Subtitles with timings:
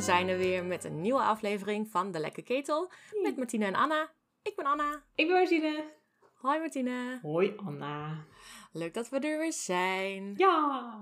[0.00, 2.90] we zijn er weer met een nieuwe aflevering van De Lekke Ketel.
[3.22, 4.12] Met Martine en Anna.
[4.42, 5.02] Ik ben Anna.
[5.14, 5.92] Ik ben Martine.
[6.34, 7.18] Hoi Martine.
[7.22, 8.24] Hoi Anna.
[8.72, 10.34] Leuk dat we er weer zijn.
[10.36, 11.00] Ja.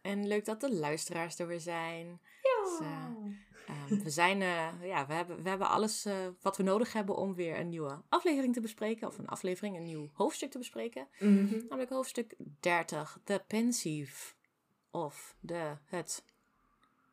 [0.00, 2.20] En leuk dat de luisteraars er weer zijn.
[2.42, 2.64] Ja.
[2.64, 3.06] Dus, eh,
[3.66, 7.16] ehm, we, zijn, eh, ja, we, hebben, we hebben alles eh, wat we nodig hebben
[7.16, 9.08] om weer een nieuwe aflevering te bespreken.
[9.08, 11.08] Of een aflevering, een nieuw hoofdstuk te bespreken.
[11.18, 11.56] Mhm.
[11.56, 14.34] Namelijk hoofdstuk 30, The Pensieve.
[14.90, 16.24] Of de, het,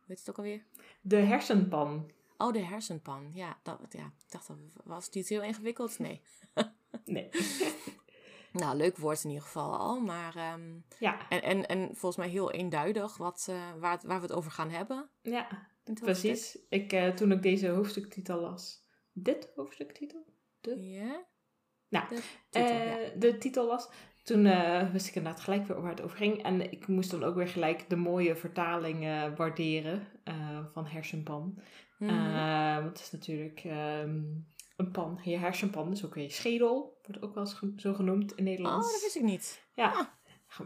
[0.09, 0.66] weet je het ook alweer?
[1.02, 2.12] De hersenpan.
[2.38, 3.30] Oh, de hersenpan.
[3.34, 6.00] Ja, dat, ja ik dacht, dat was het iets heel ingewikkeld?
[6.00, 6.22] Nee.
[7.05, 7.30] Nee.
[8.52, 10.00] Nou, leuk woord in ieder geval al.
[10.00, 11.30] Maar, ehm, Ja.
[11.30, 14.70] en, en, en volgens mij heel eenduidig wat, eh, waar, waar we het over gaan
[14.70, 15.09] hebben.
[15.22, 15.67] Ja.
[15.94, 16.59] Precies.
[16.70, 18.86] Ik, eh, toen ik deze hoofdstuktitel las.
[19.14, 20.26] Dit hoofdstuktitel?
[20.61, 21.26] Ja?
[21.89, 23.20] Nou, De titel, Eh, ja.
[23.20, 23.89] de titel las.
[24.30, 26.44] Toen eh, wist ik inderdaad gelijk weer waar het over ging.
[26.44, 28.99] En ik moest dan ook weer gelijk de mooie vertaling
[29.36, 30.36] waarderen eh,
[30.73, 31.59] van hersenpan.
[31.97, 34.21] Want het is natuurlijk ehm,
[34.77, 35.19] een pan.
[35.23, 36.99] Je hersenpan is ook weer je schedel.
[37.05, 38.91] Wordt ook wel eens zo genoemd in oh, Nederlands.
[38.91, 39.67] dat wist ik niet.
[39.73, 40.17] Ja.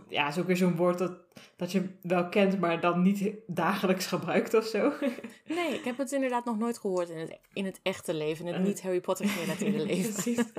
[0.08, 1.18] Ja, is ook weer zo'n woord dat,
[1.56, 4.94] dat je wel kent, maar dan niet dagelijks gebruikt of zo.
[5.56, 8.48] Nee, ik heb het inderdaad nog nooit gehoord in het, in het echte leven.
[8.48, 10.14] In het niet Harry Potter gerelateerde leven.
[10.14, 10.52] Precies.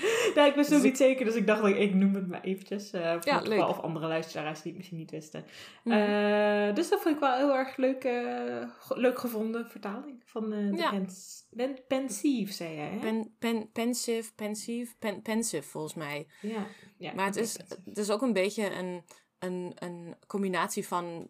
[0.34, 2.40] nou, ik wist ook Dus niet zeker, dus ik dacht, ik, ik noem het maar
[2.40, 2.90] eventjes.
[2.90, 3.68] eh voor Ja, leuk.
[3.68, 5.44] of andere luisteraars die het misschien niet wisten.
[5.84, 5.96] Mhm.
[5.96, 10.72] Eh, dus dat vond ik wel heel erg leuk, eh, leuk gevonden vertaling van de
[10.76, 10.90] Ja.
[10.90, 12.98] pens, ben, pensief, zei jij, hè?
[12.98, 16.26] Pen, pen, pensive, pensief, pen, pensive volgens mij.
[16.40, 16.66] ja.
[16.98, 17.12] ja.
[17.14, 17.78] Maar het is, pensief.
[17.84, 19.02] het is ook een beetje een,
[19.38, 21.28] een, een combinatie van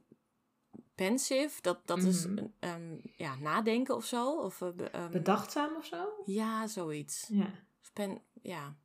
[0.94, 2.44] pensive, dat, dat is Mhm.
[2.60, 4.36] ehm, ja, nadenken of zo.
[4.36, 6.08] Of, eh, ehm, Bedachtzaam of zo?
[6.24, 7.28] ja, zoiets.
[7.32, 7.50] Ja.
[7.92, 8.76] Pen, ja.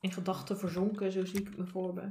[0.00, 2.10] In gedachten verzonken, zo zie ik me voor me.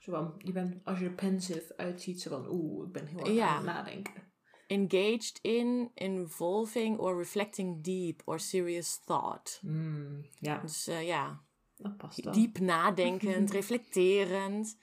[0.00, 3.18] Zo van, je bent, als je er pensive uitziet, zo van, oeh, ik ben heel
[3.18, 3.48] erg Ja.
[3.48, 4.26] aan het nadenken.
[4.66, 9.58] Engaged in, involving or reflecting deep or serious thought.
[9.60, 11.42] Hmm, ja, Dus eh, ja,
[11.76, 12.32] dat past wel.
[12.32, 14.76] diep nadenkend, reflecterend.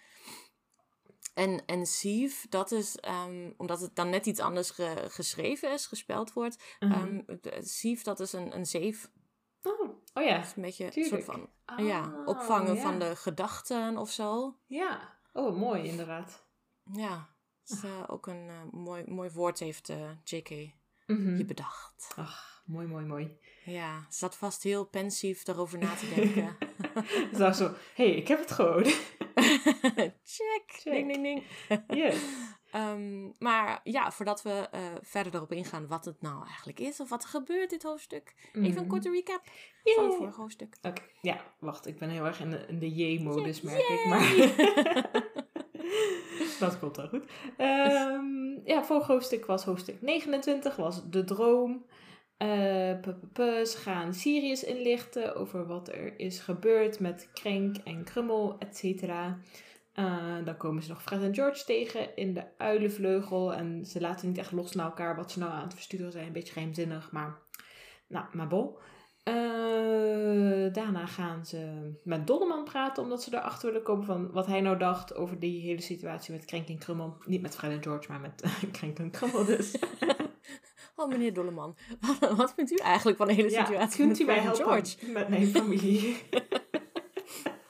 [1.34, 5.86] En, en sieve, dat is, ehm, omdat het dan net iets anders ge- geschreven is,
[5.86, 6.64] gespeld wordt.
[6.80, 6.92] Mhm.
[6.92, 7.22] ehm
[7.62, 9.12] sieve, dat is een, een zeef.
[9.64, 10.38] oh, oh ja.
[10.56, 11.24] Een beetje Tuurlijk.
[11.24, 12.82] soort van ja, Oh, opvangen ja.
[12.82, 14.58] van de gedachten of zo.
[14.66, 16.46] Ja, oh, mooi inderdaad.
[16.92, 17.30] Ja,
[17.84, 20.50] eh, ook een eh, mooi, mooi woord heeft eh, JK
[21.08, 22.14] je bedacht.
[22.16, 23.38] Ach, mooi, mooi, mooi.
[23.66, 26.58] Ja, zat vast heel pensief daarover na te denken.
[27.40, 28.84] Was zo, hé, hey, ik heb het gewoon.
[28.84, 30.64] Check.
[30.68, 30.84] Check.
[30.84, 31.44] Ding, ding, ding.
[31.88, 32.18] yes.
[32.76, 37.10] Ehm, maar ja, voordat we eh, verder erop ingaan wat het nou eigenlijk is of
[37.10, 38.34] wat er gebeurt dit hoofdstuk.
[38.54, 38.88] Even een Mhm.
[38.88, 39.42] korte recap
[39.84, 40.76] van het vorige hoofdstuk.
[40.82, 44.06] Oké, ja, wacht, ik ben heel erg in de, in de J-modus, merk ik.
[44.06, 44.34] Maar
[46.60, 47.24] dat komt wel goed.
[47.58, 51.86] Ehm, ja, vorige hoofdstuk was hoofdstuk 29, was de droom.
[52.38, 58.04] P- p- p- ze gaan Sirius inlichten over wat er is gebeurd met Krenk en
[58.04, 59.38] Krummel, et cetera.
[59.96, 63.54] Eh, dan komen ze nog Fred en George tegen in de uilenvleugel.
[63.54, 66.26] En ze laten niet echt los naar elkaar wat ze nou aan het versturen zijn.
[66.26, 67.38] Een beetje geheimzinnig, maar...
[68.08, 68.80] Nou, maar bol.
[69.24, 74.62] Eh, daarna gaan ze met Dolleman praten, omdat ze erachter willen komen van wat hij
[74.62, 77.18] nou dacht over die hele situatie met Krenk en Krummel.
[77.26, 79.76] Niet met Fred en George, maar met Krenk en Krummel dus.
[80.96, 81.76] Oh, meneer Dolleman.
[82.38, 84.66] Wat vindt u eigenlijk van de hele ja, situatie kunt met u mij Fred en
[84.66, 85.12] helpen George?
[85.12, 86.18] met mijn familie?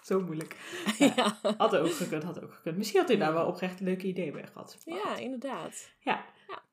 [0.10, 0.56] Zo moeilijk.
[1.16, 1.38] Ja.
[1.58, 2.78] Had ook gekund, had ook gekund.
[2.78, 4.78] Misschien had hij daar wel oprecht leuke ideeën bij gehad.
[4.86, 5.20] Ja, goed.
[5.20, 5.90] inderdaad.
[6.00, 6.26] Ja.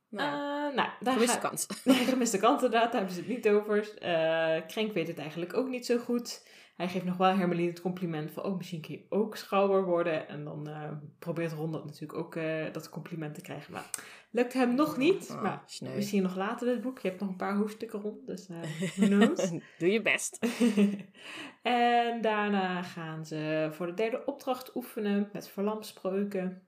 [0.09, 1.67] Nou, Eh, nou, daar gemiste ga- kans.
[1.85, 3.99] Nee, gemiste kant inderdaad, daar hebben ze het niet over.
[3.99, 6.47] Eh Krenk weet het eigenlijk ook niet zo goed.
[6.83, 10.29] Hij geeft nog wel Hermeline het compliment van, oh, misschien kun je ook schouwer worden.
[10.29, 13.73] En dan eh, probeert Ron dat natuurlijk ook eh, dat compliment te krijgen.
[13.73, 13.91] Maar
[14.31, 15.31] lukt hem nog niet.
[15.31, 15.95] Oh, maar sneu.
[15.95, 16.99] misschien nog later dit boek.
[16.99, 18.49] Je hebt nog een paar hoofdstukken rond, dus
[18.97, 19.51] who knows.
[19.79, 20.39] Doe je best.
[21.63, 26.63] en daarna gaan ze voor de derde opdracht oefenen met verlamspreuken.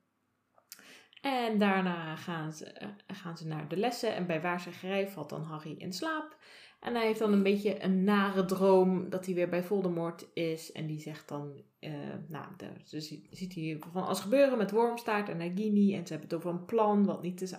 [1.20, 4.14] En daarna gaan ze, gaan ze naar de lessen.
[4.14, 6.36] En bij waarzeggerij valt dan Harry in slaap.
[6.84, 10.72] En hij heeft dan een beetje een nare droom dat hij weer bij Voldemort is.
[10.72, 11.92] En die zegt dan, eh,
[12.28, 15.94] nou, daar ze ziet, hij van alles gebeuren met Wormstaart en Nagini.
[15.94, 17.56] En ze hebben het over een plan wat niet is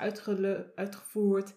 [0.76, 1.54] uitgevoerd.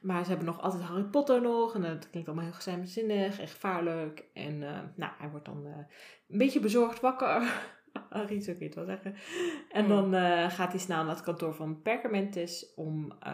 [0.00, 1.74] Maar ze hebben nog altijd Harry Potter nog.
[1.74, 4.24] En dat klinkt allemaal heel geheimzinnig en gevaarlijk.
[4.32, 5.76] En eh, nou, hij wordt dan eh,
[6.28, 7.42] een beetje bezorgd wakker.
[8.10, 9.14] Harry, zo kun je het wel zeggen.
[9.70, 9.88] En Hmm.
[9.88, 13.32] dan eh, gaat hij snel naar het kantoor van Perkamentus om eh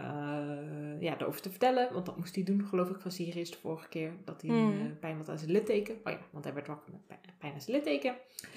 [1.00, 1.92] ja, erover te vertellen.
[1.92, 4.12] Want dat moest hij doen, geloof ik, van Sirius de vorige keer.
[4.24, 4.80] Dat hij Hmm.
[4.80, 5.94] eh, pijn had aan zijn litteken.
[6.04, 7.06] Oh ja, want hij werd wakker met
[7.38, 8.14] pijn, aan zijn litteken.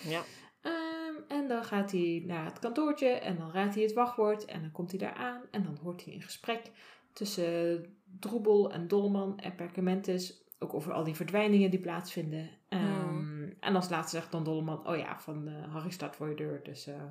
[0.07, 0.21] Ja.
[0.61, 4.45] Ehm, en dan gaat hij naar het kantoortje en dan raadt hij het wachtwoord.
[4.45, 6.71] En dan komt hij daar aan en dan hoort hij een gesprek
[7.13, 7.85] tussen
[8.19, 10.43] Droebel en Dolman en Perkamentus.
[10.59, 12.49] Ook over al die verdwijningen die plaatsvinden.
[12.69, 13.32] Ehm,
[13.63, 16.63] En als laatste zegt dan Dolman, oh ja, van eh, Harry staat voor je deur.
[16.63, 17.03] Dus eh,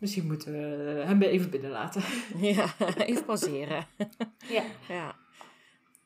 [0.00, 0.58] misschien moeten we
[1.06, 2.02] hem even binnenlaten.
[2.54, 3.86] Ja, even pauzeren.
[4.56, 5.16] ja, Ja,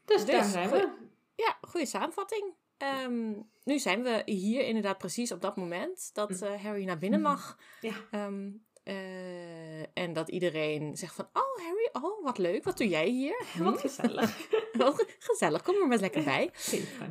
[0.05, 0.79] dus, daar Dus, zijn goed.
[0.79, 0.89] we.
[1.35, 2.55] ja goede samenvatting.
[2.77, 3.33] Ehm,
[3.65, 7.59] nu zijn we hier inderdaad precies op dat moment dat eh, Harry naar binnen mag.
[7.81, 7.95] Ja.
[8.11, 8.51] Ehm,
[8.85, 13.45] eh, en dat iedereen zegt van, oh Harry, oh wat leuk, wat doe jij hier?
[13.59, 14.49] Wat gezellig.
[14.73, 16.51] Wat gezellig, kom er maar lekker bij.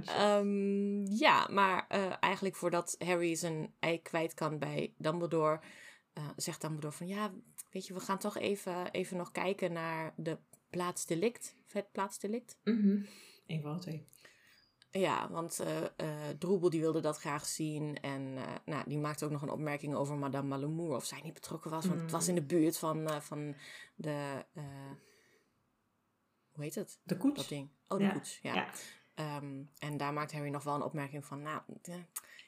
[0.05, 5.59] Ehm, ja, maar eh, eigenlijk voordat Harry zijn ei kwijt kan bij Dumbledore,
[6.13, 7.33] eh, zegt Dumbledore van ja,
[7.71, 10.37] weet je, we gaan toch even, even nog kijken naar de
[10.69, 11.55] plaatsdelict.
[11.71, 12.57] Het plaatsdelict.
[12.63, 12.97] Mhm.
[13.47, 14.07] Eén van de twee.
[14.99, 15.59] Ja, want
[15.95, 16.07] eh,
[16.39, 17.99] Droebel die wilde dat graag zien.
[18.01, 20.95] En eh, nou, die maakte ook nog een opmerking over Madame Malamour.
[20.95, 23.55] Of zij niet betrokken was, want het was in de buurt van, van
[23.95, 24.45] de...
[26.51, 26.89] hoe heet het?
[26.89, 27.47] De Dat koets.
[27.47, 27.69] ding.
[27.87, 28.53] Oh, de Ja, koets, ja.
[28.53, 28.67] ja.
[29.13, 31.41] Ehm, en daar maakt Harry nog wel een opmerking van...
[31.41, 31.61] Nou,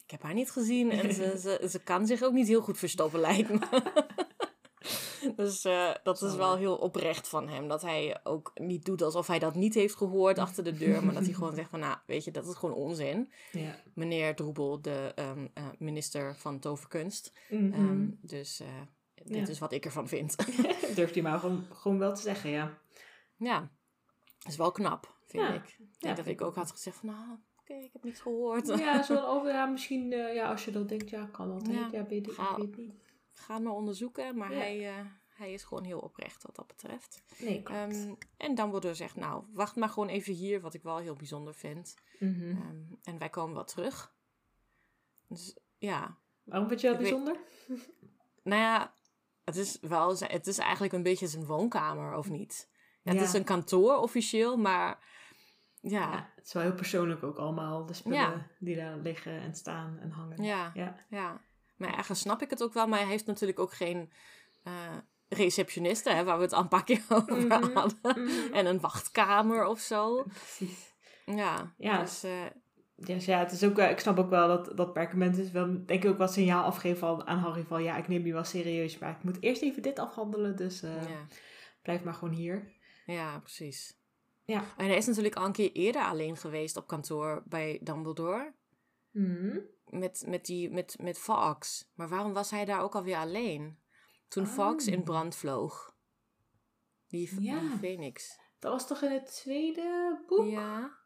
[0.03, 2.77] ik heb haar niet gezien en ze, ze, ze kan zich ook niet heel goed
[2.77, 3.93] verstoppen, lijkt me.
[5.35, 7.67] Dus eh, dat is wel heel oprecht van hem.
[7.67, 11.03] Dat hij ook niet doet alsof hij dat niet heeft gehoord achter de deur.
[11.05, 11.79] Maar dat hij gewoon zegt van...
[11.79, 13.31] Nou, weet je, dat is gewoon onzin.
[13.51, 13.75] Ja.
[13.93, 17.33] Meneer Droebel, de ehm, eh, minister van toverkunst.
[17.49, 18.67] Ehm, dus eh,
[19.15, 19.47] dit Ja.
[19.47, 20.35] is wat ik ervan vind.
[20.95, 22.77] Durft hij maar gewoon, gewoon wel te zeggen, ja.
[23.35, 23.69] ja,
[24.47, 25.53] is wel knap, vind Ja.
[25.53, 25.63] ik.
[25.63, 27.09] Ik Ja, denk dat ik ook had gezegd van...
[27.09, 28.67] Nou, oké, ik heb niets gehoord.
[28.67, 31.91] Ja, zo oh ja, misschien, ja, als je dat denkt, ja, kan altijd.
[31.91, 32.05] Ja.
[32.05, 32.93] Weet ik weet niet.
[33.35, 34.57] Ga het maar onderzoeken, maar Ja.
[34.57, 37.23] hij, eh, hij is gewoon heel oprecht wat dat betreft.
[37.37, 37.63] Nee.
[37.63, 41.53] Ehm, en Dumbledore zegt, nou, wacht maar gewoon even hier, wat ik wel heel bijzonder
[41.53, 41.95] vind.
[42.19, 42.49] Mhm.
[42.49, 44.13] Ehm, en wij komen wel terug.
[45.27, 47.41] Dus ja, Waarom vind je dat ik weet- bijzonder?
[48.43, 48.93] nou ja,
[49.43, 52.69] het is wel, het is eigenlijk een beetje zijn woonkamer, of niet?
[53.01, 53.25] Ja, het Ja.
[53.27, 55.13] is een kantoor officieel, maar
[55.81, 59.55] ja, Ja, het is wel heel persoonlijk ook allemaal, de spullen die daar liggen en
[59.55, 60.43] staan en hangen.
[60.43, 60.71] ja,
[61.09, 61.41] Ja.
[61.77, 64.11] Maar ergens snap ik het ook wel, maar hij heeft natuurlijk ook geen
[64.63, 64.97] eh
[65.29, 67.71] receptioniste, hè, waar we het al een paar keer over Mhm.
[67.73, 67.99] hadden.
[68.23, 68.53] Mhm.
[68.53, 70.23] En een wachtkamer of zo.
[70.23, 70.93] Precies.
[71.25, 71.99] Ja, Ja.
[71.99, 72.31] dus eh,
[72.95, 76.03] Dus ja, het is ook, ik snap ook wel dat, dat perkament is wel, denk
[76.03, 78.97] ik ook wat signaal afgeven van, aan Harry van, ja, ik neem je wel serieus,
[78.97, 81.25] maar ik moet eerst even dit afhandelen, dus eh, ja.
[81.81, 82.71] blijf maar gewoon hier.
[83.05, 83.97] ja, precies.
[84.45, 84.63] Ja.
[84.77, 88.53] En hij is natuurlijk al een keer eerder alleen geweest op kantoor bij Dumbledore.
[89.11, 89.57] Mhm.
[89.99, 91.91] Met, met, die, met, met Fox.
[91.95, 93.79] Maar waarom was hij daar ook alweer alleen?
[94.27, 94.93] Toen Fox Oh.
[94.93, 95.95] in brand vloog.
[97.07, 97.59] Die, Ja.
[97.59, 98.39] die Phoenix.
[98.59, 100.45] Dat was toch in het tweede boek?
[100.45, 100.97] Ja.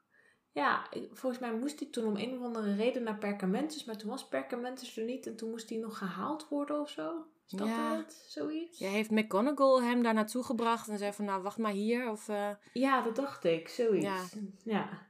[0.51, 4.09] Ja, volgens mij moest hij toen om een of andere reden naar Perkamentus, maar toen
[4.09, 7.25] was Perkamentus er niet en toen moest hij nog gehaald worden of zo.
[7.47, 7.95] Is dat Ja.
[7.97, 8.25] het?
[8.27, 8.79] Zoiets?
[8.79, 12.09] Ja, heeft McGonagall hem daar naartoe gebracht en zei van nou wacht maar hier.
[12.09, 13.67] Of eh, Ja, dat dacht ik.
[13.69, 14.05] Zoiets.
[14.05, 14.23] Ja.
[14.63, 15.08] Ja.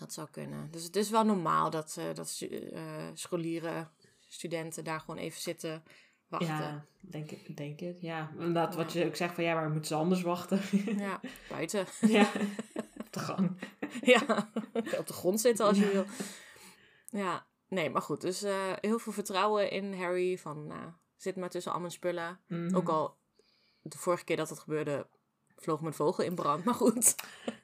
[0.00, 0.70] Dat zou kunnen.
[0.70, 2.40] Dus het is wel normaal dat, eh, dat
[2.72, 2.82] eh,
[3.14, 3.90] scholieren,
[4.28, 5.82] studenten daar gewoon even zitten
[6.28, 6.48] wachten.
[6.48, 8.00] Ja, denk ik, denk het.
[8.00, 10.60] Ja, inderdaad, wat je ook zegt van ja, waar moeten ze anders wachten?
[10.96, 11.86] Ja, buiten.
[12.16, 12.30] ja,
[12.98, 13.58] op de gang.
[14.02, 14.50] ja,
[15.00, 15.90] op de grond zitten als je Ja.
[15.92, 16.04] wil.
[17.06, 18.20] Ja, nee, maar goed.
[18.20, 20.38] Dus eh, heel veel vertrouwen in Harry.
[20.38, 20.72] Van,
[21.16, 22.40] zit maar tussen al mijn spullen.
[22.46, 22.76] Mhm.
[22.76, 23.16] Ook al
[23.82, 25.06] de vorige keer dat het gebeurde,
[25.56, 26.64] vloog mijn vogel in brand.
[26.64, 27.14] Maar goed.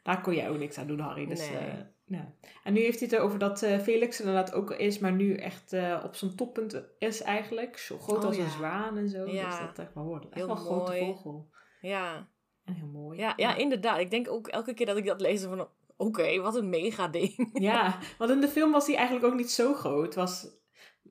[0.02, 1.26] Daar kon jij ook niks aan doen, Harry.
[1.26, 1.94] Dus, Nee.
[2.06, 2.32] Ja.
[2.64, 5.72] En nu heeft hij het erover dat eh, Felix inderdaad ook is, maar nu echt
[5.72, 7.78] eh, op zijn toppunt is eigenlijk.
[7.78, 8.44] Zo groot Oh, als ja.
[8.44, 9.26] een zwaan en zo.
[9.26, 9.50] Ja.
[9.50, 10.24] Dus dat echt wel wordt.
[10.24, 11.50] Echt Heel wel een grote vogel.
[11.80, 12.28] Ja.
[12.64, 13.18] En heel mooi.
[13.18, 13.98] Ja, ja, inderdaad.
[13.98, 15.68] Ik denk ook elke keer dat ik dat lees van...
[15.96, 17.50] Oké, wat een mega ding.
[17.52, 20.14] Ja, want in de film was hij eigenlijk ook niet zo groot.
[20.14, 20.48] Was,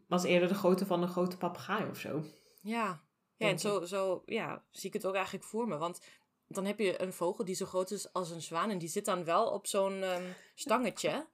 [0.07, 2.23] was eerder de grootte van een grote papegaai of zo.
[2.61, 3.03] Ja.
[3.37, 5.77] Ja, en zo, zo ja, zie ik het ook eigenlijk voor me.
[5.77, 6.01] Want
[6.47, 8.69] dan heb je een vogel die zo groot is als een zwaan.
[8.69, 10.23] En die zit dan wel op zo'n ehm,
[10.55, 11.27] stangetje.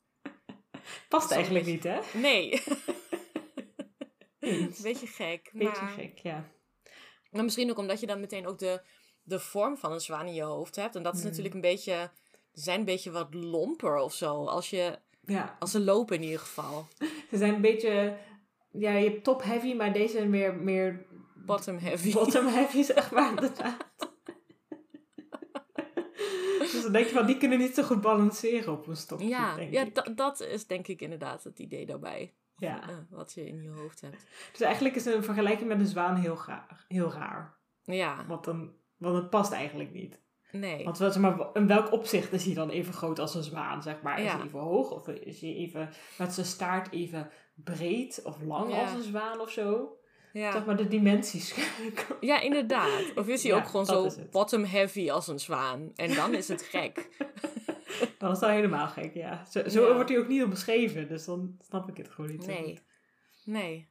[1.09, 1.99] Past Zo eigenlijk niet, hè?
[2.13, 2.63] Nee.
[4.81, 5.49] Beetje gek.
[5.53, 6.49] Beetje maar, gek, ja.
[7.31, 8.81] Maar misschien ook omdat je dan meteen ook de,
[9.23, 10.95] de vorm van een zwaan in je hoofd hebt.
[10.95, 11.29] En dat is Hmm.
[11.29, 12.11] natuurlijk een beetje...
[12.53, 14.45] Ze zijn een beetje wat lomper of zo.
[14.45, 16.87] Als, je, Ja, als ze lopen in ieder geval.
[17.31, 18.17] ze zijn een beetje...
[18.71, 21.05] Ja, je hebt top heavy, maar deze zijn meer, meer
[21.45, 22.13] Bottom heavy.
[22.19, 23.29] bottom heavy, zeg maar.
[23.29, 23.87] inderdaad.
[26.59, 29.59] dus dan denk je van, die kunnen niet zo goed balanceren op een stokje, Ja,
[29.59, 32.33] ja dat is denk ik inderdaad het idee daarbij.
[32.57, 32.89] Ja.
[32.89, 34.25] Eh, wat je in je hoofd hebt.
[34.51, 37.57] Dus eigenlijk is een vergelijking met een zwaan heel, gaar, heel raar.
[37.83, 40.19] Ja, Want, dan, want het past eigenlijk niet.
[40.51, 40.83] nee.
[40.83, 44.01] Want wat, maar, in welk opzicht is hij dan even groot als een zwaan, zeg
[44.01, 44.19] maar?
[44.19, 44.37] Is Ja.
[44.37, 48.81] hij even hoog of is hij even met zijn staart even breed of lang Ja.
[48.81, 49.95] als een zwaan of zo?
[50.33, 50.51] Ja.
[50.51, 51.55] zeg maar de dimensies.
[52.19, 53.03] ja, inderdaad.
[53.15, 55.91] Of is hij Ja, ook gewoon zo bottom heavy als een zwaan?
[55.95, 57.09] En dan is het gek.
[58.19, 59.45] dan is dat helemaal gek, ja.
[59.49, 59.93] Zo, zo Ja.
[59.93, 62.45] wordt hij ook niet omschreven, dus dan snap ik het gewoon niet.
[62.47, 62.63] Nee.
[62.63, 62.83] goed.
[63.45, 63.89] Nee.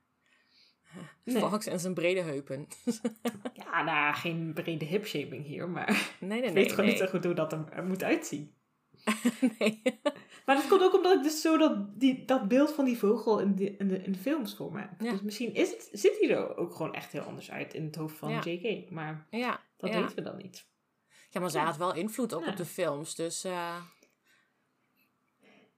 [1.24, 1.42] Nee.
[1.42, 2.66] Fox en zijn brede heupen.
[3.52, 7.24] Ja, nou, geen brede hipshaming hier, maar Nee, nee, ik weet gewoon niet zo goed
[7.24, 8.54] hoe dat er moet uitzien.
[9.58, 9.82] nee.
[10.46, 13.38] Maar dat komt ook omdat ik dus zo dat, die, dat beeld van die vogel
[13.38, 15.00] in de, in de, in de films voor me heb.
[15.00, 15.10] Ja.
[15.10, 17.96] Dus misschien is het, ziet hij er ook gewoon echt heel anders uit in het
[17.96, 18.40] hoofd van Ja.
[18.44, 18.90] JK.
[18.90, 20.66] Maar Ja, dat weten we dan niet.
[21.30, 23.14] ja, maar zij had wel invloed ook op de films.
[23.14, 23.76] Dus eh,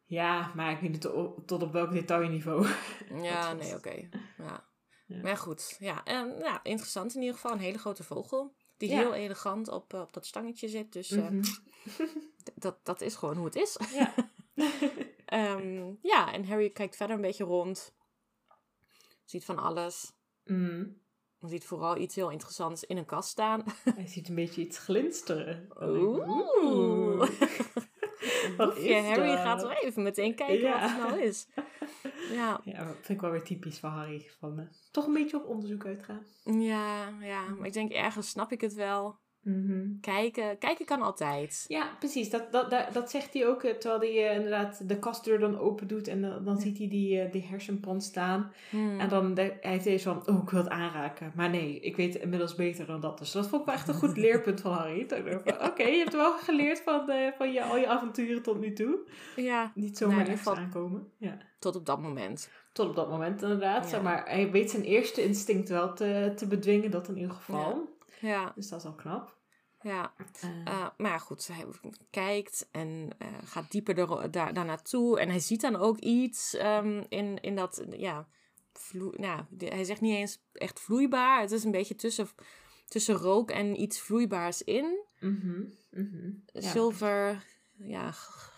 [0.04, 1.00] Ja, maar ik weet niet
[1.46, 2.66] tot, op welk detailniveau.
[3.22, 4.08] ja, nee, oké.
[4.38, 4.70] Ja.
[5.06, 5.20] Ja.
[5.22, 6.04] Maar goed, ja.
[6.04, 7.52] En, ja, interessant in ieder geval.
[7.52, 8.54] Een hele grote vogel.
[8.82, 8.98] Die Ja.
[8.98, 10.92] heel elegant op, eh, op dat stangetje zit.
[10.92, 11.42] Dus eh, Mhm.
[12.54, 13.78] dat, dat is gewoon hoe het is.
[13.92, 14.14] Ja.
[15.26, 17.92] Ehm, ja, en Harry kijkt verder een beetje rond.
[19.24, 20.12] Ziet van alles.
[20.44, 21.00] Mm.
[21.40, 23.62] Ziet vooral iets heel interessants in een kast staan.
[23.94, 25.68] Hij ziet een beetje iets glinsteren.
[25.82, 27.30] Oeh.
[28.56, 29.38] Wat Boefje, is Harry dat?
[29.38, 30.80] gaat wel even meteen kijken Ja.
[30.80, 31.46] wat het nou is.
[32.32, 34.30] Ja, Ja, dat vind ik wel weer typisch van Harry.
[34.38, 36.26] Van, toch een beetje op onderzoek uitgaan.
[36.44, 39.18] ja, ja, maar ik denk ergens snap ik het wel.
[40.00, 41.64] Kijken, kijken kan altijd.
[41.68, 42.30] Ja, precies.
[42.30, 45.58] Dat, dat, dat, dat zegt hij ook eh, terwijl hij eh, inderdaad de kastdeur dan
[45.58, 46.08] open doet.
[46.08, 46.60] En dan, dan Ja.
[46.60, 48.52] ziet hij die, eh, die hersenpan staan.
[48.70, 49.00] Hmm.
[49.00, 51.32] En dan de, hij heeft van, oh, ik wil het aanraken.
[51.34, 53.18] Maar nee, ik weet inmiddels beter dan dat.
[53.18, 55.06] Dus dat vond ik wel echt een goed leerpunt van Harry.
[55.08, 57.06] Van, Oké, je hebt wel geleerd van,
[57.36, 58.98] van je, al je avonturen tot nu toe.
[59.36, 61.08] Ja, Niet zomaar Nou, in echt ieder geval- aankomen.
[61.16, 61.38] Ja.
[61.58, 62.50] tot op dat moment.
[62.72, 63.82] Tot op dat moment inderdaad.
[63.84, 63.88] Ja.
[63.90, 67.90] Zeg maar hij weet zijn eerste instinct wel te, te bedwingen, dat in ieder geval.
[68.22, 69.36] Ja, Dus dat is al knap.
[69.82, 70.14] ja.
[70.40, 71.66] Eh, Eh, maar goed, hij
[72.10, 75.20] kijkt en eh, gaat dieper er, daar, daar naartoe.
[75.20, 78.28] En hij ziet dan ook iets ehm, in, in dat, ja,
[78.72, 81.40] vloe, nou, hij zegt niet eens echt vloeibaar.
[81.40, 82.28] Het is een beetje tussen,
[82.88, 85.04] tussen rook en iets vloeibaars in.
[85.90, 86.30] mhm.
[86.52, 87.44] Ja, Zilver,
[87.78, 88.10] ja,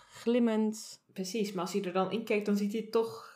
[0.09, 1.01] glimmend.
[1.13, 1.51] precies.
[1.51, 3.34] Maar als hij er dan in kijkt, dan ziet hij toch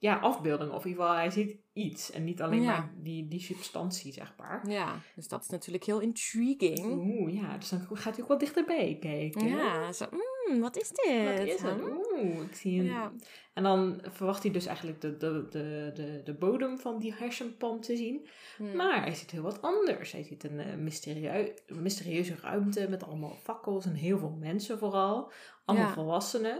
[0.00, 0.74] ja, afbeeldingen.
[0.74, 2.10] Of in ieder geval, hij ziet iets.
[2.10, 2.66] En niet alleen Ja.
[2.78, 4.68] maar die, die substantie, zeg maar.
[4.68, 6.86] Ja, dus dat is natuurlijk heel intriguing.
[6.86, 7.56] Oeh, ja.
[7.58, 9.48] Dus dan gaat hij ook wat dichterbij kijken.
[9.48, 11.38] Ja, zo, mm, wat is dit?
[11.38, 11.80] Wat is het?
[11.82, 12.84] Oeh, ik zie een...
[12.84, 13.12] Ja.
[13.54, 17.80] En dan verwacht hij dus eigenlijk de, de, de, de, de bodem van die hersenpan
[17.80, 18.26] te zien.
[18.56, 18.76] Hm.
[18.76, 20.12] Maar hij ziet heel wat anders.
[20.12, 25.32] Hij ziet een eh, mysterieu- mysterieuze ruimte met allemaal fakkels en heel veel mensen vooral.
[25.70, 25.94] Allemaal Ja.
[25.94, 26.58] volwassenen.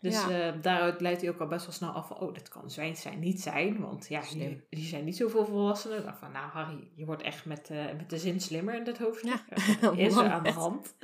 [0.00, 0.30] Dus Ja.
[0.52, 3.00] eh, daaruit leidt hij ook al best wel snel af van, oh, dit kan zwijns
[3.00, 3.80] zijn, niet zijn.
[3.80, 5.98] Want ja, hier zijn niet zoveel volwassenen.
[5.98, 8.84] Ik dacht van, nou Harry, je wordt echt met, eh, met de zin slimmer in
[8.84, 9.42] dit hoofdstuk.
[9.54, 9.88] Ja.
[9.88, 10.58] Wat is er aan de Echt.
[10.58, 10.94] hand?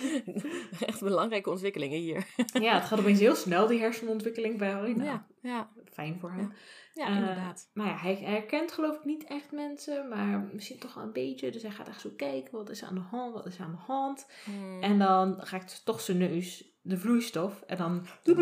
[0.80, 2.26] Echt belangrijke ontwikkelingen hier.
[2.60, 4.92] Ja, het gaat opeens heel snel, die hersenontwikkeling bij Harry.
[4.92, 6.52] Nou, Ja, ja, Fijn voor hem.
[6.94, 7.68] ja Eh, inderdaad.
[7.74, 11.50] Maar ja, hij herkent geloof ik niet echt mensen, maar misschien toch wel een beetje.
[11.50, 13.64] Dus hij gaat echt zo kijken, wat is er aan de hand, wat is er
[13.64, 14.26] aan de hand.
[14.44, 14.82] Hm.
[14.82, 17.62] En dan raakt toch zijn neus de vloeistof.
[17.66, 18.06] En dan...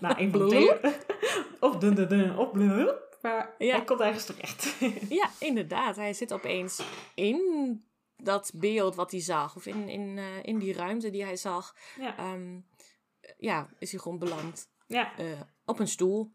[0.00, 0.70] Nou, de twee.
[1.60, 2.52] Of dun dun dun, of.
[3.22, 3.76] Maar Ja.
[3.76, 4.74] hij komt ergens terecht.
[5.20, 5.96] Ja, inderdaad.
[5.96, 6.82] Hij zit opeens
[7.14, 7.40] in
[8.16, 9.56] dat beeld wat hij zag.
[9.56, 11.74] Of in, in, eh, in die ruimte die hij zag.
[12.00, 12.16] ja.
[12.16, 12.58] Ehm,
[13.38, 15.16] ja, is hij gewoon beland ja.
[15.18, 16.32] eh, op een stoel.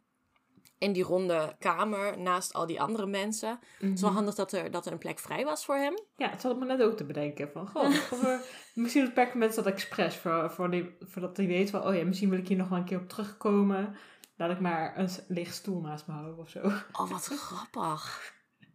[0.82, 3.60] In die ronde kamer naast al die andere mensen.
[3.80, 5.94] Het is wel handig dat er, dat er een plek vrij was voor hem.
[6.16, 7.50] Ja, het zat me net ook te bedenken.
[7.52, 7.90] Van, goh,
[8.74, 10.16] misschien het perkament dat expres.
[10.16, 12.78] Voor, voor die, voordat hij weet van, oh ja, misschien wil ik hier nog wel
[12.78, 13.96] een keer op terugkomen.
[14.36, 16.60] Laat ik maar een lege stoel naast me houden of zo.
[16.92, 18.34] Oh, wat grappig.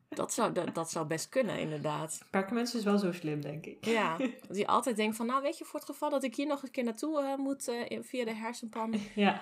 [0.08, 2.22] Dat zou, dat, dat zou best kunnen, inderdaad.
[2.30, 3.84] Perkament is wel zo slim, denk ik.
[3.84, 4.16] Ja,
[4.48, 6.62] dat je altijd denkt van, nou weet je, voor het geval dat ik hier nog
[6.62, 8.94] een keer naartoe eh, moet eh, via de hersenpan.
[9.14, 9.40] Ja,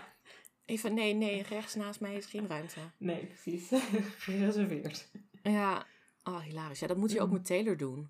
[0.66, 2.80] Even, nee, nee, rechts naast mij is geen ruimte.
[2.98, 3.70] nee, precies.
[4.24, 5.10] Gereserveerd.
[5.42, 5.86] Ja,
[6.24, 6.78] oh, hilarisch.
[6.80, 8.08] Ja, dat moet je ook met Taylor doen.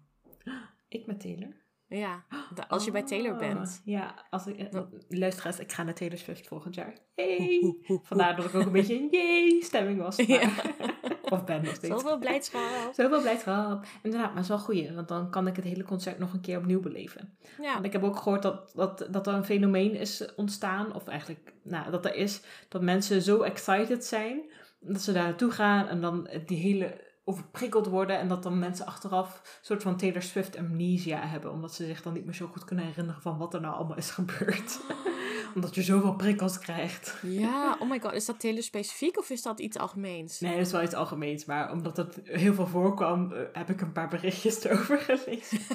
[0.88, 1.62] Ik met Taylor.
[1.88, 2.24] Ja,
[2.68, 3.82] als je bij Taylor Ah, bent.
[3.84, 6.94] Ja, als ik, eh, luisteraars, ik ga naar Taylor Swift volgend jaar.
[7.14, 7.76] Hey!
[8.02, 10.16] Vandaar dat ik ook een beetje in yay stemming was.
[10.16, 10.50] Ja.
[11.30, 11.94] of ben nog steeds.
[11.94, 12.60] Zoveel blijdschap.
[12.96, 13.84] Zoveel blijdschap.
[14.02, 16.40] Inderdaad, maar het is wel goeie, want dan kan ik het hele concert nog een
[16.40, 17.36] keer opnieuw beleven.
[17.60, 21.06] Ja, Want ik heb ook gehoord dat, dat, dat er een fenomeen is ontstaan, of
[21.06, 24.42] eigenlijk nou, dat er is, dat mensen zo excited zijn,
[24.80, 28.86] dat ze daar naartoe gaan en dan die hele overprikkeld worden en dat dan mensen
[28.86, 32.46] achteraf een soort van Taylor Swift amnesia hebben, omdat ze zich dan niet meer zo
[32.46, 34.80] goed kunnen herinneren van wat er nou allemaal is gebeurd.
[35.54, 37.18] omdat je zoveel prikkels krijgt.
[37.22, 38.12] ja, oh my god.
[38.12, 40.40] Is dat Taylor specifiek of is dat iets algemeens?
[40.40, 43.80] Nee, dat is wel iets algemeens, maar omdat het heel veel voorkwam, eh, heb ik
[43.80, 45.58] een paar berichtjes erover gelezen.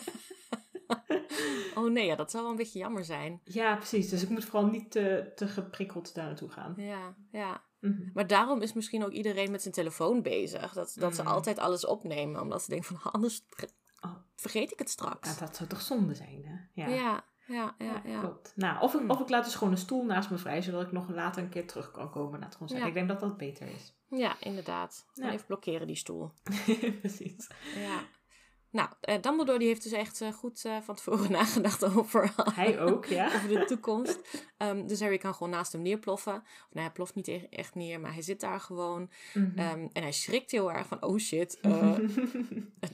[1.76, 3.42] Oh nee, ja, dat zou wel een beetje jammer zijn.
[3.44, 4.10] Ja, precies.
[4.10, 6.74] Dus ik moet vooral niet te, te geprikkeld daar naartoe gaan.
[6.78, 7.62] Ja, ja.
[7.80, 8.10] Mhm.
[8.14, 10.74] Maar daarom is misschien ook iedereen met zijn telefoon bezig.
[10.74, 11.28] Dat, dat ze Mm.
[11.28, 12.42] altijd alles opnemen.
[12.42, 13.42] Omdat ze denken van, anders
[14.02, 14.16] Oh.
[14.36, 15.30] vergeet ik het straks.
[15.30, 16.82] Ja, dat zou toch zonde zijn, hè?
[16.82, 18.02] Ja, ja, ja, ja.
[18.06, 18.54] Ja, klopt.
[18.56, 20.92] Nou, of, ik, of ik laat dus gewoon een stoel naast me vrij, zodat ik
[20.92, 22.86] nog later een keer terug kan komen naar het concert.
[22.86, 23.94] Ik denk dat dat beter is.
[24.10, 25.06] Ja, inderdaad.
[25.14, 25.32] Ja.
[25.32, 26.32] Even blokkeren die stoel.
[27.02, 27.48] Precies.
[27.76, 28.00] Ja.
[28.72, 32.80] Nou, eh, Dumbledore die heeft dus echt eh, goed eh, van tevoren nagedacht over, Hij
[32.80, 33.26] ook, ja.
[33.26, 34.48] over de toekomst.
[34.58, 36.34] Ehm, dus Harry kan gewoon naast hem neerploffen.
[36.36, 39.10] Of nou, hij ploft niet e- echt neer, maar hij zit daar gewoon.
[39.34, 39.60] Mhm.
[39.60, 41.60] Ehm, en hij schrikt heel erg van, oh shit.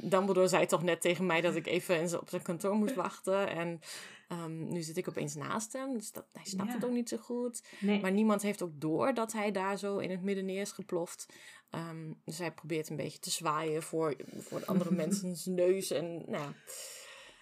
[0.01, 3.50] Dumbledore zei toch net tegen mij dat ik even op zijn kantoor moest wachten.
[3.50, 3.79] En
[4.27, 5.98] ehm, nu zit ik opeens naast hem.
[5.98, 6.75] Dus dat, hij snapt Ja.
[6.75, 7.63] het ook niet zo goed.
[7.79, 8.01] nee.
[8.01, 11.25] Maar niemand heeft ook door dat hij daar zo in het midden neer is geploft.
[11.70, 15.91] Ehm, dus hij probeert een beetje te zwaaien voor, voor de andere mensen's neus.
[15.91, 16.51] En nou,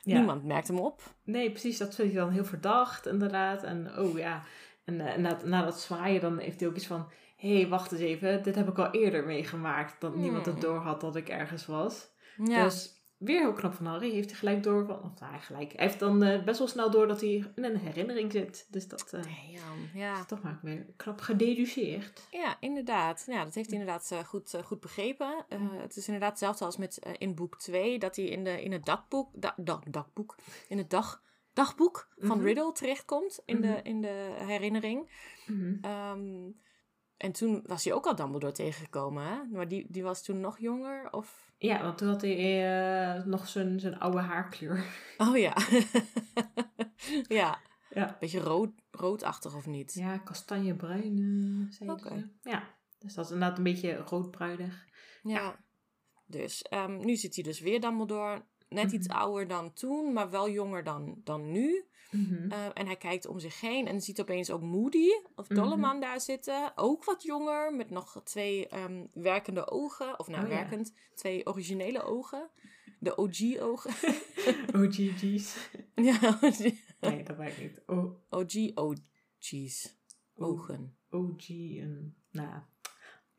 [0.02, 0.18] ja.
[0.18, 1.16] niemand merkt hem op.
[1.24, 1.78] Nee, precies.
[1.78, 3.64] Dat vind ik dan heel verdacht, inderdaad.
[3.64, 4.44] En oh ja.
[4.84, 7.12] En eh, na, na dat zwaaien, dan heeft hij ook iets van...
[7.36, 8.44] Hé, hey, wacht eens even.
[8.44, 10.02] Dit heb ik al eerder meegemaakt.
[10.02, 10.64] Dat niemand het Hmm.
[10.64, 12.08] door had dat ik ergens was.
[12.44, 12.93] Ja, Dus
[13.24, 14.12] weer heel knap van Harry.
[14.12, 15.04] Heeft hij gelijk door van...
[15.04, 15.74] Of nou, gelijk.
[15.76, 18.68] Hij heeft dan eh, best wel snel door dat hij in een herinnering zit.
[18.70, 20.20] Dus dat eh, Damn, ja.
[20.20, 22.28] is toch maar weer knap gededuceerd.
[22.32, 23.24] ja, inderdaad.
[23.28, 25.46] Ja, dat heeft hij inderdaad eh, goed, goed begrepen.
[25.82, 28.00] Het is inderdaad hetzelfde als met in boek 2.
[28.00, 30.36] Dat hij in, de, in het dagboek, da, dag- dagboek,
[30.68, 31.22] in het dag,
[31.54, 32.46] dagboek van Mhm.
[32.46, 33.42] Riddle terechtkomt.
[33.46, 33.80] In, de, Mhm.
[33.84, 35.10] in de herinnering.
[35.48, 35.76] Mhm.
[35.82, 36.50] Ehm,
[37.18, 39.44] en toen was hij ook al Dumbledore tegengekomen, hè?
[39.52, 41.52] Maar die, die was toen nog jonger, of...
[41.58, 42.36] Ja, want toen had hij
[43.18, 44.86] eh, nog zijn, zijn oude haarkleur.
[45.18, 45.56] Oh ja.
[47.28, 48.18] ja, Ja.
[48.20, 49.94] beetje rood, roodachtig of niet?
[49.94, 51.18] Ja, kastanjebruin,
[51.70, 52.10] eh zei Oké.
[52.10, 52.50] ze.
[52.50, 52.64] Ja,
[53.00, 54.86] dus dat is inderdaad een beetje roodbruinig.
[55.24, 55.56] Ja.
[56.26, 58.44] Dus ehm, nu zit hij dus weer Dumbledore.
[58.70, 59.18] Net iets Mhm.
[59.18, 61.86] ouder dan toen, maar wel jonger dan, dan nu.
[62.14, 62.52] Mhm.
[62.52, 65.60] Eh, en hij kijkt om zich heen en ziet opeens ook Moody of Mhm.
[65.60, 66.72] Dolleman daar zitten.
[66.76, 70.20] Ook wat jonger, met nog twee ehm, werkende ogen.
[70.20, 70.56] Of nou, Oh ja.
[70.56, 72.50] werkend, twee originele ogen.
[73.00, 73.92] De OG-ogen.
[74.82, 75.70] OGG's.
[75.96, 76.40] ja,
[77.00, 77.82] Nee, dat ik niet.
[77.86, 79.96] O, OG, OG's.
[80.36, 80.98] Ogen.
[81.10, 81.50] OG
[81.80, 82.16] en...
[82.32, 82.62] Nou,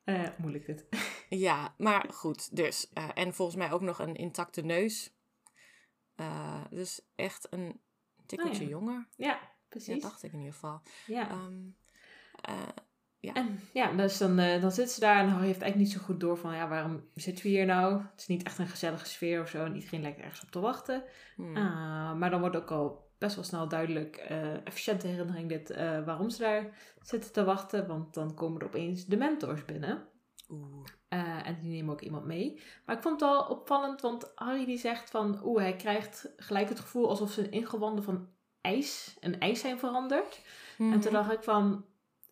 [0.05, 0.87] eh, moeilijk dit.
[1.29, 2.91] Ja, maar goed, dus.
[2.93, 5.13] eh, en volgens mij ook nog een intacte neus.
[6.15, 7.81] Eh, dus echt een
[8.27, 8.75] tikkeltje Oh ja.
[8.77, 9.07] jonger.
[9.17, 10.03] Ja, Ja, precies.
[10.03, 10.81] dacht ik in ieder geval.
[11.07, 11.29] Ja.
[11.31, 11.53] Ehm,
[12.41, 12.53] eh,
[13.35, 16.21] En ja, dus dan, eh, dan zitten ze daar en heeft eigenlijk niet zo goed
[16.21, 16.55] door van...
[16.55, 18.03] Ja, waarom zitten we hier nou?
[18.03, 19.65] Het is niet echt een gezellige sfeer of zo.
[19.65, 21.05] En iedereen lijkt ergens op te wachten.
[21.37, 21.57] hmm.
[21.57, 25.69] Ah, maar dan wordt ook al best wel snel duidelijk, eh efficiënte herinnering dit,
[26.05, 27.87] waarom ze daar zitten te wachten.
[27.87, 30.09] Want dan komen er opeens de mentors binnen.
[30.49, 30.87] Oeh.
[31.09, 32.63] Eh, en die nemen ook iemand mee.
[32.87, 35.41] Maar ik vond het wel opvallend, want Harry die zegt van...
[35.45, 38.29] Oeh, hij krijgt gelijk het gevoel alsof zijn ingewanden van
[38.61, 40.41] ijs, een ijs zijn veranderd.
[40.79, 41.13] En toen Mhm.
[41.13, 41.85] dacht ik van,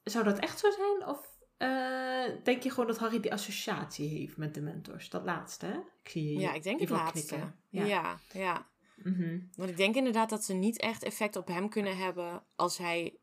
[0.04, 1.06] zou dat echt zo zijn?
[1.06, 5.08] Of eh, denk je gewoon dat Harry die associatie heeft met de mentors?
[5.10, 5.78] Dat laatste, hè?
[6.02, 7.26] Ik zie je Ja, ik denk het laatste.
[7.34, 7.56] knikken.
[7.68, 7.84] Ja.
[7.84, 8.18] Ja.
[8.32, 9.38] ja, Mhm.
[9.56, 13.16] Want ik denk inderdaad dat ze niet echt effect op hem kunnen hebben als hij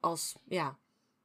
[0.00, 0.78] als ja,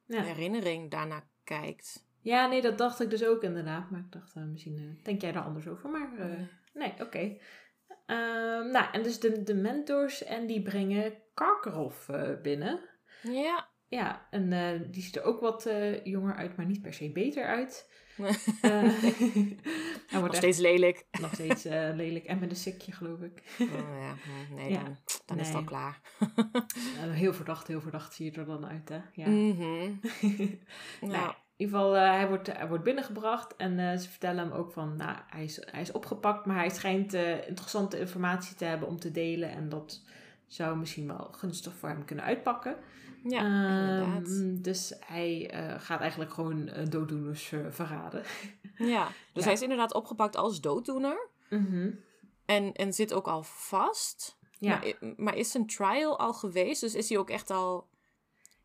[0.04, 0.22] ja.
[0.22, 2.06] herinnering daarna kijkt.
[2.28, 3.90] Ja, nee, dat dacht ik dus ook inderdaad.
[3.90, 5.90] Maar ik dacht, eh, misschien eh, denk jij daar anders over.
[5.90, 6.48] Maar eh, Nee.
[6.74, 7.36] nee, oké.
[8.06, 12.10] Ehm, nou, en dus de, de mentors en die brengen Karkaroff
[12.42, 12.80] binnen.
[13.22, 13.68] Ja.
[13.88, 14.50] Ja, en
[14.90, 15.70] die ziet er ook wat
[16.04, 17.90] jonger uit, maar niet per se beter uit.
[20.12, 21.06] Nog echt steeds lelijk.
[21.20, 21.64] nog steeds
[21.94, 23.42] lelijk en met een sikje, geloof ik.
[23.58, 24.14] Oh, ja.
[24.54, 24.82] Nee, Ja.
[24.82, 26.00] dan, dan is het al klaar.
[27.10, 29.00] Heel verdacht, heel verdacht zie je er dan uit, hè?
[29.12, 29.28] Ja.
[29.28, 29.92] Mhm.
[31.00, 31.34] Nou, Nou,
[31.66, 34.96] ieder geval, eh, hij, wordt, hij wordt binnengebracht en eh, ze vertellen hem ook van,
[34.96, 38.98] nou, hij is, hij is opgepakt, maar hij schijnt eh, interessante informatie te hebben om
[39.00, 40.02] te delen en dat
[40.46, 42.76] zou misschien wel gunstig voor hem kunnen uitpakken.
[43.24, 44.64] ja, Ehm, inderdaad.
[44.64, 48.22] dus hij gaat eigenlijk gewoon dooddoeners verraden.
[48.78, 49.42] Ja, dus Ja.
[49.42, 51.28] hij is inderdaad opgepakt als dooddoener.
[51.50, 51.90] Mhm.
[52.44, 54.38] En, en zit ook al vast.
[54.58, 54.80] Ja,
[55.16, 56.80] Maar, is zijn trial al geweest?
[56.80, 57.88] Dus is hij ook echt al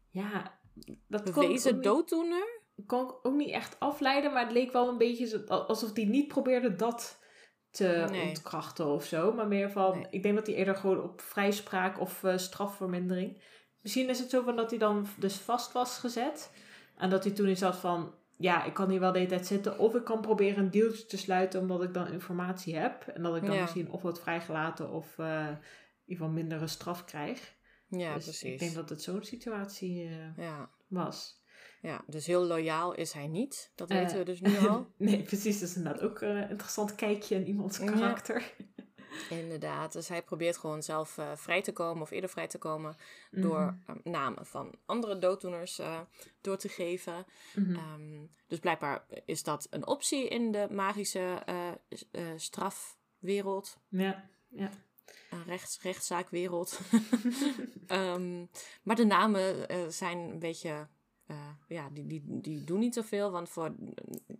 [0.09, 0.59] ja,
[1.07, 2.61] dat bewezen dooddoener?
[2.85, 6.27] Kon ik ook niet echt afleiden, maar het leek wel een beetje alsof hij niet
[6.27, 7.21] probeerde dat
[7.71, 8.27] te Nee.
[8.27, 9.33] ontkrachten of zo.
[9.33, 10.07] Maar meer van, Nee.
[10.09, 13.41] ik denk dat hij eerder gewoon op vrijspraak of eh, strafvermindering.
[13.81, 16.51] Misschien is het zo van dat hij dan dus vast was gezet.
[16.97, 19.47] En dat hij toen iets had van, ja, ik kan hier wel de hele tijd
[19.47, 19.79] zitten.
[19.79, 23.07] Of ik kan proberen een deeltje te sluiten omdat ik dan informatie heb.
[23.07, 23.61] En dat ik dan Ja.
[23.61, 25.57] misschien of word vrijgelaten of eh, in
[26.05, 27.55] ieder geval mindere straf krijg.
[27.87, 28.51] Ja, dus precies.
[28.51, 30.69] ik denk dat het zo'n situatie eh, ja.
[30.87, 31.41] was.
[31.83, 33.71] Ja, dus heel loyaal is hij niet.
[33.75, 34.87] Dat Eh, weten we dus nu al.
[34.97, 35.59] nee, precies.
[35.59, 37.85] Dat is inderdaad ook eh, een interessant kijkje in iemands Ja.
[37.85, 38.43] karakter.
[39.29, 39.93] Inderdaad.
[39.93, 42.95] Dus hij probeert gewoon zelf eh, vrij te komen of eerder vrij te komen
[43.31, 43.97] door Mhm.
[43.97, 45.81] eh, namen van andere dooddoeners
[46.41, 47.25] door te geven.
[47.55, 47.75] Mhm.
[47.75, 51.43] Ehm, dus blijkbaar is dat een optie in de magische
[52.35, 54.69] strafwereld, Ja, ja.
[55.29, 56.79] een rechts, rechtszaakwereld.
[57.87, 58.45] Ehm,
[58.83, 60.87] maar de namen zijn een beetje.
[61.33, 63.75] Eh, ja, die, die, die doen niet zoveel, want voor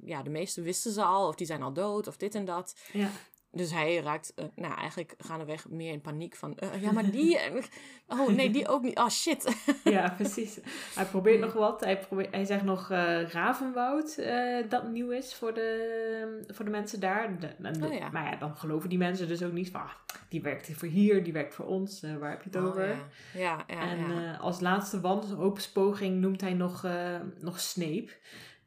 [0.03, 2.75] ja, de meeste wisten ze al, of die zijn al dood, of dit en dat.
[2.93, 3.11] ja.
[3.55, 7.37] Dus hij raakt, eh, nou eigenlijk gaandeweg meer in paniek van, eh, ja, maar die,
[7.39, 7.63] en-
[8.07, 9.55] oh nee, die ook niet, oh shit.
[9.83, 10.59] Ja, precies.
[10.95, 11.79] Hij probeert nog wat.
[11.79, 16.71] Hij, probeert, hij zegt nog eh, Ravenwoud eh, dat nieuw is voor de, voor de
[16.71, 17.39] mensen daar.
[17.39, 18.09] De- en de- Oh ja.
[18.09, 19.81] Maar ja, dan geloven die mensen dus ook niet van...
[19.81, 19.89] ah,
[20.29, 22.03] die werkt voor hier, die werkt voor ons.
[22.03, 22.87] eh, waar heb je het Oh, over?
[22.87, 22.95] ja,
[23.33, 23.79] ja, ja.
[23.81, 23.99] en
[24.33, 28.09] eh, als laatste wanhoopspoging noemt hij nog, eh, nog Snape.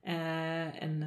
[0.06, 1.02] Eh, en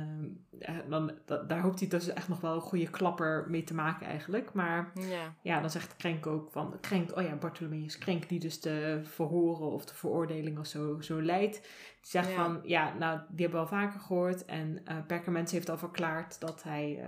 [0.59, 3.63] eh, eh, dan, da- daar hoopt hij dus echt nog wel een goede klapper mee
[3.63, 4.53] te maken eigenlijk.
[4.53, 5.35] Maar ja.
[5.41, 6.77] ja, dan zegt Krenk ook van...
[6.81, 11.21] Krenk, oh ja, Bartholomeus Krenk die dus de verhoren of de veroordeling of zo, zo
[11.21, 11.53] leidt.
[12.01, 12.35] Die zegt Ja.
[12.35, 14.45] van, ja, nou, die hebben we al vaker gehoord.
[14.45, 17.03] En eh Perkament heeft al verklaard dat hij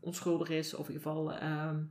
[0.00, 0.74] onschuldig is.
[0.74, 1.82] Of in ieder geval, ehm,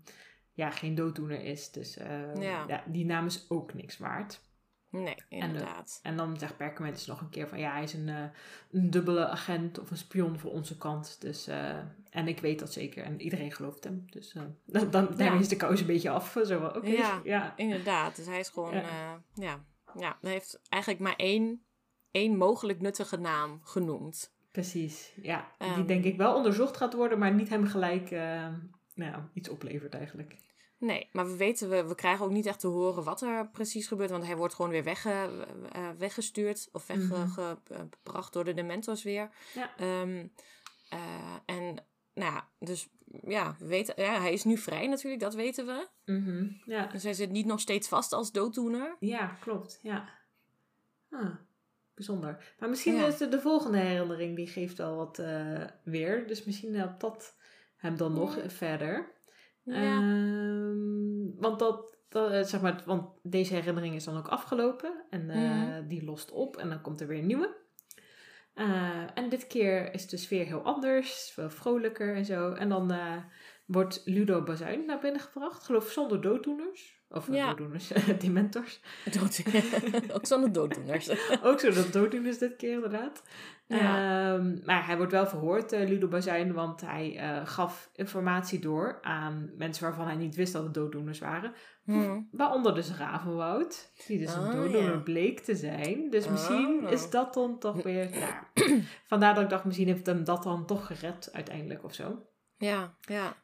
[0.53, 1.71] ja, geen dooddoener is.
[1.71, 1.93] Dus
[2.39, 2.63] Ja.
[2.67, 4.41] ja, die naam is ook niks waard.
[4.91, 5.99] Nee, de- inderdaad.
[6.03, 8.23] En dan zegt Perkament dus nog een keer van ja, hij is een, eh,
[8.71, 11.21] een dubbele agent of een spion voor onze kant.
[11.21, 11.77] Dus, eh,
[12.09, 13.03] en ik weet dat zeker.
[13.03, 14.05] En iedereen gelooft hem.
[14.09, 16.37] Dus eh, dan, dan daarmee is de kous een beetje af.
[16.45, 17.21] Zo oké, Ja.
[17.23, 17.53] ja.
[17.57, 18.81] Inderdaad, dus hij is gewoon, Ja.
[18.81, 19.63] ja, ja,
[19.95, 21.63] ja hij heeft eigenlijk maar één,
[22.11, 24.33] één mogelijk nuttige naam genoemd.
[24.51, 25.51] Precies, ja.
[25.57, 25.85] die Ehm.
[25.85, 28.09] denk ik wel onderzocht gaat worden, maar niet hem gelijk
[28.93, 30.35] nou, iets oplevert eigenlijk.
[30.79, 33.87] Nee, maar we weten, we, we krijgen ook niet echt te horen wat er precies
[33.87, 37.09] gebeurt, want hij wordt gewoon weer wegge, eh, weggestuurd of Mhm.
[37.09, 39.29] weggebracht door de Dementors weer.
[39.53, 39.75] Ja.
[39.77, 40.27] Ehm,
[40.89, 41.75] eh, en
[42.13, 42.89] nou ja, dus
[43.27, 45.87] ja, we weten, ja, hij is nu vrij natuurlijk, dat weten we.
[46.05, 46.85] Mhm, Ja.
[46.87, 48.95] Dus hij zit niet nog steeds vast als dooddoener.
[48.99, 50.09] ja, klopt, ja.
[51.11, 51.35] Ah,
[51.93, 52.53] bijzonder.
[52.59, 53.05] Maar misschien Ja.
[53.07, 56.27] is de, de volgende herinnering, die geeft wel wat eh, weer.
[56.27, 57.35] Dus misschien helpt dat
[57.75, 59.11] hem dan nog verder.
[59.69, 59.97] Ja.
[59.97, 65.29] Ehm, want dat, dat, eh, zeg maar, want deze herinnering is dan ook afgelopen en
[65.29, 65.87] eh, Mhm.
[65.87, 67.57] die lost op en dan komt er weer een nieuwe.
[68.53, 72.51] Eh, en dit keer is de sfeer heel anders, veel vrolijker en zo.
[72.53, 72.91] En dan
[73.69, 76.97] wordt Ludo Bazuin naar binnen gebracht, geloof zonder dooddoeners.
[77.09, 77.47] Of eh, Ja.
[77.47, 77.87] dooddoeners,
[78.19, 78.81] dementors.
[79.19, 79.43] Dood,
[80.15, 81.09] ook zonder dooddoeners.
[81.43, 83.23] Ook zo dat dooddoeners dit keer inderdaad.
[83.67, 83.77] Ja.
[84.37, 88.97] Ehm, maar hij wordt wel verhoord, eh, Ludo Bazuin, want hij eh, gaf informatie door
[89.01, 91.53] aan mensen waarvan hij niet wist dat het dooddoeners waren.
[91.83, 92.21] Hm.
[92.31, 94.97] Waaronder dus Ravenwoud, die dus een Oh, dooddoener ja.
[94.99, 96.09] bleek te zijn.
[96.09, 96.91] Dus misschien Oh.
[96.91, 98.09] is dat dan toch weer...
[98.19, 98.47] Ja.
[99.05, 102.25] Vandaar dat ik dacht, misschien heeft hem dat dan toch gered uiteindelijk of zo.
[102.57, 103.35] Ja, ja.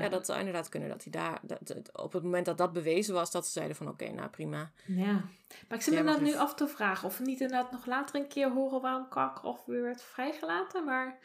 [0.00, 2.72] Ja, dat zou inderdaad kunnen dat hij daar, dat, dat- op het moment dat dat
[2.72, 4.70] bewezen was, dat ze zeiden van oké, nou prima.
[4.86, 5.12] ja.
[5.68, 7.86] Maar ik zit me inderdaad nu dus- af te vragen of we niet inderdaad nog
[7.86, 10.84] later een keer horen waarom Karkaroff weer werd vrijgelaten.
[10.84, 11.18] Maar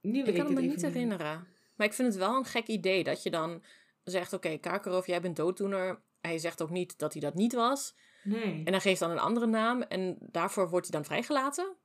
[0.00, 1.46] nu weet Ik kan het me niet herinneren.
[1.76, 3.62] Maar ik vind het wel een gek idee dat je dan
[4.04, 6.00] zegt, oké, Karkaroff, jij bent dooddoener.
[6.20, 7.94] Hij zegt ook niet dat hij dat niet was.
[8.22, 8.62] Nee.
[8.64, 11.76] En hij geeft dan een andere naam en daarvoor wordt hij dan vrijgelaten.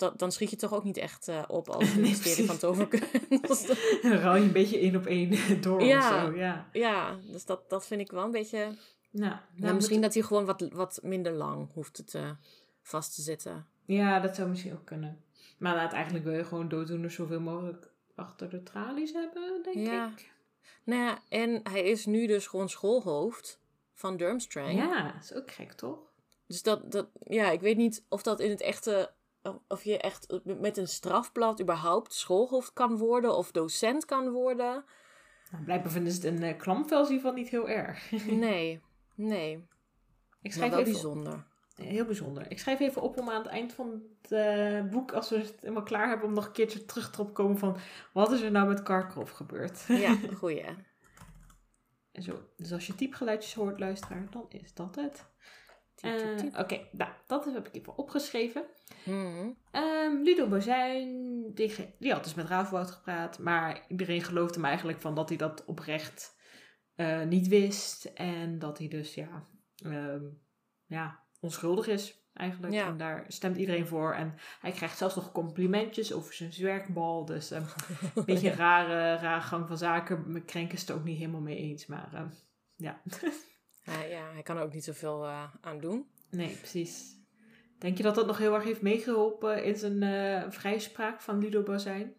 [0.00, 3.66] Dat, dan schiet je toch ook niet echt eh, op als het ministerie van Toverkunst.
[4.02, 5.98] Dan ruil je een beetje één op één door Ja.
[5.98, 6.36] of zo.
[6.36, 6.68] Ja.
[6.72, 8.58] ja, dus dat, dat vind ik wel een beetje...
[8.58, 8.76] Nou,
[9.10, 12.36] Nou, nou, misschien dat hij gewoon wat, wat minder lang hoeft te,
[12.82, 13.66] vast te zitten.
[13.84, 15.24] Ja, dat zou misschien ook kunnen.
[15.58, 20.12] Maar laat eigenlijk wil je gewoon dooddoeners zoveel mogelijk achter de tralies hebben, denk Ja.
[20.16, 20.32] ik.
[20.84, 23.60] Nou ja, en hij is nu dus gewoon schoolhoofd
[23.94, 24.74] van Durmstrang.
[24.74, 25.98] Ja, is ook gek, toch?
[26.46, 29.10] Dus dat, dat, ja, ik weet niet of dat in het echte,
[29.68, 34.84] of je echt met een strafblad überhaupt schoolhoofd kan worden of docent kan worden.
[35.50, 38.10] Nou, blijkbaar vinden ze het een uh, van niet heel erg.
[38.26, 38.80] Nee,
[39.14, 39.66] nee.
[40.42, 41.44] Ik schrijf wel even bijzonder.
[41.74, 42.50] Heel bijzonder.
[42.50, 45.56] Ik schrijf even op om aan het eind van het eh, boek, als we het
[45.60, 47.76] helemaal klaar hebben, om nog een keertje terug te komen van
[48.12, 49.84] wat is er nou met Karkaroff gebeurd.
[49.88, 50.64] Ja, goeie.
[52.12, 52.48] En zo.
[52.56, 55.26] Dus als je typgeluidjes hoort, luisteraar, dan is dat het.
[56.00, 56.58] Eh.
[56.58, 58.64] Oké, nou, dat heb ik even opgeschreven.
[59.04, 59.50] Mhm.
[59.70, 65.00] Ehm, Ludo Bozijn, die, die had dus met Ravenwoud gepraat, maar iedereen geloofde hem eigenlijk
[65.00, 66.38] van dat hij dat oprecht
[66.94, 68.04] eh, niet wist.
[68.04, 70.24] En dat hij dus, ja, ehm,
[70.86, 72.72] ja onschuldig is eigenlijk.
[72.72, 72.86] Ja.
[72.86, 74.14] En daar stemt iedereen voor.
[74.14, 77.24] En hij krijgt zelfs nog complimentjes over zijn zwerkbal.
[77.24, 77.64] Dus ehm,
[78.14, 80.32] een beetje een rare, rare gang van zaken.
[80.32, 82.28] Mijn krenk is het er ook niet helemaal mee eens, maar ehm,
[82.76, 83.00] ja.
[83.82, 86.10] Ja, ja, hij kan er ook niet zoveel eh, aan doen.
[86.30, 87.18] Nee, precies.
[87.78, 91.62] Denk je dat dat nog heel erg heeft meegeholpen in zijn eh, vrijspraak van Ludo
[91.62, 92.14] Bozijn?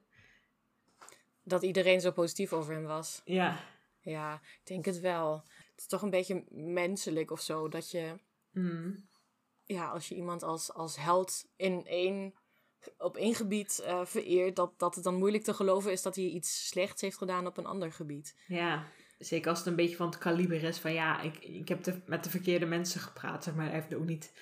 [1.44, 3.22] Dat iedereen zo positief over hem was.
[3.26, 3.60] Ja.
[4.00, 5.34] Ja, ik denk het wel.
[5.72, 7.68] Het is toch een beetje menselijk of zo.
[7.70, 8.20] Dat je,
[8.52, 9.08] Mm.
[9.64, 12.34] ja, als je iemand als, als held in één,
[12.98, 16.26] op één gebied eh, vereert, dat, dat het dan moeilijk te geloven is dat hij
[16.26, 18.36] iets slechts heeft gedaan op een ander gebied.
[18.48, 18.86] Ja,
[19.26, 21.94] zeker als het een beetje van het kaliber is van ja, ik, ik heb de,
[22.06, 23.66] met de verkeerde mensen gepraat, zeg maar.
[23.66, 24.34] Hij heeft ook niet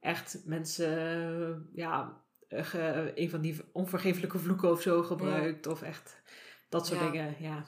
[0.00, 5.66] echt mensen, ja, ge- een van die onvergeeflijke vloeken of zo gebruikt.
[5.66, 6.22] Of echt
[6.68, 7.10] dat soort Ja.
[7.10, 7.64] dingen, ja.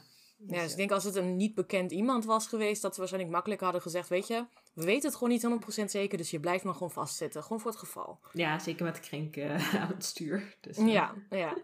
[0.46, 3.32] Ja, dus ik denk als het een niet bekend iemand was geweest, dat we waarschijnlijk
[3.34, 6.64] makkelijk hadden gezegd, weet je, we weten het gewoon niet 100% zeker, dus je blijft
[6.64, 7.42] maar gewoon vastzitten.
[7.42, 8.20] Gewoon voor het geval.
[8.32, 10.56] Ja, zeker met Krenk eh, aan het stuur.
[10.60, 11.56] Dus, Ja, ja.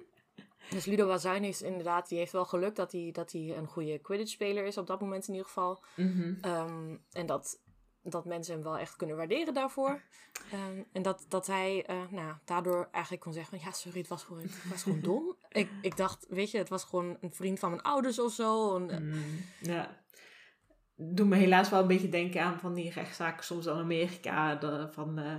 [0.70, 3.98] Dus Ludo Bazuin is inderdaad, die heeft wel geluk dat hij, dat hij een goede
[3.98, 5.82] Quidditch-speler is op dat moment in ieder geval.
[5.96, 6.34] mhm.
[6.40, 7.60] Ehm, en dat,
[8.02, 10.00] dat mensen hem wel echt kunnen waarderen daarvoor.
[10.52, 14.08] Ehm, en dat, dat hij eh, nou, daardoor eigenlijk kon zeggen: van, Ja, sorry, het
[14.08, 15.36] was gewoon, het was gewoon dom.
[15.48, 18.76] Ik, ik dacht, weet je, het was gewoon een vriend van mijn ouders of zo.
[18.76, 19.98] En, eh, Mm, ja.
[21.02, 24.54] Doet me helaas wel een beetje denken aan van die rechtszaken soms in Amerika.
[24.54, 25.34] De, van, eh,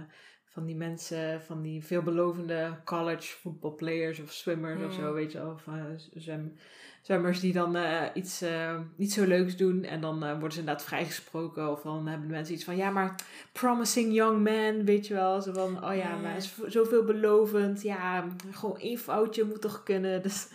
[0.54, 5.52] van die mensen, van die veelbelovende college voetbalplayers of swimmers of zo, weet je wel.
[5.52, 5.84] Of eh,
[6.16, 6.56] zwem,
[7.02, 10.60] zwemmers die dan eh, iets eh, niet zo leuks doen en dan eh, worden ze
[10.60, 11.72] inderdaad vrijgesproken.
[11.72, 13.16] Of dan hebben de mensen iets van, ja maar
[13.52, 15.42] promising young man, weet je wel.
[15.42, 17.82] Zo van, oh ja, maar is zoveel belovend.
[17.82, 20.22] Ja, gewoon één foutje moet toch kunnen.
[20.32, 20.48] Dus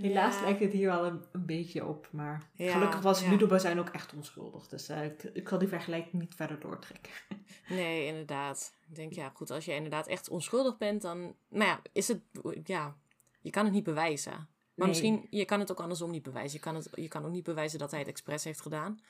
[0.00, 2.08] helaas lijkt het hier wel een, een beetje op.
[2.12, 3.30] Maar gelukkig was ja.
[3.30, 4.68] Ludo zijn ook echt onschuldig.
[4.68, 7.12] Dus eh, ik, ik zal die vergelijking niet verder doortrekken.
[7.68, 8.72] Nee, inderdaad.
[8.88, 11.18] Ik denk, ja, goed, als je inderdaad echt onschuldig bent, dan...
[11.48, 12.20] Nou ja, is het...
[12.64, 12.96] Ja,
[13.40, 14.32] je kan het niet bewijzen.
[14.32, 14.88] Maar Nee.
[14.88, 16.52] misschien, je kan het ook andersom niet bewijzen.
[16.58, 19.00] Je kan, het, je kan ook niet bewijzen dat hij het expres heeft gedaan.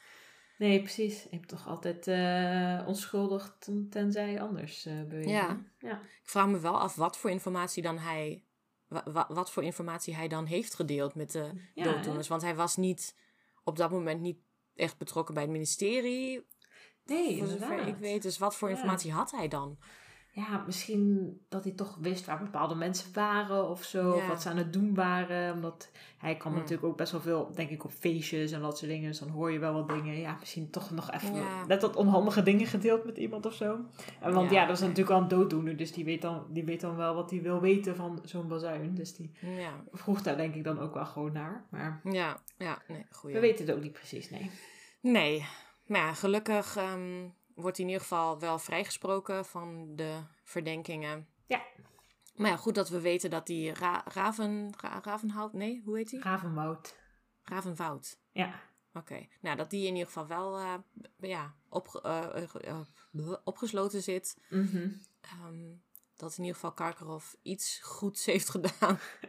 [0.58, 1.22] Nee, precies.
[1.22, 5.32] Je hebt toch altijd eh, onschuldig ten- tenzij anders eh bewezen.
[5.32, 5.60] Ja.
[5.78, 6.00] ja.
[6.00, 8.44] Ik vraag me wel af wat voor informatie dan hij...
[8.90, 12.28] wa- wa- wat voor informatie hij dan heeft gedeeld met de Ja, dooddoeners.
[12.28, 13.16] Want hij was niet
[13.64, 14.38] op dat moment niet
[14.74, 16.46] echt betrokken bij het ministerie.
[17.04, 18.22] Nee, voor zover ik weet.
[18.22, 19.78] Dus wat voor informatie had hij dan?
[20.32, 24.10] Ja, misschien dat hij toch wist waar bepaalde mensen waren of zo.
[24.12, 25.54] Of wat ze aan het doen waren.
[25.54, 26.60] Omdat hij kwam Hmm.
[26.60, 29.08] natuurlijk ook best wel veel, denk ik, op feestjes en dat soort dingen.
[29.08, 30.18] Dus dan hoor je wel wat dingen.
[30.18, 31.66] Ja, misschien toch nog even Ja.
[31.66, 33.78] net wat onhandige dingen gedeeld met iemand of zo.
[34.20, 35.76] En want Ja, ja, dat is natuurlijk wel een dooddoener.
[35.76, 38.94] Dus die weet dan, die weet dan wel wat hij wil weten van zo'n bazuin.
[38.94, 41.66] Dus die Ja, vroeg daar denk ik dan ook wel gewoon naar.
[41.70, 43.34] Maar ja, ja nee, goeie.
[43.34, 44.50] we weten het ook niet precies, nee.
[45.00, 45.46] Nee,
[45.86, 47.28] maar ja, gelukkig ehm,
[47.60, 51.28] wordt hij in ieder geval wel vrijgesproken van de verdenkingen.
[51.46, 51.62] Ja.
[52.34, 56.10] Maar ja, goed dat we weten dat die Ra Raven, Ra Ravenhout, nee, hoe heet
[56.10, 56.20] die?
[56.22, 56.96] Ravenwoud.
[57.42, 58.18] Ravenwoud.
[58.32, 58.60] Ja.
[58.94, 60.74] Oké, nou dat die in ieder geval wel eh,
[61.18, 62.80] ja, opge- eh, eh,
[63.14, 64.36] eh, opgesloten zit.
[64.48, 64.88] Mhm.
[65.20, 65.70] Ehm,
[66.20, 68.98] dat in ieder geval Karkaroff iets goeds heeft gedaan.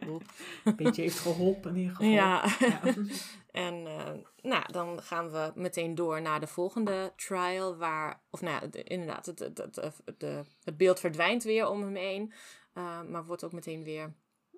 [0.64, 2.10] Een beetje heeft geholpen in ieder geval.
[2.12, 2.44] ja.
[2.60, 2.94] Ja.
[3.52, 8.68] En eh, nou, dan gaan we meteen door naar de volgende trial, waar, of nou
[8.68, 10.16] de- inderdaad, het, het, het,
[10.64, 12.32] het beeld verdwijnt weer om hem heen,
[12.74, 14.14] eh, maar wordt ook meteen weer,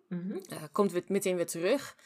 [0.09, 0.37] Mhm.
[0.49, 1.97] eh, komt weer, meteen weer terug.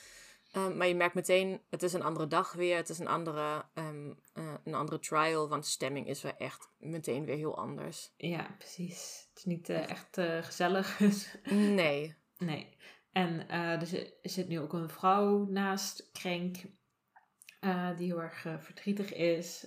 [0.52, 3.64] Eh, maar je merkt meteen, het is een andere dag weer, het is een andere,
[3.74, 8.12] ehm, eh, een andere trial, want de stemming is weer echt meteen weer heel anders.
[8.16, 9.26] Ja, precies.
[9.28, 10.98] Het is niet eh, echt eh, gezellig.
[11.50, 12.16] Nee.
[12.38, 12.76] nee.
[13.12, 13.86] En er
[14.22, 16.56] zit- nu ook een vrouw naast Krenk.
[17.96, 19.66] die heel erg verdrietig is.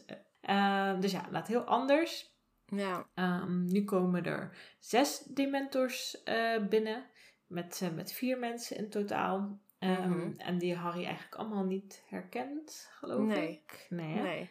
[1.00, 2.30] Dus ja, laat heel anders.
[2.66, 6.24] Ja, Ehm, nu komen er zes dementors
[6.70, 7.10] binnen.
[7.48, 9.60] Met, met vier mensen in totaal.
[9.82, 10.32] Ehm, Mhm.
[10.38, 13.52] En die Harry eigenlijk allemaal niet herkent, geloof Nee.
[13.52, 13.86] ik.
[13.90, 14.14] Nee.
[14.16, 14.22] hè?
[14.22, 14.50] nee.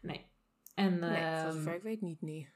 [0.00, 0.26] Nee.
[0.74, 2.48] En, Nee, voor ehm, zover ik weet niet, niet.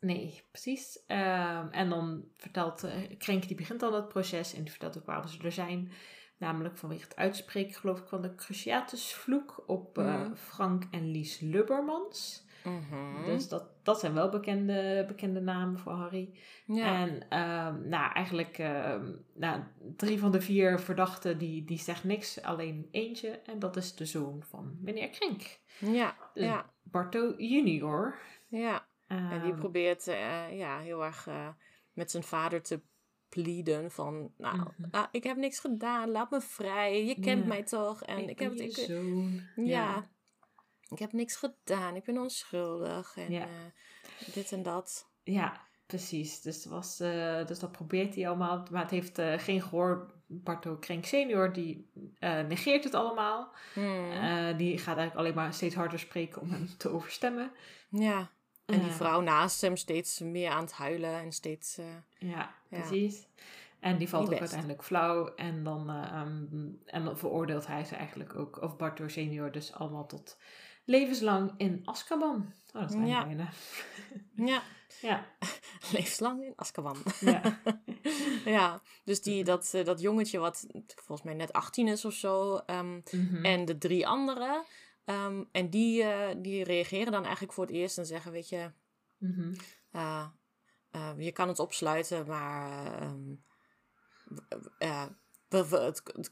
[0.00, 1.04] Nee, precies.
[1.06, 5.06] Ehm, en dan vertelt uh, Krenk, die begint al dat proces en die vertelt ook
[5.06, 5.92] waarom ze er zijn.
[6.38, 10.34] Namelijk vanwege het uitspreken, geloof ik, van de Cruciatusvloek op eh, Mhm.
[10.34, 12.46] Frank en Lies Lubbermans.
[12.64, 13.24] Mhm.
[13.24, 16.38] Dus dat, dat zijn wel bekende, bekende namen voor Harry.
[16.66, 17.00] ja.
[17.00, 19.60] En ehm, nou, eigenlijk ehm, nou,
[19.96, 23.28] drie van de vier verdachten die, die zegt niks, alleen eentje.
[23.30, 25.60] En dat is de zoon van meneer Krenk.
[25.78, 28.18] ja, Dus ja, Barto junior.
[28.48, 28.68] die
[29.08, 31.48] En die probeert eh, ja, heel erg eh,
[31.92, 32.80] met zijn vader te
[33.28, 34.32] pleaden van...
[34.38, 34.88] Nou, Mhm.
[34.90, 37.04] ah, ik heb niks gedaan, laat me vrij.
[37.06, 37.46] Je kent Ja.
[37.48, 38.02] mij toch?
[38.02, 38.52] En ik, heb...
[38.52, 39.40] je Ik, zoon.
[39.56, 40.04] ja,
[40.92, 41.96] ik heb niks gedaan.
[41.96, 43.16] Ik ben onschuldig.
[43.16, 43.42] En Ja.
[43.42, 43.48] eh,
[44.34, 45.06] dit en dat.
[45.22, 46.40] Ja, precies.
[46.40, 48.66] Dus, was, eh, dus dat probeert hij allemaal.
[48.70, 50.10] Maar het heeft eh, geen gehoor.
[50.26, 53.52] Barto Krenk senior, die negeert het allemaal.
[53.74, 54.56] Hmm.
[54.56, 57.52] Die gaat eigenlijk alleen maar steeds harder spreken om hem te overstemmen.
[57.88, 58.30] ja.
[58.66, 61.14] En die vrouw naast hem steeds meer aan het huilen.
[61.20, 61.76] En steeds...
[61.76, 62.54] Ja, Ja.
[62.68, 63.26] precies.
[63.80, 65.34] En die valt ook uiteindelijk flauw.
[65.34, 66.46] En dan, eh, ehm,
[66.86, 70.38] en dan veroordeelt hij ze eigenlijk ook, of Bartor senior, dus allemaal tot
[70.84, 72.52] levenslang in Azkaban.
[72.74, 73.24] Oh, dat zijn Ja.
[73.24, 73.48] bijna.
[74.52, 74.62] Ja,
[75.00, 75.26] Ja,
[75.92, 76.96] levenslang in Azkaban.
[77.20, 77.60] ja.
[78.44, 82.56] ja, dus die, dat, eh, dat jongetje wat volgens mij net 18 is of zo.
[82.56, 83.44] ehm, Mhm.
[83.44, 84.64] En de drie anderen.
[85.04, 88.70] ehm, en die, eh, die reageren dan eigenlijk voor het eerst en zeggen, weet je,
[89.18, 89.54] Mhm.
[89.90, 90.26] eh,
[91.16, 93.34] je kan het opsluiten, maar ehm,
[94.78, 95.04] eh,
[95.48, 96.30] we- we- het, het-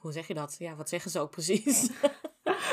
[0.00, 0.56] hoe zeg je dat?
[0.58, 1.90] Ja, wat zeggen ze ook precies?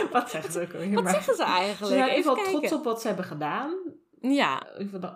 [0.12, 0.93] Wat zeggen ze ook alweer?
[0.93, 1.93] wat maar- zeggen ze Ze eigenlijk?
[1.95, 2.77] zijn ieder geval Even trots kijken.
[2.77, 3.75] op wat ze hebben gedaan.
[4.19, 4.67] Ja,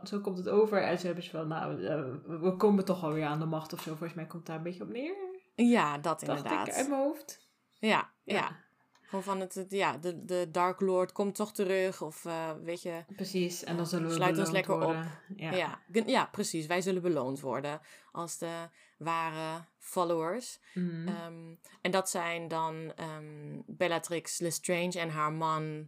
[0.04, 0.82] Zo komt het over.
[0.84, 2.04] En ze hebben ze van, nou, eh,
[2.42, 3.90] we komen toch alweer aan de macht of zo.
[3.90, 5.16] Volgens mij komt het daar een beetje op neer.
[5.56, 6.68] ja, dat Dacht inderdaad.
[6.68, 7.50] ik uit mijn hoofd.
[7.80, 8.36] Ja, ja.
[8.36, 8.66] Ja.
[9.08, 12.02] Gewoon van het, het- ja, de, de Dark Lord komt toch terug.
[12.02, 13.64] Of eh, weet je, Precies.
[13.64, 14.96] En dan zullen we Sluit ons lekker op.
[15.36, 15.54] Ja.
[15.54, 15.80] ja.
[16.06, 16.66] ja, precies.
[16.66, 17.80] Wij zullen beloond worden
[18.12, 20.60] als de ware followers.
[20.74, 21.08] Mhm.
[21.08, 25.88] Ehm, en dat zijn dan ehm, Bellatrix Lestrange en haar man.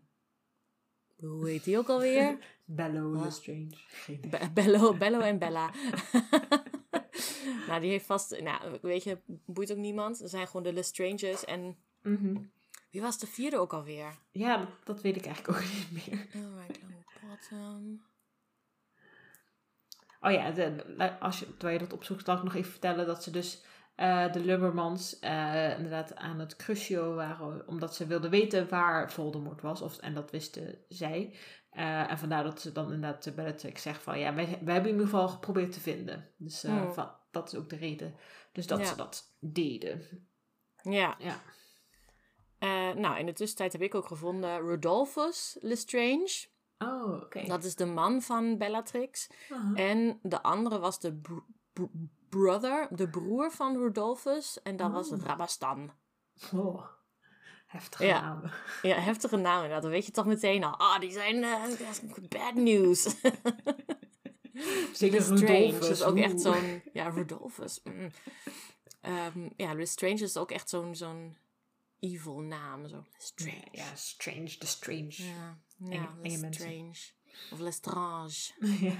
[1.19, 2.37] Hoe heet die ook alweer?
[2.65, 3.23] Bello Ah.
[3.23, 3.69] Lestrange.
[4.29, 5.69] Be- Bello, Bello en Bella.
[7.67, 8.41] nou, die heeft vast.
[8.41, 10.21] Nou, weet je, boeit ook niemand.
[10.21, 11.45] Er zijn gewoon de Lestranges.
[11.45, 12.37] En Mhm.
[12.91, 14.17] Wie was de vierde ook alweer?
[14.31, 16.27] Ja, dat, dat weet ik eigenlijk ook niet meer.
[16.43, 18.07] Alright, Longbottom.
[20.21, 23.23] Oh ja, de, als je, terwijl je dat opzoekt, zal ik nog even vertellen dat
[23.23, 23.63] ze dus
[23.95, 29.61] eh, de Lubbermans eh, inderdaad aan het crucio waren, omdat ze wilden weten waar Voldemort
[29.61, 29.81] was.
[29.81, 31.35] Of, en dat wisten zij.
[31.69, 34.91] Eh, en vandaar dat ze dan inderdaad de Bellatrix zegt van, ja, wij, wij hebben
[34.91, 36.29] in ieder geval geprobeerd te vinden.
[36.37, 36.93] Dus Hmm.
[36.93, 38.15] van, dat is ook de reden.
[38.51, 38.85] Dus dat Ja.
[38.85, 40.27] ze dat deden.
[40.81, 41.15] Ja.
[41.19, 41.41] Ja.
[42.59, 46.45] Eh, nou, in de tussentijd heb ik ook gevonden Rodolphus Lestrange.
[46.77, 47.43] Oh, oké.
[47.45, 49.29] Dat is de man van Bellatrix.
[49.75, 51.33] En de andere was de br-
[51.73, 51.83] br-
[52.29, 54.61] brother, de broer van Rodolphus.
[54.61, 55.19] En dat was Oh.
[55.19, 55.91] Rabastan.
[56.53, 56.85] Oh,
[57.67, 58.21] heftige Ja.
[58.21, 58.51] namen.
[58.81, 59.81] Ja, heftige naam inderdaad.
[59.81, 60.77] Dan weet je toch meteen al.
[60.77, 61.45] Ah, die zijn
[62.29, 63.03] bad news.
[64.93, 66.81] Zeker Rudolphus, is ook echt zo'n...
[66.93, 67.79] Ja, Rodolphus.
[67.83, 68.09] mm.
[69.01, 71.37] Ehm, ja, Lestrange is ook echt zo'n zo'n
[71.99, 72.87] evil naam.
[72.87, 73.03] Zo.
[73.13, 73.67] Lestrange.
[73.71, 75.13] Ja, strange, the strange.
[75.15, 76.39] Ja, ja enge.
[76.49, 77.11] Lestrange.
[77.51, 78.51] Of Lestrange.
[78.79, 78.95] Ja.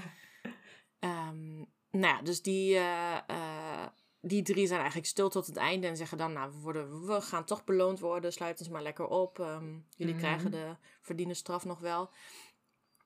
[0.98, 1.56] Ehm,
[1.90, 3.86] nou ja, dus die, eh, eh,
[4.20, 7.20] die drie zijn eigenlijk stil tot het einde en zeggen dan, nou, we, worden, we
[7.20, 9.38] gaan toch beloond worden, sluit ons maar lekker op.
[9.38, 10.22] Ehm, jullie Mhm.
[10.22, 12.10] krijgen de verdiende straf nog wel.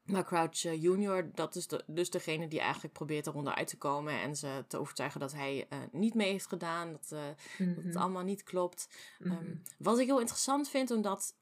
[0.05, 3.77] Maar Crouch eh, Junior, dat is de, dus degene die eigenlijk probeert eronder uit te
[3.79, 7.19] komen en ze te overtuigen dat hij eh, niet mee heeft gedaan, dat, eh,
[7.59, 7.97] dat het Mhm.
[7.97, 8.88] allemaal niet klopt.
[9.19, 9.31] Mhm.
[9.33, 11.37] Ehm, wat ik heel interessant vind, omdat,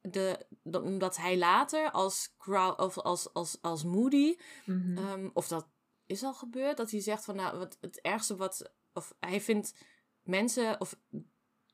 [0.00, 4.98] de, dat- omdat hij later als, Crow, of als, als, als Moody Mhm.
[4.98, 5.68] Ehm, of dat
[6.06, 8.72] is al gebeurd, dat hij zegt van nou, wat, het ergste wat.
[8.92, 9.74] Of hij vindt
[10.22, 10.96] mensen of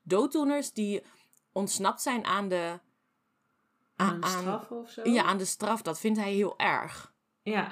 [0.03, 1.03] dooddoeners die
[1.51, 2.79] ontsnapt zijn aan de.
[3.95, 5.09] Aan straf of zo?
[5.09, 7.13] Ja, aan de straf, dat vindt hij heel erg.
[7.41, 7.71] Ja.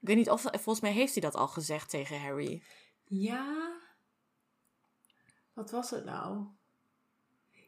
[0.00, 2.62] Ik weet niet of, volgens mij heeft hij dat al gezegd tegen Harry.
[3.04, 3.72] Ja.
[5.52, 6.44] Wat was het nou?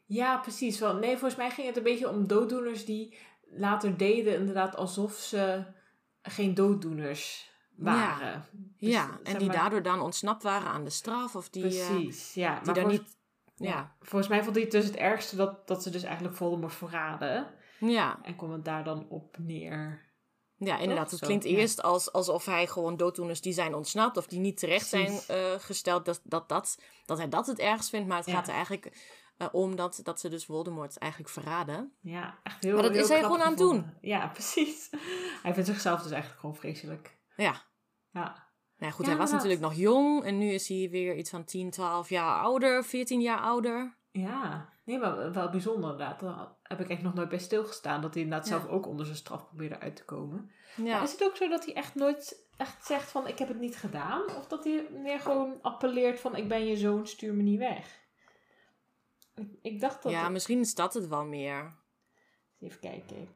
[0.06, 0.78] Ja, precies.
[0.78, 3.18] Wel, nee, volgens mij ging het een beetje om dooddoeners die
[3.50, 5.64] later deden inderdaad alsof ze
[6.22, 8.44] geen dooddoeners waren.
[8.52, 11.80] Dus, ja, zeg en die maar- daardoor dan ontsnapt waren aan de straf, of die,
[11.80, 12.54] eh, Precies, ja.
[12.54, 12.98] die Maar daar volgens,
[13.56, 13.68] niet.
[13.68, 16.74] Ja, volgens mij vond hij het dus het ergste dat, dat ze dus eigenlijk Voldemort
[16.74, 17.54] verraden.
[17.80, 20.08] Ja, En kwam het daar dan op neer.
[20.56, 21.10] ja, inderdaad.
[21.10, 24.90] Het klinkt eerst als, alsof hij gewoon dooddoeners die zijn ontsnapt of die niet terecht
[24.90, 25.24] Precies.
[25.26, 28.08] zijn eh, gesteld, dat, dat, dat, dat hij dat het ergst vindt.
[28.08, 28.32] Maar het Ja.
[28.34, 28.92] gaat er eigenlijk
[29.36, 31.92] eh, om dat, dat ze dus Voldemort eigenlijk verraden.
[32.00, 33.98] Ja, echt heel Maar dat heel is hij gewoon aan het gevonden.
[34.00, 34.88] Ja, precies.
[35.42, 37.18] Hij vindt zichzelf dus eigenlijk gewoon vreselijk.
[37.36, 37.62] Ja.
[38.10, 38.22] Ja.
[38.78, 39.32] Nou ja, goed, Ja, hij was inderdaad.
[39.32, 43.20] natuurlijk nog jong en nu is hij weer iets van 10, 12 jaar ouder, 14
[43.20, 43.98] jaar ouder.
[44.12, 46.20] Ja, nee, maar wel bijzonder inderdaad.
[46.20, 48.00] Daar heb ik echt nog nooit bij stilgestaan.
[48.02, 48.58] Dat hij inderdaad Ja.
[48.58, 50.50] zelf ook onder zijn straf probeerde uit te komen.
[50.76, 51.02] Maar Ja.
[51.02, 53.76] is het ook zo dat hij echt nooit echt zegt van ik heb het niet
[53.76, 54.22] gedaan?
[54.36, 57.98] Of dat hij meer gewoon appelleert van ik ben je zoon, stuur me niet weg?
[59.34, 60.12] Ik, ik dacht dat...
[60.12, 61.74] ja, misschien is dat het wel meer.
[62.60, 63.28] Even kijken.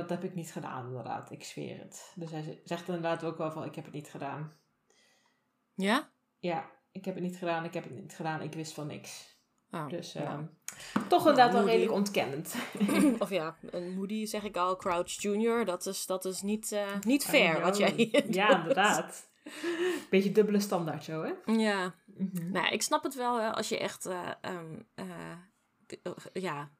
[0.00, 1.30] Dat heb ik niet gedaan, inderdaad.
[1.30, 2.12] Ik zweer het.
[2.14, 4.52] Dus hij zegt inderdaad ook wel van, ik heb het niet gedaan.
[5.74, 6.10] Ja?
[6.38, 9.32] Ja, ik heb het niet gedaan, ik heb het niet gedaan, ik wist van niks.
[9.70, 10.20] Oh, Dus ja.
[10.22, 10.44] ehm,
[11.08, 12.54] toch inderdaad wel redelijk ontkennend.
[13.18, 17.00] of ja, een Moody zeg ik al, Crouch Junior, dat is, dat is niet, eh,
[17.00, 18.56] niet fair wat jij Ja, doet.
[18.58, 19.32] inderdaad.
[20.10, 21.52] Beetje dubbele standaard zo, hè?
[21.52, 22.50] Ja, Mhm.
[22.50, 25.30] Nou, ik snap het wel hè, als je echt, eh, ehm, eh,
[26.02, 26.70] eh, ja,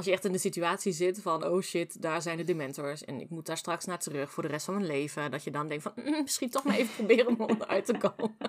[0.00, 3.20] als je echt in de situatie zit van, oh shit, daar zijn de dementors en
[3.20, 5.30] ik moet daar straks naar terug voor de rest van mijn leven.
[5.30, 8.36] Dat je dan denkt van, "Mm, misschien toch maar even proberen om onderuit te komen.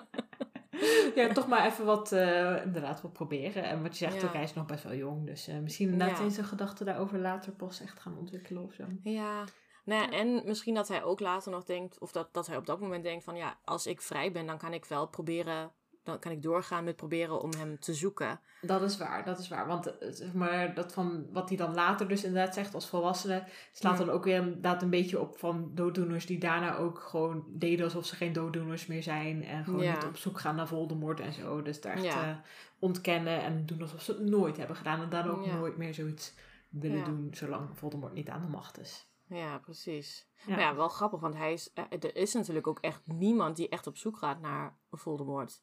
[1.14, 3.62] Ja, toch maar even wat, eh, inderdaad, wat proberen.
[3.64, 4.26] En wat je zegt Ja.
[4.28, 5.26] ook, hij is nog best wel jong.
[5.26, 6.42] Dus eh, misschien inderdaad Ja.
[6.42, 8.84] gedachten daarover later pas echt gaan ontwikkelen of zo.
[9.02, 9.44] Ja.
[9.84, 12.66] Nou ja, en misschien dat hij ook later nog denkt, of dat, dat hij op
[12.66, 15.72] dat moment denkt van, ja, als ik vrij ben, dan kan ik wel proberen,
[16.02, 18.40] dan kan ik doorgaan met proberen om hem te zoeken.
[18.60, 19.66] Dat is waar, dat is waar.
[19.66, 23.44] Want eh, zeg maar, dat van wat hij dan later dus inderdaad zegt als volwassene,
[23.72, 24.04] slaat Ja.
[24.04, 28.06] dan ook weer inderdaad een beetje op van dooddoeners die daarna ook gewoon deden alsof
[28.06, 29.44] ze geen dooddoeners meer zijn.
[29.44, 29.94] En gewoon Ja.
[29.94, 31.62] niet op zoek gaan naar Voldemort en zo.
[31.62, 32.28] Dus daar echt Ja.
[32.30, 32.36] eh,
[32.78, 35.02] ontkennen en doen alsof ze het nooit hebben gedaan.
[35.02, 36.34] En daardoor ook nooit meer zoiets
[36.70, 39.10] willen doen zolang Voldemort niet aan de macht is.
[39.26, 40.28] Ja, precies.
[40.46, 40.50] Ja.
[40.54, 43.68] Maar ja, wel grappig, want hij is, eh, er is natuurlijk ook echt niemand die
[43.68, 45.62] echt op zoek gaat naar Voldemort.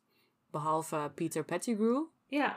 [0.52, 2.02] Behalve Peter Pettigrew.
[2.26, 2.56] Ja.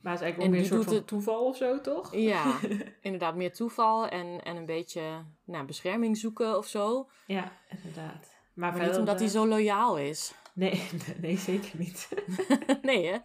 [0.00, 2.14] Maar het is eigenlijk En ook weer een soort van het- toeval of zo, toch?
[2.14, 2.58] Ja,
[3.00, 7.08] inderdaad meer toeval en, en een beetje nou, bescherming zoeken of zo.
[7.26, 8.36] Ja, inderdaad.
[8.54, 10.34] Maar, niet omdat hij eh, zo loyaal is.
[10.54, 10.82] Nee,
[11.20, 12.08] nee, zeker niet.
[12.82, 13.18] nee, hè?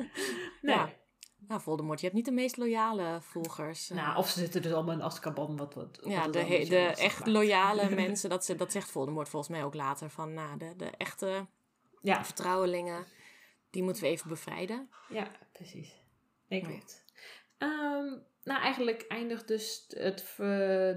[0.62, 0.76] Nee.
[0.76, 0.90] Ja.
[1.48, 3.90] Nou, Voldemort, je hebt niet de meest loyale volgers.
[3.90, 3.98] eh.
[3.98, 5.74] Nou, of ze zitten dus allemaal in Azkaban, wat...
[5.74, 7.32] wat wat ja, de, he- de echt maakt.
[7.32, 10.10] loyale mensen, dat, ze, dat zegt Voldemort volgens mij ook later.
[10.10, 11.46] Van, nou, de, de echte
[12.02, 13.06] Ja, vertrouwelingen,
[13.74, 14.90] die moeten we even bevrijden.
[15.10, 16.02] ja, precies.
[16.48, 16.62] Nee.
[16.62, 17.06] klopt.
[17.58, 18.14] Ehm,
[18.44, 20.38] nou, eigenlijk eindigt dus het eh,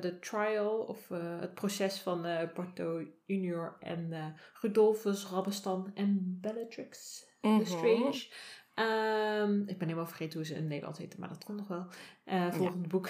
[0.01, 7.25] de trial of eh, het proces van eh Barto junior en Rudolphus, Rabastan en Bellatrix
[7.41, 7.59] Mhm.
[7.59, 8.29] Lestrange.
[8.75, 11.69] Ehm, ik ben helemaal vergeten hoe ze in het Nederlands heten, maar dat komt nog
[11.69, 11.87] wel.
[12.53, 13.09] Volgende boek.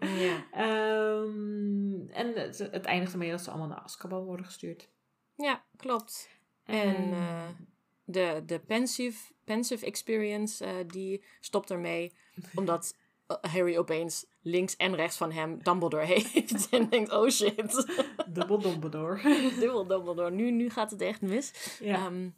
[0.00, 0.46] Ja.
[0.52, 4.88] Ehm, en het, het eindigt ermee dat ze allemaal naar Azkaban worden gestuurd.
[5.36, 6.28] Ja, klopt.
[6.64, 7.14] En
[8.08, 12.12] de, de pensive, pensive experience, eh, die stopt ermee.
[12.54, 12.96] Omdat
[13.26, 16.68] eh, Harry opeens links en rechts van hem Dumbledore heeft.
[16.70, 17.86] en denkt, oh shit.
[18.28, 19.22] Dubbel Dumbledore.
[19.60, 20.30] Dubbel Dumbledore.
[20.30, 21.76] Nu, nu gaat het echt mis.
[21.80, 21.94] ja.
[21.94, 22.28] Ehm,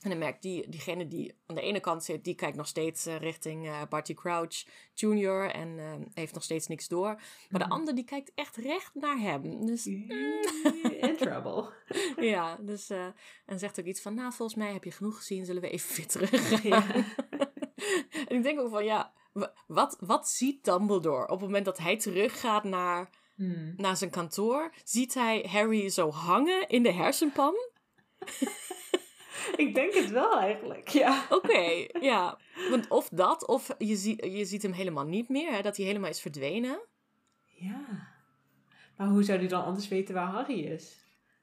[0.00, 3.06] en dan merkt die, diegene die aan de ene kant zit, die kijkt nog steeds
[3.06, 5.50] eh, richting eh, Barty Crouch Jr.
[5.50, 7.06] En eh, heeft nog steeds niks door.
[7.48, 7.72] Maar de Mhm.
[7.72, 9.66] ander die kijkt echt recht naar hem.
[9.66, 11.72] Dus In trouble.
[12.20, 12.90] ja, dus,
[13.46, 15.96] en zegt ook iets van, nou, volgens mij heb je genoeg gezien, zullen we even
[15.96, 16.62] weer terug
[18.28, 21.78] en ik denk ook van, ja, wa- wat, wat ziet Dumbledore op het moment dat
[21.78, 23.72] hij teruggaat naar, Hmm.
[23.76, 24.72] naar zijn kantoor?
[24.84, 27.54] Ziet hij Harry zo hangen in de hersenpan?
[29.64, 31.26] Ik denk het wel eigenlijk, ja.
[31.30, 32.38] Oké, ja.
[32.70, 35.86] Want of dat, of je, ziet je ziet hem helemaal niet meer, hè, dat hij
[35.86, 36.80] helemaal is verdwenen.
[37.44, 38.08] Ja.
[38.96, 40.96] Maar hoe zou hij dan anders weten waar Harry is?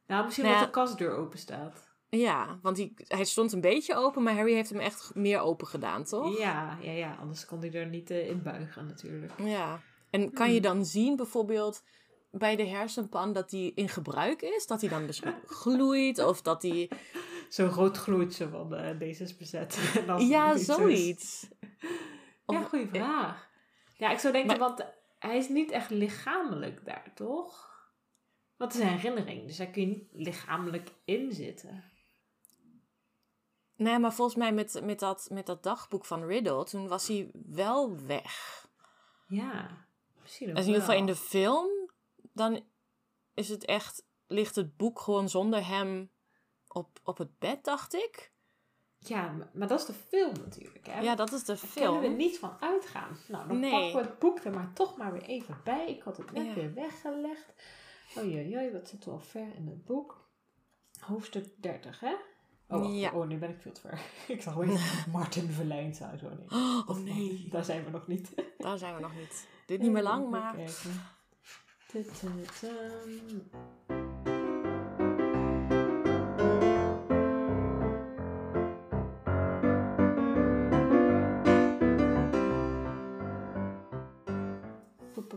[0.07, 1.93] Nou, misschien Nou de kastdeur open staat.
[2.09, 5.67] Ja, want hij, hij stond een beetje open, maar Harry heeft hem echt meer open
[5.67, 6.37] gedaan, toch?
[6.37, 7.17] Ja, ja, ja.
[7.19, 9.31] Anders kon hij er niet eh, in buigen natuurlijk.
[9.37, 9.81] Ja.
[10.09, 11.83] En kan je dan zien bijvoorbeeld
[12.31, 14.67] bij de hersenpan dat die in gebruik is?
[14.67, 15.33] Dat hij dan misschien
[15.63, 16.89] gloeit of dat die...
[17.55, 18.97] Zo'n rood gloedje van eh,
[19.37, 19.79] bezet.
[19.99, 21.47] En dan Ja, zoiets.
[22.45, 23.49] Ja, goede vraag.
[23.97, 24.85] Ja, ik zou denken, Maar- want
[25.19, 27.73] hij is niet echt lichamelijk daar, toch?
[28.57, 31.83] Het is een herinnering, dus daar kun je niet lichamelijk in zitten.
[33.75, 37.31] Nee, maar volgens mij met, met, dat, met dat dagboek van Riddle, toen was hij
[37.33, 38.67] wel weg.
[39.27, 39.87] Ja,
[40.21, 41.91] misschien ook Dus in ieder geval in de film,
[42.33, 42.65] dan
[43.33, 46.13] is het echt, ligt het boek gewoon zonder hem
[46.75, 48.31] op, op het bed, dacht ik.
[48.97, 50.99] Ja, maar, dat is de film natuurlijk, hè?
[50.99, 52.15] Ja, dat is de Daar kunnen we film.
[52.17, 53.17] niet van uitgaan.
[53.27, 53.71] Nou, dan Nee.
[53.71, 55.87] pakken we het boek er maar toch maar weer even bij.
[55.89, 56.53] Ik had het net Ja.
[56.53, 57.53] weer weggelegd.
[58.17, 60.29] Oei, wat zit er al ver in het boek?
[60.99, 62.13] Hoofdstuk 30, hè?
[62.67, 62.95] Oh.
[62.99, 63.11] Ja.
[63.11, 63.99] oh nee, ben ik veel te ver.
[64.35, 64.67] ik zag weer
[65.11, 66.23] Martin Verlijns uit.
[66.23, 66.47] Oh nee.
[66.87, 68.33] Oh nee, Daar zijn we nog niet.
[68.57, 69.47] daar zijn we nog niet.
[69.65, 70.55] Dit niet meer lang, Even maar...
[70.55, 71.03] kijken.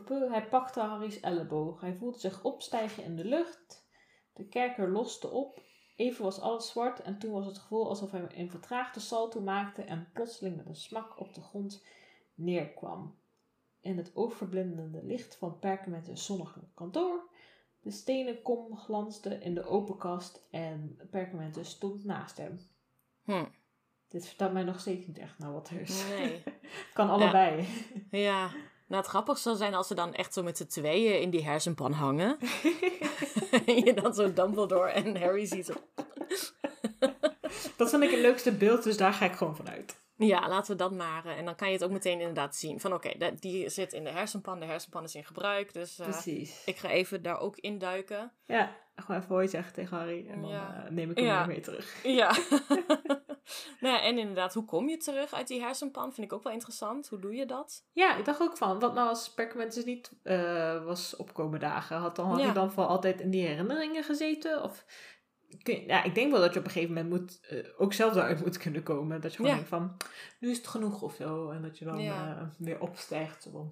[0.09, 1.81] Hij pakte Harry's elleboog.
[1.81, 3.87] Hij voelde zich opstijgen in de lucht.
[4.33, 5.63] De kerker loste op.
[5.97, 9.83] Even was alles zwart en toen was het gevoel alsof hij een vertraagde salto maakte
[9.83, 11.85] en plotseling met een smak op de grond
[12.35, 13.19] neerkwam.
[13.81, 17.29] In het oogverblindende licht van Perkamentus zonnige kantoor.
[17.81, 22.61] De stenen kom glansde in de open kast en Perkamentus stond naast hem.
[23.25, 23.45] Hm.
[24.09, 26.05] Dit vertelt mij nog steeds niet echt naar wat er is.
[26.09, 26.43] Nee.
[26.95, 27.69] kan allebei.
[28.11, 28.51] Ja,
[28.89, 31.45] nou het grappig zou zijn als ze dan echt zo met z'n tweeën in die
[31.45, 32.39] hersenpan hangen.
[33.67, 35.67] en je dan zo Dumbledore en Harry ziet.
[35.67, 35.73] Zo.
[37.77, 40.01] Dat vind ik het leukste beeld, dus daar ga ik gewoon vanuit.
[40.17, 41.27] Ja, laten we dat maar.
[41.27, 42.81] eh, en dan kan je het ook meteen inderdaad zien.
[42.81, 44.61] Van oké, die zit in de hersenpan.
[44.61, 45.73] De hersenpan is in gebruik.
[45.73, 46.63] Dus Precies.
[46.65, 48.33] ik ga even daar ook induiken.
[48.47, 50.29] Ja, gewoon even hoi zeggen tegen Harry.
[50.29, 50.85] En dan Ja.
[50.85, 51.39] eh, neem ik hem Ja.
[51.39, 52.03] weer mee terug.
[52.21, 52.37] Ja.
[53.81, 56.13] nou ja, en inderdaad, hoe kom je terug uit die hersenpan?
[56.15, 57.09] Vind ik ook wel interessant.
[57.09, 57.85] Hoe doe je dat?
[57.93, 61.97] Ja, ik dacht ook van, wat nou als Perkament dus niet eh, was opkomen dagen?
[61.97, 62.45] Had, dan, had Ja.
[62.45, 64.63] hij dan voor altijd in die herinneringen gezeten?
[64.63, 64.85] Of,
[65.63, 68.13] kun ja, ik denk wel dat je op een gegeven moment moet, eh, ook zelf
[68.13, 69.21] daaruit moet kunnen komen.
[69.21, 69.97] Dat je gewoon denkt van,
[70.41, 71.51] nu is het genoeg of zo.
[71.51, 72.01] En dat je dan
[72.59, 73.43] weer opstijgt.
[73.43, 73.71] Zo van,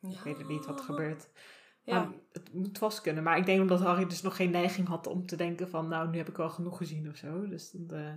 [0.12, 1.28] ik weet het niet wat er gebeurt.
[1.86, 1.98] Ja.
[2.00, 3.22] Maar het moet vast kunnen.
[3.22, 6.08] Maar ik denk omdat Harry dus nog geen neiging had om te denken van, nou,
[6.08, 7.48] nu heb ik wel genoeg gezien of zo.
[7.48, 8.12] Dus dat, eh,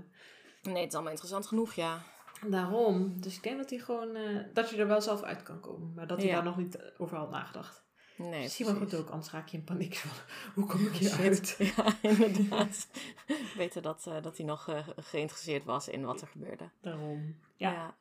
[0.63, 2.01] Nee, het is allemaal interessant genoeg, ja.
[2.47, 3.21] daarom.
[3.21, 5.93] Dus ik denk dat hij gewoon, eh, dat je er wel zelf uit kan komen.
[5.95, 6.33] Maar dat hij Ja.
[6.35, 7.87] daar nog niet over had nagedacht.
[8.17, 10.11] Nee, Misschien wel goed ook, anders raak je in paniek van,
[10.55, 11.19] hoe kom ik hier Shit.
[11.19, 11.55] uit?
[11.75, 12.87] Ja, inderdaad.
[13.57, 16.69] Beter dat, eh, dat hij nog geïnteresseerd was in wat er gebeurde.
[16.81, 17.35] Daarom.
[17.55, 17.95] Ja.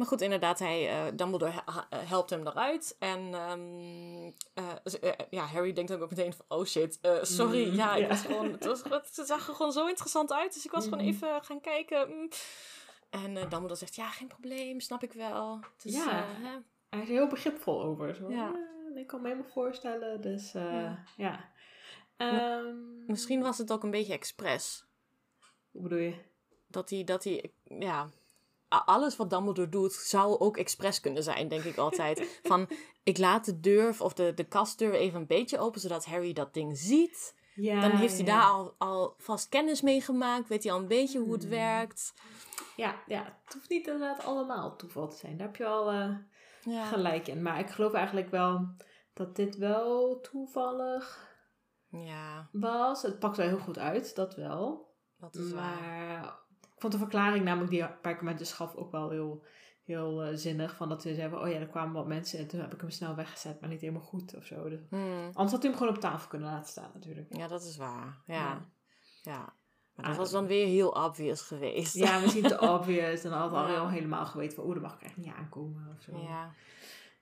[0.00, 2.96] Maar goed, inderdaad, hij, eh, Dumbledore eh, helpt hem eruit.
[2.98, 4.30] En ehm,
[5.00, 7.68] eh, ja, Harry denkt ook meteen van, oh shit, sorry.
[7.68, 8.08] Mm, ja, ik ja.
[8.08, 10.54] was gewoon, het, was, het zag er gewoon zo interessant uit.
[10.54, 11.08] Dus ik was gewoon Mhm.
[11.08, 12.08] even gaan kijken.
[12.08, 12.28] mm.
[13.10, 15.60] En Dumbledore zegt, ja, geen probleem, snap ik wel.
[15.82, 16.24] Dus, Ja.
[16.26, 16.58] hè,
[16.90, 18.14] Hij is er heel begripvol over.
[18.14, 18.52] Zo, Ja.
[18.94, 20.20] "Eh, ik kan me helemaal voorstellen.
[20.20, 21.04] Dus Ja.
[21.16, 21.50] ja.
[22.16, 24.84] Ehm, misschien was het ook een beetje expres.
[25.70, 26.14] Hoe bedoel je?
[26.66, 28.08] dat hij, dat hij, ja,
[28.70, 32.28] alles wat Dumbledore doet, zou ook expres kunnen zijn, denk ik altijd.
[32.42, 32.68] Van,
[33.02, 36.54] ik laat de deur of de, de kastdeur even een beetje open, zodat Harry dat
[36.54, 37.38] ding ziet.
[37.54, 38.32] Ja, Dan heeft hij ja.
[38.40, 41.50] daar al, al vast kennis mee gemaakt, weet hij al een beetje hoe het Hmm.
[41.50, 42.14] werkt.
[42.76, 45.36] Ja, ja, het hoeft niet inderdaad allemaal toeval te zijn.
[45.36, 46.14] Daar heb je al eh,
[46.62, 47.42] Ja, gelijk in.
[47.42, 48.74] Maar ik geloof eigenlijk wel
[49.14, 51.28] dat dit wel toevallig
[51.88, 53.02] ja was.
[53.02, 54.94] Het pakt wel heel goed uit, dat wel.
[55.18, 55.80] dat is waar.
[55.80, 56.39] Maar
[56.80, 59.44] vond de verklaring namelijk die Perkament dus gaf ook wel heel,
[59.84, 60.76] heel eh, zinnig.
[60.76, 62.90] Van dat ze zeiden, oh ja, er kwamen wat mensen en toen heb ik hem
[62.90, 64.68] snel weggezet, maar niet helemaal goed of zo.
[64.68, 67.36] Dus, Hmm, anders had hij hem gewoon op tafel kunnen laten staan natuurlijk.
[67.36, 68.22] Ja, dat is waar.
[68.26, 68.66] Ja,
[69.22, 69.58] ja.
[69.94, 71.94] Maar Ah, dat was dan weer heel obvious geweest.
[71.94, 73.24] Ja, misschien te obvious.
[73.24, 73.76] En dan had Ja.
[73.76, 76.16] al helemaal geweten van, oeh, dat mag ik echt niet aankomen of zo.
[76.18, 76.54] Ja,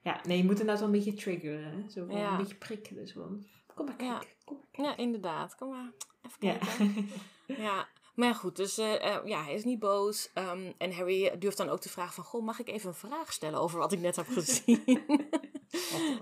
[0.01, 1.71] Ja, nee, je moet inderdaad wel een beetje triggeren.
[1.71, 1.89] Hè?
[1.89, 2.31] Zo Ja.
[2.31, 3.07] een beetje prikkelen.
[3.07, 3.37] Zo
[3.75, 4.17] kom maar Ja.
[4.17, 4.35] kijken.
[4.45, 4.91] Kom maar kijken.
[4.93, 5.55] ja inderdaad.
[5.55, 5.91] Kom maar,
[6.21, 6.57] even Ja.
[6.57, 7.07] kijken.
[7.65, 7.87] Ja,
[8.19, 10.29] maar goed, dus eh, eh, ja, hij is niet boos.
[10.33, 12.23] Ehm, en Harry durft dan ook te vragen van...
[12.23, 14.83] Goh, mag ik even een vraag stellen over wat ik net heb gezien?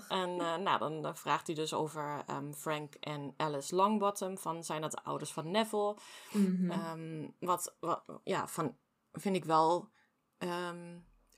[0.09, 4.37] En eh, nou, dan vraagt hij dus over ehm, Frank en Alice Longbottom.
[4.37, 5.95] Van, zijn dat de ouders van Neville?
[6.31, 6.71] Mhm.
[6.71, 8.77] Ehm, wat, wat, ja, van,
[9.11, 9.89] vind ik wel...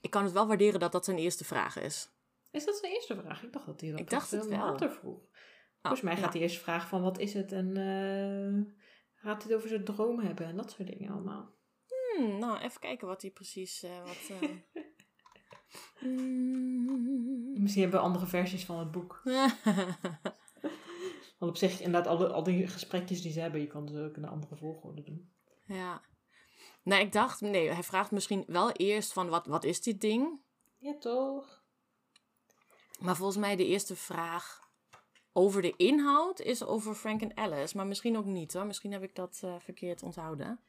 [0.01, 2.09] ik kan het wel waarderen dat dat zijn eerste vraag is.
[2.51, 3.43] Is dat zijn eerste vraag?
[3.43, 4.57] Ik dacht dat hij dat Ik dacht het wel.
[4.57, 5.19] later vroeg.
[5.81, 6.19] Volgens mij ja.
[6.19, 7.73] gaat hij eerst vragen van wat is het en
[9.21, 11.53] gaat het over zijn droom hebben en dat soort dingen allemaal.
[12.15, 13.83] Hmm, nou, even kijken wat hij precies...
[13.83, 14.49] eh, wat, eh,
[16.09, 17.61] mm.
[17.61, 19.21] Misschien hebben we andere versies van het boek.
[21.39, 23.99] Want op zich, inderdaad, al, die- al die gesprekjes die ze hebben, je kan ze
[24.03, 25.31] ook in een andere volgorde doen.
[25.65, 26.01] Ja.
[26.83, 30.41] Nee, ik dacht, nee, hij vraagt misschien wel eerst van wat, wat is dit ding?
[30.77, 31.63] Ja, toch?
[32.99, 34.68] Maar volgens mij de eerste vraag
[35.33, 37.77] over de inhoud is over Frank en Alice.
[37.77, 38.65] Maar misschien ook niet hoor.
[38.65, 40.59] Misschien heb ik dat eh, verkeerd onthouden.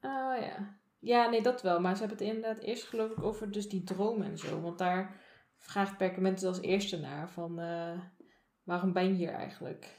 [0.00, 0.78] Oh ja.
[0.98, 1.80] Ja, nee, dat wel.
[1.80, 4.60] Maar ze hebben het inderdaad eerst geloof ik over dus die droom en zo.
[4.60, 5.20] Want daar
[5.56, 8.00] vraagt Perkament als eerste naar van eh,
[8.62, 9.96] waarom ben je hier eigenlijk?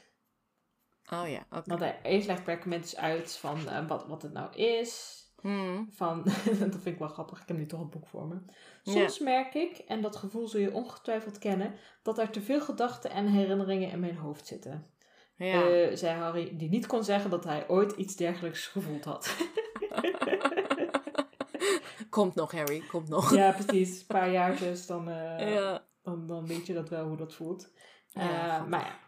[1.12, 1.68] Oh ja, oké.
[1.68, 5.18] Want hij, eerst legt Perkament dus uit van eh, wat, wat het nou is.
[5.40, 6.22] Hmm, Van,
[6.60, 8.36] dat vind ik wel grappig, ik heb nu toch het boek voor me.
[8.82, 13.10] Soms merk ik, en dat gevoel zul je ongetwijfeld kennen, dat er te veel gedachten
[13.10, 14.86] en herinneringen in mijn hoofd zitten.
[15.36, 15.68] ja.
[15.70, 19.36] Eh, zei Harry, die niet kon zeggen dat hij ooit iets dergelijks gevoeld had.
[22.10, 23.34] komt nog, Harry, komt nog.
[23.34, 24.00] ja, precies.
[24.00, 25.84] Een paar jaartjes, dan, eh, Ja.
[26.02, 27.70] dan, dan weet je dat wel hoe dat voelt.
[28.12, 28.98] Eh, maar ja.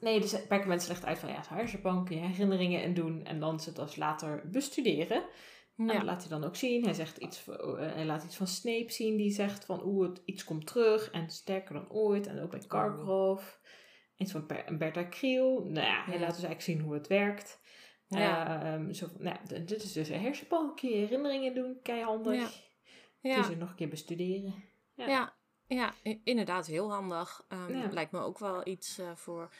[0.00, 3.40] Nee, dus Perkament legt uit van ja, het hersenbank, kun je herinneringen in doen en
[3.40, 5.24] dan ze als later bestuderen.
[5.76, 5.92] En Ja.
[5.92, 6.84] dat laat hij dan ook zien.
[6.84, 9.16] Hij, zegt iets, van- eh, hij laat iets van Snape zien.
[9.16, 11.10] Die zegt van oeh, het, iets komt terug.
[11.10, 12.26] En sterker dan ooit.
[12.26, 13.60] En ook bij Karkaroff.
[14.16, 14.46] Iets van
[14.78, 15.60] Bertha Kriel.
[15.64, 16.20] Nou ja, hij Ja.
[16.20, 17.60] laat dus eigenlijk zien hoe het werkt.
[18.08, 18.62] Ja.
[18.62, 20.74] Ehm, zo, van, nou, dit is dus een hersenpan.
[20.74, 21.78] Kun je herinneringen doen.
[21.82, 22.34] Keihandig.
[22.40, 22.48] Ja.
[23.20, 24.54] Kun je ze nog een keer bestuderen.
[24.94, 25.36] Ja.
[25.66, 25.92] Ja.
[26.24, 27.44] Inderdaad, heel handig.
[27.48, 27.88] Ehm.
[27.90, 29.52] Lijkt me ook wel iets eh, voor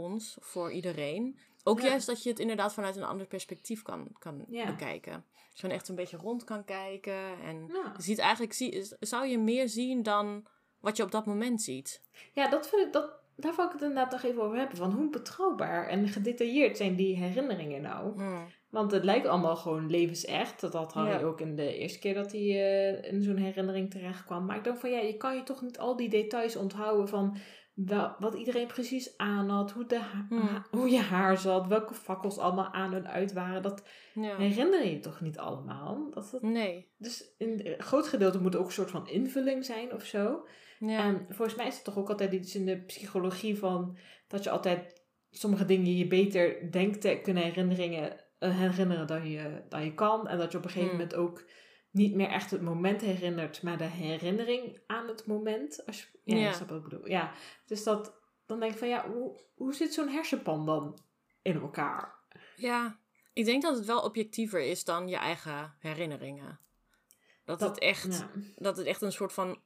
[0.00, 1.38] ons, voor iedereen.
[1.64, 1.86] Ook Ja.
[1.88, 4.66] juist dat je het inderdaad vanuit een ander perspectief kan, kan Ja.
[4.66, 5.24] bekijken.
[5.50, 7.40] Dus gewoon echt een beetje rond kan kijken.
[7.44, 7.92] En Ja.
[7.96, 10.46] je ziet eigenlijk, zie, zou je meer zien dan
[10.80, 12.02] wat je op dat moment ziet.
[12.32, 14.76] Ja, dat vind ik, dat, daar wil ik het inderdaad nog even over hebben.
[14.76, 18.12] Van hoe betrouwbaar en gedetailleerd zijn die herinneringen nou?
[18.14, 18.46] Hmm.
[18.70, 20.60] Want het lijkt allemaal gewoon levensecht.
[20.60, 21.26] Dat had Harry Ja.
[21.26, 24.44] ook in de eerste keer dat hij eh, in zo'n herinnering terecht kwam.
[24.46, 27.36] Maar ik dacht van ja, je kan je toch niet al die details onthouden van
[27.74, 30.64] wel, wat iedereen precies aan had, hoe, de Hmm.
[30.70, 33.62] hoe je haar zat, welke fakkels allemaal aan en uit waren.
[33.62, 34.36] Dat Ja.
[34.36, 36.10] herinner je toch niet allemaal?
[36.10, 36.90] Dat Nee.
[36.98, 40.46] dus in een groot gedeelte moet ook een soort van invulling zijn of zo.
[40.78, 40.98] Ja.
[41.04, 43.96] En volgens mij is het toch ook altijd iets in de psychologie van
[44.28, 49.62] dat je altijd sommige dingen je beter denkt te kunnen herinneringen, eh, herinneren dan je,
[49.68, 50.28] dan je kan.
[50.28, 50.98] En dat je op een gegeven Hmm.
[50.98, 51.44] moment ook
[51.90, 55.86] niet meer echt het moment herinnert, maar de herinnering aan het moment.
[55.86, 56.46] Als je, ja, Ja.
[56.48, 57.08] je snapt wat ik bedoel.
[57.08, 57.32] Ja,
[57.66, 58.14] dus dat,
[58.46, 60.98] dan denk ik van ja, hoe, hoe zit zo'n hersenpan dan
[61.42, 62.14] in elkaar?
[62.56, 63.00] Ja,
[63.32, 66.60] ik denk dat het wel objectiever is dan je eigen herinneringen.
[67.44, 68.30] Dat, Dat- het, echt, Ja.
[68.56, 69.62] dat het echt een soort van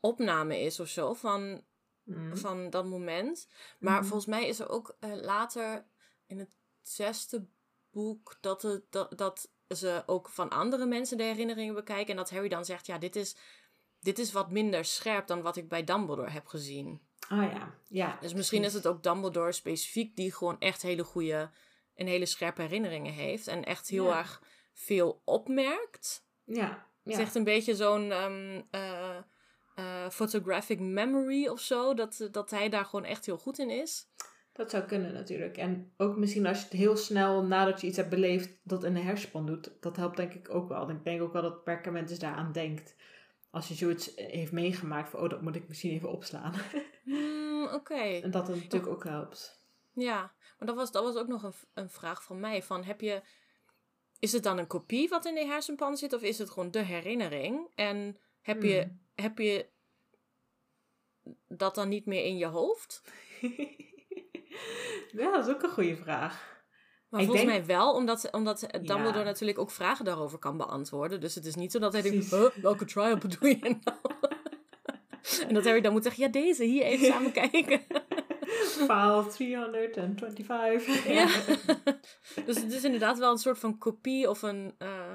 [0.00, 1.64] opname is of zo van,
[2.02, 2.36] Mm.
[2.36, 3.48] van dat moment.
[3.78, 4.02] Maar Mhm.
[4.04, 5.86] volgens mij is er ook eh, later
[6.26, 6.50] in het
[6.82, 7.46] zesde
[7.90, 12.10] boek dat, het, dat, dat ze ook van andere mensen de herinneringen bekijken.
[12.10, 13.36] En dat Harry dan zegt, ja, dit is,
[14.00, 17.00] dit is wat minder scherp dan wat ik bij Dumbledore heb gezien.
[17.28, 18.18] Ah ja, ja.
[18.20, 21.50] Dus misschien is het ook Dumbledore specifiek die gewoon echt hele goede
[21.94, 23.46] en hele scherpe herinneringen heeft.
[23.46, 24.18] En echt heel Ja.
[24.18, 24.42] erg
[24.72, 26.24] veel opmerkt.
[26.44, 27.12] Ja, Het ja.
[27.12, 29.16] is echt een beetje zo'n ehm, eh,
[29.74, 31.94] eh, photographic memory of zo.
[31.94, 34.06] Dat, dat hij daar gewoon echt heel goed in is.
[34.58, 35.56] Dat zou kunnen natuurlijk.
[35.56, 38.94] En ook misschien als je het heel snel nadat je iets hebt beleefd, dat in
[38.94, 39.70] de hersenpan doet.
[39.80, 40.88] Dat helpt denk ik ook wel.
[40.88, 42.94] En ik denk ook wel dat Perkamentus daaraan denkt.
[43.50, 46.54] Als je zoiets heeft meegemaakt van, oh, dat moet ik misschien even opslaan.
[47.02, 47.94] Hmm, Oké.
[47.94, 49.64] en dat het natuurlijk ook helpt.
[49.92, 52.62] Ja, maar dat was, dat was ook nog een, een vraag van mij.
[52.62, 53.22] Van, heb je,
[54.18, 56.12] is het dan een kopie wat in de hersenpan zit?
[56.12, 57.68] Of is het gewoon de herinnering?
[57.74, 59.00] En heb je, Hmm.
[59.14, 59.66] heb je
[61.48, 63.02] dat dan niet meer in je hoofd?
[65.12, 66.56] ja, dat is ook een goede vraag.
[67.08, 69.24] Maar Ik volgens denk- mij wel, omdat, omdat Dumbledore Ja.
[69.24, 71.20] natuurlijk ook vragen daarover kan beantwoorden.
[71.20, 73.96] Dus het is niet zo dat hij denkt, huh, welke trial bedoel je nou?
[75.48, 77.80] en dat Harry dan moet zeggen, ja deze, hier even samen kijken.
[78.88, 81.06] File 325.
[81.06, 81.26] ja.
[82.46, 84.74] dus het is inderdaad wel een soort van kopie of een...
[84.78, 85.14] eh,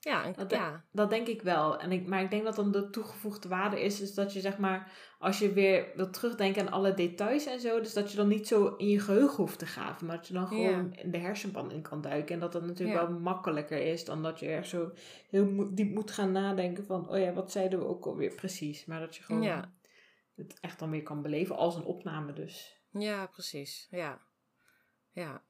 [0.00, 0.84] ja, Dat- ja.
[0.92, 1.78] Dat denk ik wel.
[1.78, 4.58] En ik, maar ik denk dat dan de toegevoegde waarde is, is dat je zeg
[4.58, 8.28] maar, als je weer wilt terugdenken aan alle details en zo, dus dat je dan
[8.28, 11.18] niet zo in je geheugen hoeft te graven, maar dat je dan gewoon in de
[11.18, 12.34] hersenpan in kan duiken.
[12.34, 13.06] En dat dat natuurlijk Ja.
[13.08, 14.92] wel makkelijker is dan dat je er zo
[15.28, 18.84] heel diep moet gaan nadenken van, oh ja, wat zeiden we ook alweer precies.
[18.84, 19.72] Maar dat je gewoon Ja.
[20.36, 22.78] het echt dan weer kan beleven als een opname dus.
[22.92, 23.86] Ja, precies.
[23.90, 24.20] Ja.
[25.12, 25.42] Ja.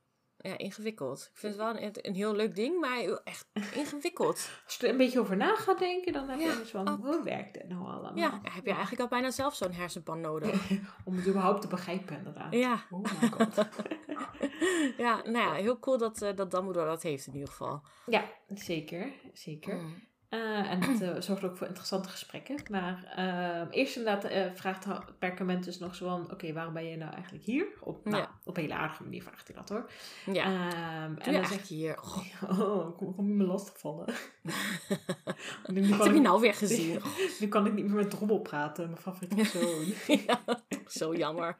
[0.43, 1.28] Ja, ingewikkeld.
[1.32, 4.51] Ik vind het wel een, een heel leuk ding, maar echt ingewikkeld.
[4.64, 6.88] Als je er een beetje over na gaat denken, dan heb je Ja, dus van,
[6.88, 8.16] hoe werkt dit nou allemaal?
[8.16, 10.70] Ja, heb je eigenlijk al bijna zelf zo'n hersenpan nodig.
[11.05, 12.55] Om het überhaupt te begrijpen inderdaad.
[12.55, 12.84] Ja.
[12.91, 13.55] Oh god.
[15.05, 17.82] ja, nou ja, heel cool dat, eh dat Dumbledore dat heeft in ieder geval.
[18.07, 19.12] Ja, zeker.
[19.32, 19.74] Zeker.
[19.74, 20.09] Mm.
[20.31, 22.57] Eh, en het eh, zorgt ook voor interessante gesprekken.
[22.70, 24.87] Maar eh, eerst inderdaad eh, vraagt
[25.18, 26.31] Perkament dus nog zo van...
[26.33, 27.66] Oké, waarom ben je nou eigenlijk hier?
[27.81, 28.31] Op, nou, Ja.
[28.45, 29.91] op een hele aardige manier vraagt hij dat hoor.
[30.35, 31.99] Ja, Ehm, je dan eigenlijk zegt hier?
[32.51, 32.61] Oh.
[32.61, 34.07] Oh, kom, kom je me lastigvallen?
[35.66, 37.01] nu, nu wat heb je ik, nou weer gezien?
[37.41, 38.85] nu kan ik niet meer met Drommel praten.
[38.87, 40.18] Mijn favoriete persoon.
[40.26, 40.41] ja,
[40.87, 41.57] zo jammer.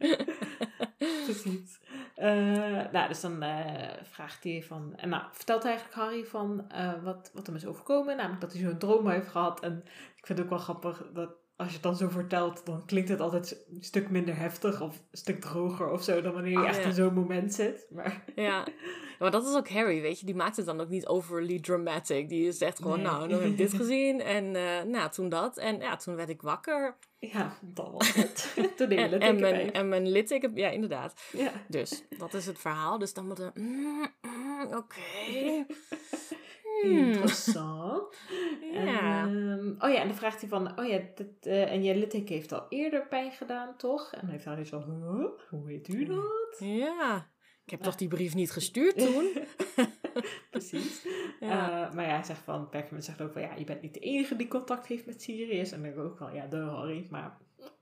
[1.25, 1.79] Precies.
[2.21, 4.93] Eh, nou, dus dan eh, vraagt hij van...
[4.97, 8.16] En nou, vertelt eigenlijk Harry van eh, wat, wat hem is overkomen.
[8.16, 9.61] Namelijk dat hij zo'n droom heeft gehad.
[9.61, 9.83] En
[10.16, 11.31] ik vind het ook wel grappig dat
[11.61, 12.67] als je het dan zo vertelt...
[12.67, 16.21] dan klinkt het altijd een stuk minder heftig of een stuk droger of zo...
[16.21, 16.89] dan wanneer je Oh, echt ja.
[16.89, 17.87] in zo'n moment zit.
[17.91, 18.67] Maar Ja.
[19.19, 20.27] maar dat is ook Harry, weet je.
[20.27, 22.29] Die maakt het dan ook niet overly dramatic.
[22.29, 23.07] Die zegt gewoon, Nee.
[23.07, 24.21] nou, dan heb ik dit gezien.
[24.21, 25.57] En eh, nou, toen dat.
[25.57, 26.97] En ja, toen werd ik wakker.
[27.19, 28.53] ja, dat was het.
[28.77, 31.23] Toen En, en, ik mijn, en mijn litteken, ja, inderdaad.
[31.33, 31.53] Ja.
[31.69, 32.99] Dus, dat is het verhaal.
[32.99, 33.61] Dus dan moeten we...
[33.61, 34.97] mm, mm, Oké.
[36.83, 38.03] Interessant.
[38.72, 39.26] Ja.
[39.26, 42.35] Ehm, oh ja, en dan vraagt hij van, oh ja, dit, eh, en je litteken
[42.35, 44.12] heeft al eerder pijn gedaan, toch?
[44.12, 45.26] En dan heeft Harry zo, huh?
[45.49, 46.57] hoe weet u dat?
[46.59, 47.28] Ja.
[47.64, 49.33] Ik heb toch die brief niet gestuurd toen?
[50.51, 51.03] Precies.
[51.41, 51.87] Ja.
[51.87, 54.01] Eh, maar ja, hij zegt van, Perkament zegt ook van, ja, je bent niet de
[54.01, 55.72] enige die contact heeft met Sirius.
[55.72, 57.07] En dan denk ik ook wel, ja, de Harry.
[57.11, 57.37] Maar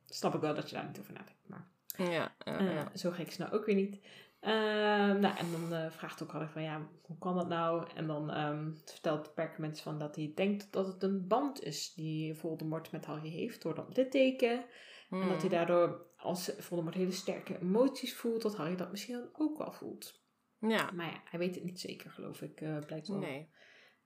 [0.07, 1.41] snap ik wel dat je daar niet over nadenkt.
[1.47, 1.67] Maar
[2.11, 2.91] Ja, eh, ja.
[2.95, 4.01] zo gek is het nou ook weer niet.
[4.41, 7.87] Ehm, nou, en dan eh, vraagt ook Harry van, ja, hoe kan dat nou?
[7.95, 12.35] En dan ehm, vertelt Perkament van dat hij denkt dat het een band is die
[12.35, 14.65] Voldemort met Harry heeft door dat litteken.
[15.11, 15.49] En dat hij Hmm.
[15.51, 20.23] daardoor, als Voldemort hele sterke emoties voelt, dat Harry dat misschien dan ook wel voelt.
[20.59, 22.61] Ja, Maar ja, hij weet het niet zeker, geloof ik.
[22.61, 23.51] eh blijkt wel nee.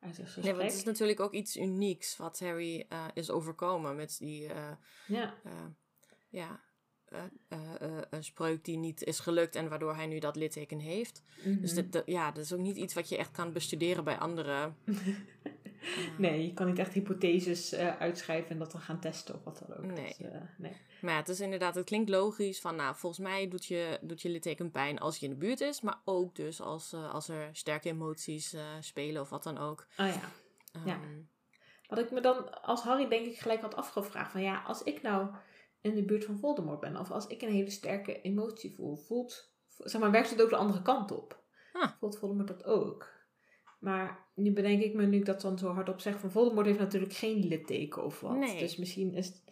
[0.00, 3.96] uit zijn Nee, want het is natuurlijk ook iets unieks wat Harry eh, is overkomen
[3.96, 4.50] met die,
[5.06, 5.34] Ja,
[6.28, 6.60] ja,
[8.10, 11.22] een spreuk die niet is gelukt en waardoor hij nu dat litteken heeft.
[11.44, 11.74] Dus Mhm.
[11.82, 14.76] dat, dat- ja, dat is ook niet iets wat je echt kan bestuderen bij anderen.
[16.18, 19.62] Nee, je kan niet echt hypotheses eh, uitschrijven en dat dan gaan testen of wat
[19.66, 19.84] dan ook.
[19.84, 20.04] Nee.
[20.04, 20.72] Dus, eh, nee.
[21.00, 24.22] Maar ja, het is inderdaad, het klinkt logisch van, nou, volgens mij doet je, doet
[24.22, 27.28] je litteken pijn als je in de buurt is, maar ook dus als, eh, als
[27.28, 29.86] er sterke emoties eh, spelen of wat dan ook.
[29.96, 30.20] Ah ja.
[30.84, 30.92] Ja.
[30.94, 31.20] Ehm,
[31.88, 35.02] Wat ik me dan als Harry denk ik gelijk had afgevraagd van ja, als ik
[35.02, 35.28] nou
[35.82, 39.52] in de buurt van Voldemort ben of als ik een hele sterke emotie voel, voelt,
[39.78, 41.42] zeg maar, werkt het ook de andere kant op?
[41.72, 41.90] Ah.
[41.98, 43.10] Voelt Voldemort dat ook?
[43.80, 46.78] Maar nu bedenk ik me nu ik dat dan zo hardop zeg van Voldemort heeft
[46.78, 48.36] natuurlijk geen litteken of wat.
[48.36, 48.58] Nee.
[48.58, 49.42] Dus misschien is,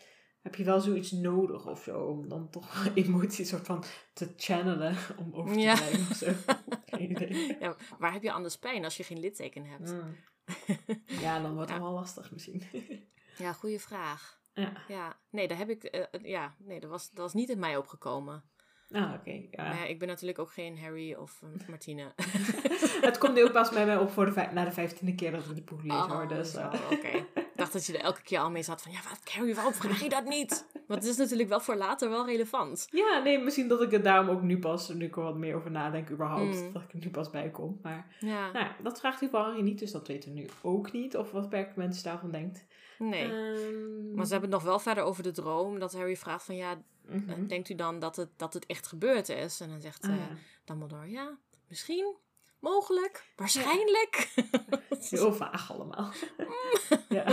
[0.43, 4.97] heb je wel zoiets nodig of zo om dan toch emoties soort van te channelen
[5.19, 5.75] om over te Ja.
[5.75, 6.33] brengen of zo.
[6.97, 7.57] Geen idee.
[7.61, 9.93] ja, waar heb je anders pijn als je geen litteken hebt?
[9.93, 10.17] Mm.
[11.21, 11.85] Ja, dan wordt het Ja.
[11.85, 12.63] wel lastig misschien.
[13.39, 14.40] Ja, goede vraag.
[14.61, 14.73] Ja.
[14.89, 17.59] Ja, nee, daar heb ik, eh, eh, ja, nee, dat was, dat was niet in
[17.59, 18.43] mij opgekomen.
[18.91, 19.31] Ah, oké.
[19.31, 19.63] ja.
[19.63, 22.13] Maar ja, ik ben natuurlijk ook geen Harry of eh, Martine.
[23.09, 25.47] het komt nu ook pas bij mij op voor de na de vijftiende keer dat
[25.47, 26.29] we die boek lezen Oh, hoor.
[26.29, 27.27] Dus, Oké.
[27.61, 30.03] Dacht dat je er elke keer al mee zat van, ja, wat, Harry, waarom vraag
[30.03, 30.67] je dat niet?
[30.87, 32.87] Want het is natuurlijk wel voor later wel relevant.
[32.91, 35.55] ja, nee, misschien dat ik het daarom ook nu pas, nu ik er wat meer
[35.57, 36.73] over nadenk überhaupt, Mm.
[36.73, 37.79] dat ik er nu pas bij kom.
[37.83, 40.93] Maar Ja, nou, ja, dat vraagt hij Harry niet, dus dat weten we nu ook
[40.93, 41.17] niet.
[41.17, 42.65] Of wat Perkament daarvan denkt.
[42.99, 43.23] nee.
[43.23, 45.79] Ehm, Maar ze hebben het nog wel verder over de droom.
[45.79, 47.47] Dat Harry vraagt van, ja, mhm.
[47.47, 49.61] denkt u dan dat het, dat het echt gebeurd is?
[49.61, 50.29] En dan zegt Ah, eh ja.
[50.65, 51.39] Dumbledore, ja,
[51.69, 52.15] misschien,
[52.61, 54.33] mogelijk, waarschijnlijk.
[55.11, 56.13] Heel vaag allemaal.
[57.09, 57.25] ja.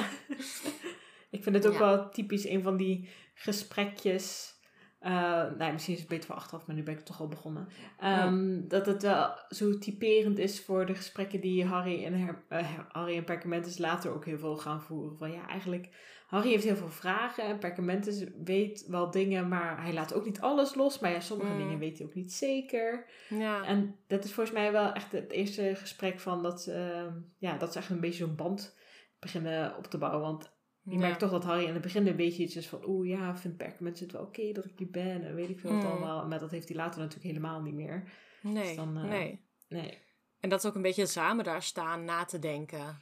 [1.30, 1.80] Ik vind het ook Ja.
[1.80, 4.55] wel typisch een van die gesprekjes.
[4.99, 5.11] eh
[5.57, 7.67] nou, misschien is het beter voor achteraf, maar nu ben ik toch al begonnen.
[7.99, 12.67] Ehm, Dat het wel zo typerend is voor de gesprekken die Harry en, Her- eh,
[12.91, 15.17] Harry en Perkamentus later ook heel veel gaan voeren.
[15.17, 15.89] Van ja, eigenlijk,
[16.28, 20.41] Harry heeft heel veel vragen en Perkamentus weet wel dingen, maar hij laat ook niet
[20.41, 20.99] alles los.
[20.99, 21.57] Maar ja, sommige Mm.
[21.57, 23.05] dingen weet hij ook niet zeker.
[23.30, 23.63] ja.
[23.65, 27.57] En dat is volgens mij wel echt het eerste gesprek van dat, ze, ehm, ja,
[27.57, 28.78] dat ze echt een beetje zo'n band
[29.19, 30.21] beginnen op te bouwen.
[30.21, 30.51] Want
[30.84, 30.97] je Ja.
[30.99, 33.57] merkt toch dat Harry in het begin een beetje iets is van, oeh ja, vindt
[33.57, 35.89] Perkament het wel oké dat ik hier ben en weet ik veel wat Mm.
[35.89, 36.28] allemaal.
[36.28, 38.11] Maar dat heeft hij later natuurlijk helemaal niet meer.
[38.41, 39.45] Nee, Dus dan, eh, nee.
[39.67, 39.97] Nee.
[40.39, 42.97] En dat is ook een beetje samen daar staan na te denken.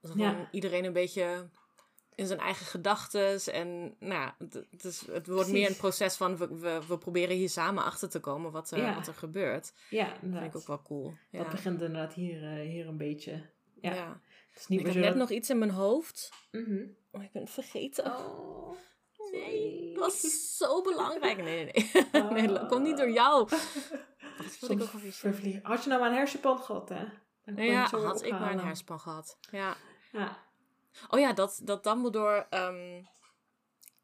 [0.00, 0.48] Dus Ja.
[0.50, 1.48] iedereen een beetje
[2.18, 3.52] in zijn eigen gedachten.
[3.52, 5.52] En nou, het, het, is, het wordt Precies.
[5.52, 8.78] meer een proces van we, we, we proberen hier samen achter te komen wat, er
[8.78, 8.94] Ja.
[8.94, 9.72] wat er gebeurt.
[9.90, 11.14] Ja, Dat vind ik ook wel cool.
[11.30, 11.38] Ja.
[11.38, 13.50] Dat begint inderdaad hier, eh, hier een beetje.
[13.80, 13.94] Ja.
[13.94, 14.20] ja.
[14.50, 16.30] Het is niet Ik heb net dat- nog iets in mijn hoofd.
[16.50, 16.86] Mhm.
[17.12, 18.04] Oh, ik ben het vergeten.
[18.04, 18.76] Oh,
[19.32, 21.36] Nee, dat was zo belangrijk.
[21.42, 22.22] Nee, nee, nee.
[22.22, 22.30] Oh.
[22.36, 23.48] nee dat komt niet door jou.
[24.60, 24.90] Wil ik ook.
[25.62, 27.04] Had je nou maar een hersenpan gehad, hè?
[27.44, 29.38] Dan Ja, had ik maar een hersenpan gehad.
[29.50, 29.76] Ja.
[30.12, 30.46] Ja.
[31.08, 33.02] Oh ja, dat, dat Dumbledore ehm,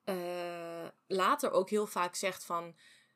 [0.05, 2.75] eh, later ook heel vaak zegt van...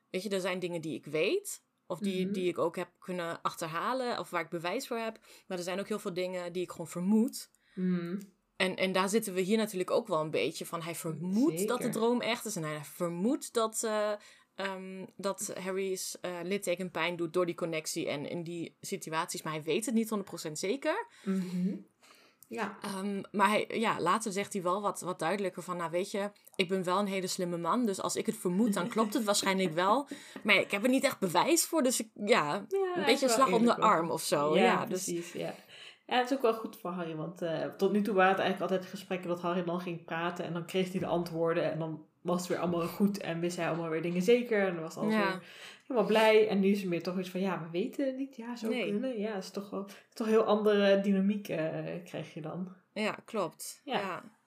[0.09, 1.63] Weet je, er zijn dingen die ik weet.
[1.87, 2.33] Of die, Mhm.
[2.33, 4.19] die ik ook heb kunnen achterhalen.
[4.19, 5.19] Of waar ik bewijs voor heb.
[5.47, 7.49] Maar er zijn ook heel veel dingen die ik gewoon vermoed.
[7.75, 8.19] Mhm.
[8.55, 10.81] En, en daar zitten we hier natuurlijk ook wel een beetje van.
[10.81, 12.55] Hij vermoedt dat de droom echt is.
[12.55, 14.11] En hij vermoedt dat, eh,
[14.55, 19.41] ehm, dat Harry's eh litteken pijn doet door die connectie en in die situaties.
[19.41, 21.07] Maar hij weet het niet 100% zeker.
[21.23, 21.75] Mhm.
[22.49, 22.77] Ja.
[22.81, 25.77] Ehm, maar hij, ja, later zegt hij wel wat, wat duidelijker van...
[25.77, 27.85] Nou, weet je, ik ben wel een hele slimme man.
[27.85, 30.07] Dus als ik het vermoed, dan klopt het waarschijnlijk wel.
[30.43, 31.83] Maar ik heb er niet echt bewijs voor.
[31.83, 34.55] Dus ik, ja, Ja, een beetje een slag om de arm of zo.
[34.55, 35.31] Ja, Ja, dus, precies.
[35.31, 35.53] Ja.
[36.07, 37.15] ja, het is ook wel goed voor Harry.
[37.15, 40.45] Want eh, tot nu toe waren het eigenlijk altijd gesprekken dat Harry dan ging praten.
[40.45, 41.71] En dan kreeg hij de antwoorden.
[41.71, 43.17] En dan was het weer allemaal goed.
[43.17, 44.67] En wist hij allemaal weer dingen zeker.
[44.67, 45.27] En dan was alles Ja.
[45.31, 45.41] weer
[45.87, 46.47] helemaal blij.
[46.47, 48.35] En nu is het meer toch iets van, ja, we weten het niet.
[48.35, 48.83] Ja, zo Nee.
[48.91, 49.19] kunnen.
[49.19, 52.75] Ja, het is toch wel toch een heel andere dynamiek eh, krijg je dan.
[52.93, 53.81] ja, klopt.
[53.83, 53.99] Ja.
[53.99, 54.37] ja.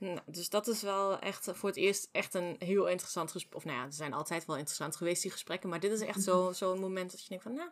[0.00, 3.54] Nou, dus dat is wel echt eh, voor het eerst echt een heel interessant gesprek.
[3.56, 5.68] Of nou ja, er zijn altijd wel interessant geweest die gesprekken.
[5.68, 7.54] Maar dit is echt zo- zo'n moment dat je denkt van...
[7.54, 7.68] Nou,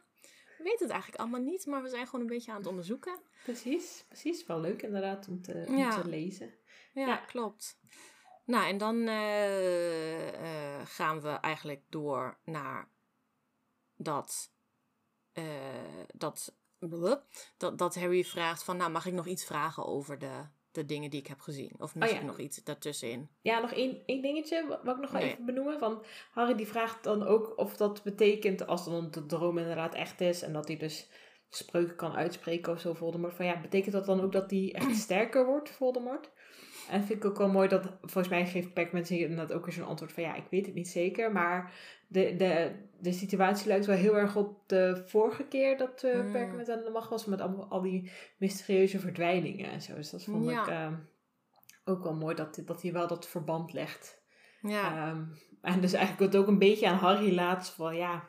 [0.58, 1.66] we weten het eigenlijk allemaal niet.
[1.66, 3.18] Maar we zijn gewoon een beetje aan het onderzoeken.
[3.44, 4.46] Precies, precies.
[4.46, 6.00] Wel leuk inderdaad om te, om Ja.
[6.02, 6.54] te lezen.
[6.92, 7.16] Ja, Ja.
[7.16, 7.78] klopt.
[8.48, 12.88] Nou, en dan eh, eh, gaan we eigenlijk door naar
[13.96, 14.52] dat,
[15.32, 15.44] eh,
[16.14, 16.56] dat,
[17.56, 21.10] dat, dat Harry vraagt van, nou, mag ik nog iets vragen over de, de dingen
[21.10, 21.72] die ik heb gezien?
[21.78, 22.22] Of mis Oh ja.
[22.22, 23.28] nog iets daartussenin?
[23.40, 25.30] Ja, nog één, één dingetje wat wat ik nog wel Nee.
[25.32, 25.78] even benoemen.
[25.78, 30.20] Van Harry die vraagt dan ook of dat betekent als dan de droom inderdaad echt
[30.20, 31.10] is en dat hij dus
[31.48, 33.34] spreuken kan uitspreken of zo, Voldemort.
[33.34, 36.30] Van ja, betekent dat dan ook dat hij echt sterker wordt, Voldemort?
[36.88, 39.86] En vind ik ook wel mooi dat, volgens mij geeft Pac-Man inderdaad ook weer zo'n
[39.86, 41.72] antwoord van ja, ik weet het niet zeker, maar
[42.08, 46.32] de, de, de situatie lijkt wel heel erg op de vorige keer dat uh, Mm.
[46.32, 49.94] Pac-Man aan de macht was met al die mysterieuze verdwijningen en zo.
[49.94, 50.62] Dus dat vond Ja.
[50.62, 50.94] ik ehm,
[51.84, 54.22] ook wel mooi dat, dat hij wel dat verband legt.
[54.62, 55.24] Ja, Ehm,
[55.60, 58.28] en dus eigenlijk het ook een beetje aan Harry laat van ja,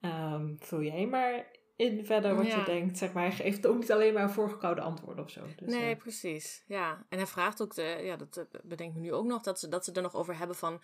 [0.00, 1.46] ehm, vul jij maar
[1.78, 2.58] in verder wat Ja.
[2.58, 2.98] je denkt.
[2.98, 5.40] Zeg maar, hij geeft ook niet alleen maar voorgekoude antwoorden of zo.
[5.56, 6.64] Dus, nee, eh, precies.
[6.66, 9.58] Ja, en hij vraagt ook, de, ja, dat eh, bedenk me nu ook nog, dat
[9.60, 10.82] ze, dat ze er nog over hebben van...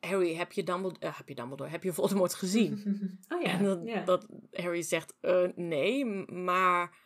[0.00, 2.72] Harry, heb je Dumbledore, eh, heb je Dumbledore, heb je Voldemort gezien?
[3.34, 4.04] oh ja, En dat, ja.
[4.04, 5.14] dat Harry zegt,
[5.54, 6.96] nee, maar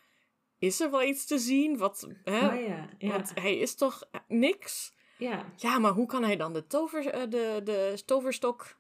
[0.59, 1.77] is er wel iets te zien?
[1.79, 2.47] Wat, hè?
[2.49, 3.09] Oh ja, ja.
[3.09, 4.95] Want hij is toch niks?
[5.19, 5.53] ja.
[5.57, 8.77] Ja, maar hoe kan hij dan de, tover, de, de toverstok...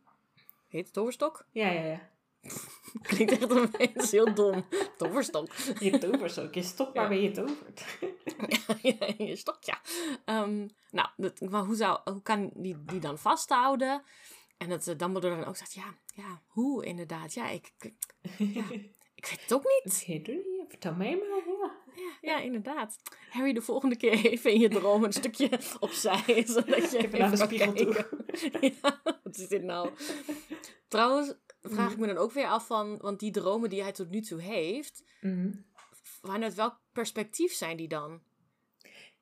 [0.68, 1.46] Heet het toverstok?
[1.50, 2.14] Ja, ja, ja.
[3.02, 4.64] Klinkt echt een beetje heel dom.
[4.96, 5.52] Toverstok.
[5.80, 6.54] Je tovert ook.
[6.54, 7.00] Je stopt Ja.
[7.00, 7.84] waarmee je tovert.
[8.82, 9.80] Ja, je stok, ja.
[10.24, 14.02] Ehm, nou, dat, maar hoe, zou, hoe kan die, die dan vasthouden?
[14.58, 17.34] En dat uh, Dumbledore dan ook zegt, ja, ja, hoe inderdaad?
[17.34, 17.94] Ja, ik, ik,
[18.38, 18.64] ja.
[19.14, 20.02] ik weet het ook niet.
[20.02, 20.64] Oké, doe niet.
[20.68, 21.44] Vertel mij maar.
[21.46, 21.72] Ja.
[21.94, 22.96] Ja, ja, inderdaad.
[23.30, 27.30] Harry, de volgende keer even in je droom een stukje opzij, zodat je Even naar
[27.30, 27.92] de spiegel toe.
[27.92, 28.24] kijken.
[28.82, 29.90] Ja, wat is dit nou?
[30.88, 31.34] Trouwens,
[31.70, 34.20] vraag ik me dan ook weer af van, want die dromen die hij tot nu
[34.20, 35.50] toe heeft, Mhm.
[36.20, 38.20] vanuit welk perspectief zijn die dan?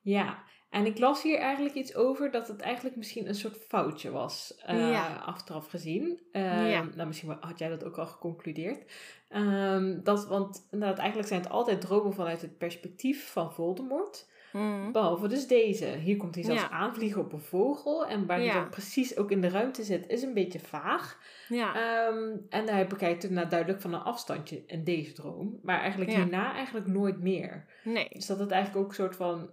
[0.01, 4.11] Ja, en ik las hier eigenlijk iets over dat het eigenlijk misschien een soort foutje
[4.11, 5.17] was, eh, Ja.
[5.17, 6.21] achteraf gezien.
[6.33, 6.83] Ja.
[6.83, 8.93] Nou, misschien had jij dat ook al geconcludeerd.
[9.29, 14.29] Ehm, dat, want inderdaad, eigenlijk zijn het altijd dromen vanuit het perspectief van Voldemort.
[14.55, 14.93] Mhm.
[14.93, 15.87] Behalve dus deze.
[15.87, 16.71] Hier komt hij zelfs Ja.
[16.71, 18.07] aanvliegen op een vogel.
[18.07, 21.19] En waar hij dan precies ook in de ruimte zit, is een beetje vaag.
[21.49, 25.59] Ja, Ehm, en hij bekijkt het nou duidelijk van een afstandje in deze droom.
[25.63, 27.67] Maar eigenlijk hierna eigenlijk nooit meer.
[27.85, 28.09] nee.
[28.13, 29.51] Dus dat het eigenlijk ook een soort van...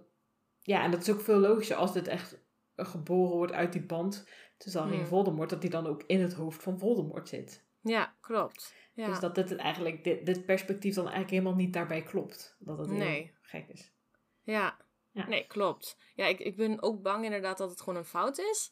[0.60, 2.40] Ja, en dat is ook veel logischer als dit echt
[2.76, 5.06] geboren wordt uit die band tussen Harry en.
[5.06, 5.50] Voldemort.
[5.50, 7.64] Dat die dan ook in het hoofd van Voldemort zit.
[7.80, 8.74] Ja, klopt.
[8.94, 9.06] Ja.
[9.06, 12.56] Dus dat dit, eigenlijk, dit, dit perspectief dan eigenlijk helemaal niet daarbij klopt.
[12.58, 13.32] Dat het heel Nee.
[13.40, 13.92] gek is.
[14.42, 14.76] Ja.
[15.12, 15.28] Ja.
[15.28, 15.96] Nee, klopt.
[16.14, 18.70] Ja, ik, ik ben ook bang inderdaad dat het gewoon een fout is.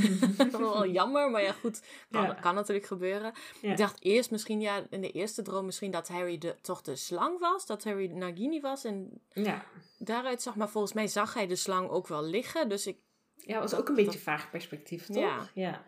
[0.58, 1.82] wel jammer, maar ja, goed.
[2.10, 2.34] Kan, Ja.
[2.34, 3.32] kan natuurlijk gebeuren.
[3.60, 3.70] Ja.
[3.70, 6.96] Ik dacht eerst misschien, ja, in de eerste droom misschien dat Harry de, toch de
[6.96, 7.66] slang was.
[7.66, 8.84] Dat Harry Nagini was.
[8.84, 9.64] En Ja.
[9.98, 12.68] daaruit zag, maar volgens mij zag hij de slang ook wel liggen.
[12.68, 12.98] Dus ik,
[13.36, 15.16] Ja, was ook een beetje vaag perspectief, toch?
[15.16, 15.48] Ja.
[15.54, 15.84] ja.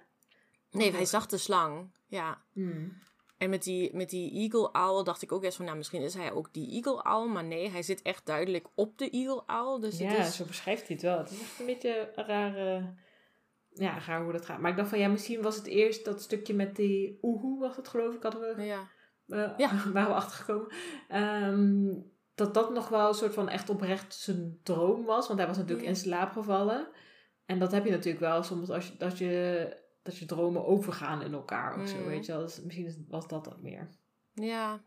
[0.70, 1.90] nee, hij zag de slang.
[2.06, 2.42] Ja.
[2.52, 2.98] Hmm.
[3.44, 6.14] En met die, met die Eagle Owl dacht ik ook eerst van, nou, misschien is
[6.14, 7.28] hij ook die Eagle Owl.
[7.28, 9.80] Maar nee, hij zit echt duidelijk op de Eagle Owl.
[9.80, 10.36] Dus ja, is...
[10.36, 11.18] zo beschrijft hij het wel.
[11.18, 12.94] Het is echt een beetje een rare...
[13.70, 14.58] Ja, raar hoe dat gaat.
[14.60, 17.76] Maar ik dacht van, ja, misschien was het eerst dat stukje met die oehoe, was
[17.76, 18.88] het geloof ik, hadden we Ja.
[19.26, 19.70] eh, Ja.
[19.92, 20.72] waren we achtergekomen.
[21.08, 21.94] Ehm,
[22.34, 25.26] dat dat nog wel een soort van echt oprecht zijn droom was.
[25.26, 25.90] Want hij was natuurlijk Ja.
[25.90, 26.88] in slaap gevallen.
[27.46, 31.22] En dat heb je natuurlijk wel soms als je, dat je, dat je dromen overgaan
[31.22, 32.04] in elkaar of zo, Mm.
[32.04, 32.40] weet je wel.
[32.40, 33.88] Dus misschien is- was dat dat meer.
[34.32, 34.82] Ja.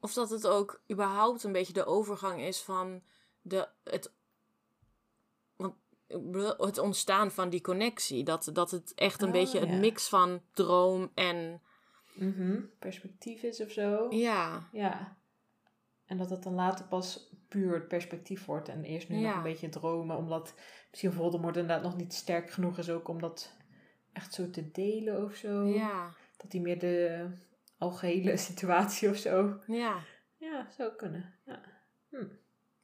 [0.00, 3.02] Of dat het ook überhaupt een beetje de overgang is van
[3.42, 4.12] de, het,
[5.56, 5.74] want,
[6.58, 8.24] het ontstaan van die connectie.
[8.24, 9.66] Dat, dat het echt een Oh, beetje ja.
[9.72, 11.60] een mix van droom en...
[12.14, 12.60] Mhm.
[12.78, 14.06] Perspectief is of zo.
[14.10, 15.16] Ja, Ja.
[16.06, 18.68] En dat het dan later pas puur het perspectief wordt.
[18.68, 20.16] En eerst nu nog een beetje dromen.
[20.16, 20.54] Omdat
[20.90, 23.56] misschien Voldemort inderdaad nog niet sterk genoeg is ook om dat
[24.16, 25.64] echt zo te delen of zo.
[25.66, 27.26] ja, Dat hij meer de
[27.78, 29.60] algehele situatie of zo.
[29.66, 30.02] ja.
[30.38, 31.34] Ja, zou kunnen.
[31.44, 31.60] Ja,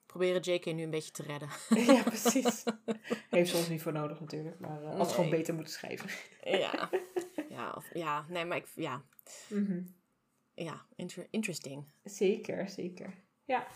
[0.07, 1.49] Proberen JK nu een beetje te redden.
[1.95, 2.65] ja precies.
[3.31, 4.59] Heeft ze ons niet voor nodig natuurlijk.
[4.59, 6.11] Maar uh, had ze gewoon beter moeten schrijven.
[6.59, 6.91] ja.
[7.49, 8.67] Ja, of, ja, nee, maar ik...
[8.75, 9.03] Ja,
[9.49, 9.83] Mhm.
[10.55, 11.93] ja inter- interesting.
[12.05, 13.15] Zeker, zeker.
[13.45, 13.67] Ja.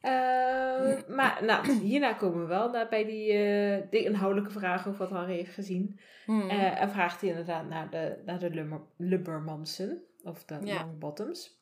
[0.00, 5.08] Ehm, maar nou, hierna komen we wel naar bij die, eh, die inhoudelijke vragen over
[5.08, 5.98] wat Harry heeft gezien.
[6.24, 6.50] Hmm.
[6.50, 10.02] Eh, en vraagt hij inderdaad naar de, naar de Lumber, Lubbermansen.
[10.22, 10.74] Of de Ja.
[10.74, 11.57] Longbottoms.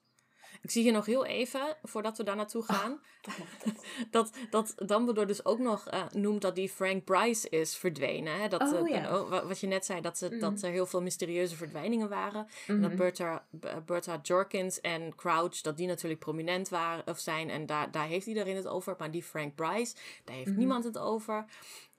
[0.62, 3.34] Ik zie hier nog heel even, voordat we daar naartoe gaan, Dat
[3.64, 4.30] dat.
[4.50, 8.40] dat, dat Dumbledore dus ook nog eh, noemt dat die Frank Bryce is verdwenen.
[8.40, 8.48] Hè?
[8.48, 9.24] Dat, Oh, eh, ja.
[9.24, 10.38] wa- wat je net zei, dat, ze, Mhm.
[10.38, 12.46] dat er heel veel mysterieuze verdwijningen waren.
[12.66, 12.98] En dat Mhm.
[12.98, 13.46] Bertha,
[13.86, 17.50] Bertha Jorkins en Crouch, dat die natuurlijk prominent waren of zijn.
[17.50, 18.94] En daar, daar heeft iedereen het over.
[18.98, 19.94] Maar die Frank Bryce,
[20.24, 20.58] daar heeft Mhm.
[20.58, 21.44] niemand het over.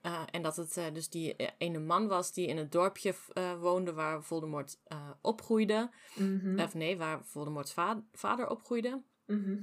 [0.08, 3.14] Eh, en dat het eh, dus die eh, ene man was die in het dorpje
[3.60, 4.80] woonde waar Voldemort
[5.22, 5.90] opgroeide.
[6.14, 6.60] Mhm.
[6.60, 9.02] Of nee, waar Voldemorts va- vader opgroeide.
[9.26, 9.58] Mhm.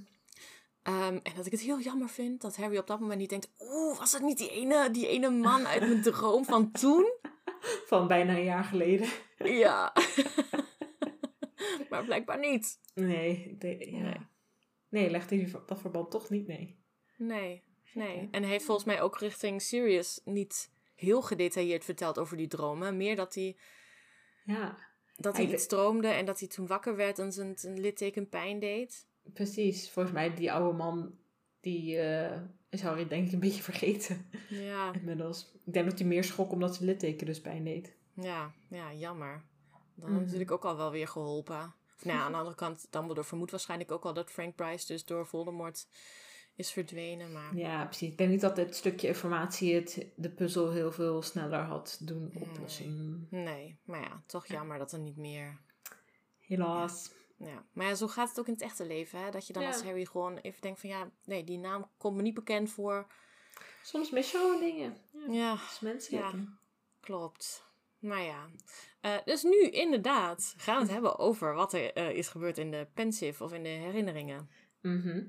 [0.83, 3.51] Ehm, en dat ik het heel jammer vind dat Harry op dat moment niet denkt...
[3.59, 7.13] Oeh, was dat niet die ene, die ene man uit mijn droom van toen?
[7.87, 9.07] Van bijna een jaar geleden.
[9.63, 9.93] Ja.
[11.89, 12.79] maar blijkbaar niet.
[12.93, 13.99] Nee, ik denk, ja.
[13.99, 14.17] Nee.
[14.89, 15.09] nee.
[15.09, 16.83] legt hij dat verband toch niet, nee.
[17.17, 17.63] Nee,
[17.95, 18.27] nee.
[18.31, 22.97] En hij heeft volgens mij ook richting Sirius niet heel gedetailleerd verteld over die dromen.
[22.97, 23.55] Meer dat hij,
[24.45, 24.77] Ja,
[25.15, 28.29] dat Hij hij iets droomde en dat hij toen wakker werd en zijn, zijn litteken
[28.29, 29.07] pijn deed.
[29.33, 29.89] precies.
[29.89, 31.17] Volgens mij, die oude man,
[31.61, 35.51] die eh, is Harry denk ik een beetje vergeten Ja, inmiddels.
[35.65, 37.95] Ik denk dat hij meer schrok omdat zijn litteken dus pijn deed.
[38.13, 39.43] Ja, ja, jammer.
[39.95, 40.21] Dan Mhm.
[40.21, 41.73] natuurlijk ook al wel weer geholpen.
[42.03, 45.05] Nou ja, aan de andere kant, Dumbledore vermoedt waarschijnlijk ook al dat Frank Price dus
[45.05, 45.87] door Voldemort
[46.55, 47.31] is verdwenen.
[47.31, 48.09] Maar Ja, precies.
[48.09, 52.31] Ik denk niet dat dit stukje informatie het, de puzzel heel veel sneller had doen
[52.33, 53.27] oplossen.
[53.29, 55.57] nee, maar ja, toch jammer dat er niet meer...
[56.39, 57.11] Helaas.
[57.37, 57.65] Ja.
[57.73, 59.19] Maar ja, zo gaat het ook in het echte leven.
[59.23, 59.31] Hè?
[59.31, 62.21] Dat je dan als Harry gewoon even denkt van ja, nee, die naam komt me
[62.21, 63.07] niet bekend voor.
[63.83, 64.97] Soms mis je gewoon dingen.
[65.29, 66.23] Ja, is menselijk.
[66.23, 66.33] Ja.
[66.99, 67.63] klopt.
[67.99, 68.45] Maar ja,
[69.01, 72.71] Eh, dus nu inderdaad gaan we het hebben over wat er eh, is gebeurd in
[72.71, 74.49] de pensive of in de herinneringen.
[74.81, 75.23] Mhm.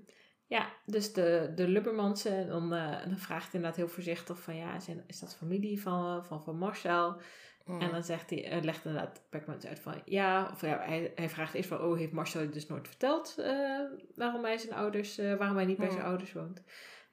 [0.47, 4.81] Ja, dus de, de Lubbermansen, dan, eh, dan vraagt hij inderdaad heel voorzichtig van ja,
[4.81, 7.21] zijn, is dat familie van, van, van Marcel?
[7.67, 7.81] Mm.
[7.81, 11.29] En dan zegt hij, eh, legt inderdaad Beckman uit van ja, of ja, hij, hij
[11.29, 13.81] vraagt eerst van oh, heeft Marcel je dus nooit verteld eh,
[14.15, 15.95] waarom hij zijn ouders, eh, waarom hij niet bij Hmm.
[15.95, 16.63] zijn ouders woont?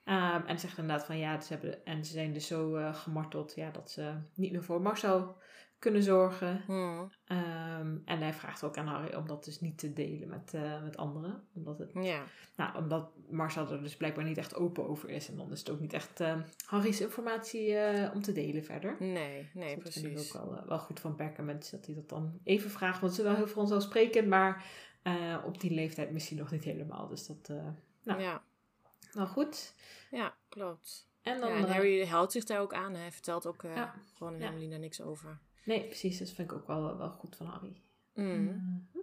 [0.03, 3.55] Ehm, en zegt inderdaad van ja, ze hebben, en ze zijn dus zo eh, gemarteld
[3.55, 5.37] ja, dat ze niet meer voor Marcel
[5.83, 6.63] kunnen zorgen.
[6.67, 7.11] Mm.
[7.25, 10.83] Ehm, en hij vraagt ook aan Harry om dat dus niet te delen met, eh,
[10.83, 11.43] met anderen.
[11.53, 12.23] Omdat, het, Ja,
[12.55, 15.29] nou, omdat Marcel er dus blijkbaar niet echt open over is.
[15.29, 18.95] En dan is het ook niet echt eh, Harry's informatie eh, om te delen verder.
[18.99, 20.35] nee, nee, Dus dat vind ik precies.
[20.35, 23.01] ook wel, eh, wel goed van Perkament dat hij dat dan even vraagt.
[23.01, 24.65] Want ze is wel heel vanzelfsprekend, maar
[25.45, 27.07] op die leeftijd misschien nog niet helemaal.
[27.07, 27.47] Dus dat,
[28.03, 28.21] nou.
[28.21, 28.43] Ja,
[29.13, 29.73] nou goed.
[30.11, 31.07] ja, klopt.
[31.21, 31.49] En dan...
[31.49, 32.93] Ja, en Harry houdt zich daar ook aan.
[32.95, 33.93] Hij vertelt ook Ja.
[34.13, 34.51] gewoon Ja.
[34.51, 35.39] helemaal niks over.
[35.65, 36.19] Nee, precies.
[36.19, 37.81] Dat vind ik ook wel, wel goed van Harry.
[38.13, 38.43] Mm.
[38.43, 39.01] Mhm.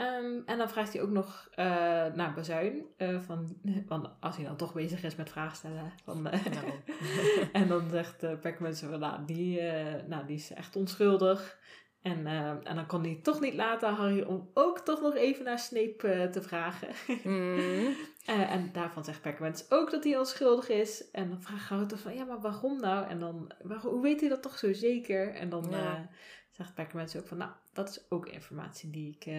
[0.00, 1.66] Ehm, en dan vraagt hij ook nog eh,
[2.14, 2.84] naar Bazuin.
[2.96, 3.56] eh, van,
[3.86, 5.92] van als hij dan toch bezig is met vragen stellen.
[6.04, 6.80] Van, eh, Daarom.
[7.52, 11.58] en dan zegt uh, zo van, nou die, eh, nou, die is echt onschuldig.
[12.02, 15.44] En, eh, en dan kon hij toch niet laten, Harry, om ook toch nog even
[15.44, 16.88] naar Snape eh, te vragen.
[17.24, 17.94] Mm.
[18.26, 21.10] Eh, en daarvan zegt Perkament ook dat hij onschuldig is.
[21.10, 23.06] En dan vraagt Harry toch van, ja, maar waarom nou?
[23.08, 25.34] En dan, waarom, hoe weet hij dat toch zo zeker?
[25.34, 26.08] En dan Ja.
[26.50, 29.32] zegt Perkament ook van, nou, dat is ook informatie die ik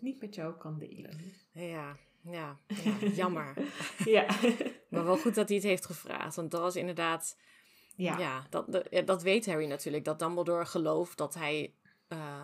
[0.00, 1.20] niet met jou kan delen.
[1.52, 3.52] Ja, ja, ja, jammer.
[4.04, 4.26] ja.
[4.90, 6.36] Maar wel goed dat hij het heeft gevraagd.
[6.36, 7.38] Want dat was inderdaad...
[7.96, 8.18] ja.
[8.18, 10.04] Ja, dat, dat weet Harry natuurlijk.
[10.04, 11.74] Dat Dumbledore gelooft dat hij
[12.08, 12.42] eh,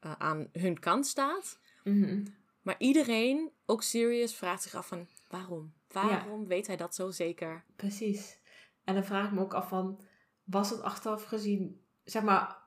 [0.00, 1.58] eh, aan hun kant staat.
[1.84, 2.26] Mhm.
[2.62, 5.08] Maar iedereen, ook Sirius, vraagt zich af van...
[5.28, 5.72] Waarom?
[5.92, 7.64] Waarom weet hij dat zo zeker?
[7.76, 8.38] Precies.
[8.84, 10.00] En dan vraag ik me ook af van,
[10.44, 12.58] was het achteraf gezien, zeg maar,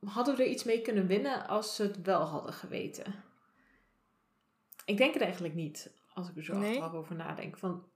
[0.00, 3.14] hadden we er iets mee kunnen winnen als ze het wel hadden geweten?
[4.84, 6.68] Ik denk het eigenlijk niet, als ik er zo Nee?
[6.68, 7.58] achteraf over nadenk.
[7.58, 7.88] Van,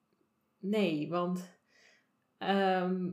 [0.59, 1.59] nee, want
[2.39, 3.13] ehm,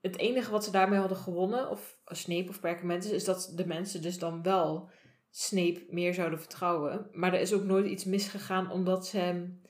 [0.00, 4.02] het enige wat ze daarmee hadden gewonnen, of Snape of Perkamentus, is dat de mensen
[4.02, 4.90] dus dan wel
[5.30, 7.06] Snape meer zouden vertrouwen.
[7.12, 9.62] Maar er is ook nooit iets misgegaan omdat ze hem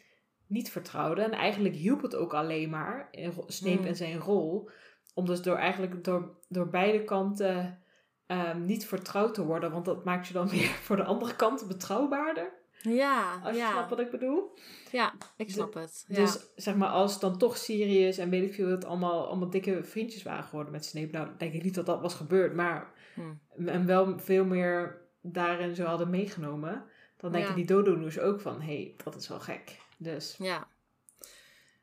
[0.47, 1.25] niet vertrouwden.
[1.25, 3.11] En eigenlijk hielp het ook alleen maar,
[3.47, 4.71] Snape en zijn rol,
[5.15, 7.83] om dus door eigenlijk door, door beide kanten
[8.27, 9.71] ehm, niet vertrouwd te worden.
[9.71, 12.53] Want dat maakt je dan weer voor de andere kant betrouwbaarder.
[12.83, 14.55] Ja, Als je ja, snapt wat ik bedoel.
[14.91, 16.05] ja, ik snap het.
[16.09, 16.15] Ja.
[16.15, 19.85] Dus zeg maar, als dan toch Sirius en weet ik veel, het allemaal, allemaal dikke
[19.85, 21.13] vriendjes waren geworden met Snape.
[21.13, 23.69] Nou, denk ik niet dat dat was gebeurd, maar Hm.
[23.69, 26.85] en wel veel meer daarin zo hadden meegenomen.
[27.17, 27.57] Dan denken Ja.
[27.57, 29.77] die dodo's ook van, hé, hey, dat is wel gek.
[29.97, 30.67] Dus, Ja.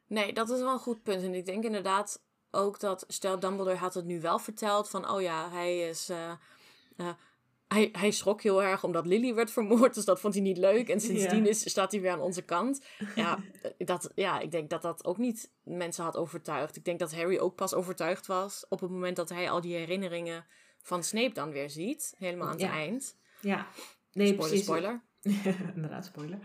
[0.07, 1.21] Nee, dat is wel een goed punt.
[1.23, 2.21] En ik denk inderdaad
[2.51, 6.31] ook dat, stel Dumbledore had het nu wel verteld van, oh ja, hij is, eh,
[6.97, 7.09] eh,
[7.67, 10.89] hij, hij schrok heel erg omdat Lily werd vermoord, dus dat vond hij niet leuk.
[10.89, 11.49] En sindsdien Ja.
[11.49, 12.85] is, staat hij weer aan onze kant.
[13.15, 13.39] Ja,
[13.77, 16.75] dat, ja, ik denk dat dat ook niet mensen had overtuigd.
[16.75, 19.75] Ik denk dat Harry ook pas overtuigd was op het moment dat hij al die
[19.75, 20.45] herinneringen
[20.81, 22.71] van Snape dan weer ziet, helemaal aan het Ja.
[22.71, 23.17] eind.
[23.41, 23.67] ja.
[24.11, 24.65] Nee, Spoiler, precies.
[24.65, 25.01] spoiler.
[25.75, 26.39] inderdaad, spoiler.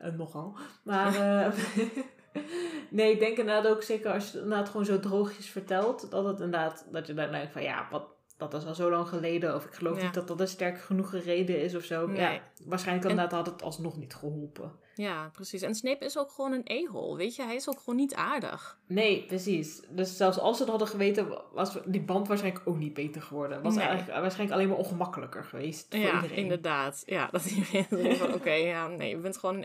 [0.00, 0.56] Eh, nogal.
[0.84, 1.14] Maar
[1.46, 1.52] eh,
[2.90, 6.24] nee, ik denk inderdaad ook zeker als je het inderdaad gewoon zo droogjes vertelt, dat
[6.24, 9.54] het inderdaad, dat je dan denkt van ja, wat, dat is al zo lang geleden.
[9.54, 10.04] Of ik geloof Ja.
[10.04, 12.06] niet dat dat een sterk genoeg reden is of zo.
[12.06, 12.20] Nee.
[12.20, 14.72] Ja, waarschijnlijk En- inderdaad had het alsnog niet geholpen.
[14.94, 15.62] Ja, precies.
[15.62, 17.42] En Snape is ook gewoon een e-hol, weet je?
[17.42, 18.78] Hij is ook gewoon niet aardig.
[18.86, 19.82] Nee, precies.
[19.90, 23.62] Dus zelfs als ze het hadden geweten, was die band waarschijnlijk ook niet beter geworden.
[23.62, 23.84] Was Nee.
[23.86, 26.36] eigenlijk waarschijnlijk alleen maar ongemakkelijker geweest voor ja, iedereen.
[26.36, 27.02] inderdaad.
[27.06, 29.64] Ja, dat iedereen van, oké, ja, nee, je bent gewoon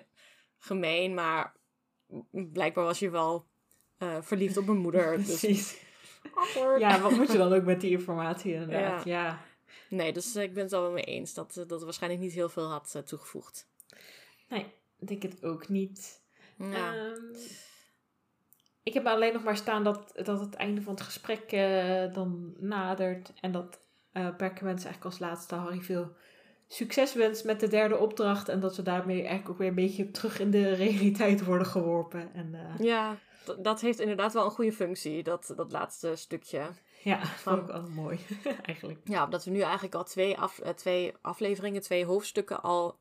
[0.57, 1.55] gemeen, maar
[2.31, 3.45] blijkbaar was je wel
[3.97, 5.17] eh, verliefd op mijn moeder.
[5.17, 5.83] Dus Precies.
[6.33, 6.79] Awkward.
[6.79, 9.03] Ja, wat moet je dan ook met die informatie inderdaad?
[9.03, 9.39] Ja.
[9.89, 12.33] Nee, dus eh, ik ben het wel wel mee eens dat, eh, dat waarschijnlijk niet
[12.33, 13.67] heel veel had eh, toegevoegd.
[14.47, 14.65] Nee,
[14.97, 16.21] denk het ook niet.
[16.57, 16.95] Ja.
[16.95, 17.35] Ehm,
[18.83, 21.49] ik heb alleen nog maar staan dat, dat het einde van het gesprek
[22.13, 23.33] dan nadert.
[23.41, 23.79] En dat
[24.11, 26.15] eh Perkament eigenlijk als laatste Harry veel
[26.67, 28.49] succes wenst met de derde opdracht.
[28.49, 32.33] En dat we daarmee eigenlijk ook weer een beetje terug in de realiteit worden geworpen.
[32.33, 33.17] En ja,
[33.59, 36.61] dat heeft inderdaad wel een goede functie, dat, dat laatste stukje.
[37.03, 38.19] Ja, vond ik wel mooi,
[38.65, 38.99] eigenlijk.
[39.03, 42.97] Ja, omdat we nu eigenlijk al twee, af, eh, twee afleveringen, twee hoofdstukken al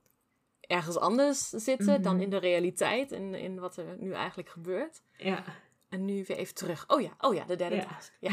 [0.60, 2.22] ergens anders zitten dan Mhm.
[2.22, 3.12] in de realiteit.
[3.12, 5.02] In, in wat er nu eigenlijk gebeurt.
[5.16, 5.44] Ja.
[5.88, 6.84] En nu weer even terug.
[6.88, 7.84] Oh ja, oh ja, de derde Ja.
[7.84, 8.12] task.
[8.20, 8.30] Ja.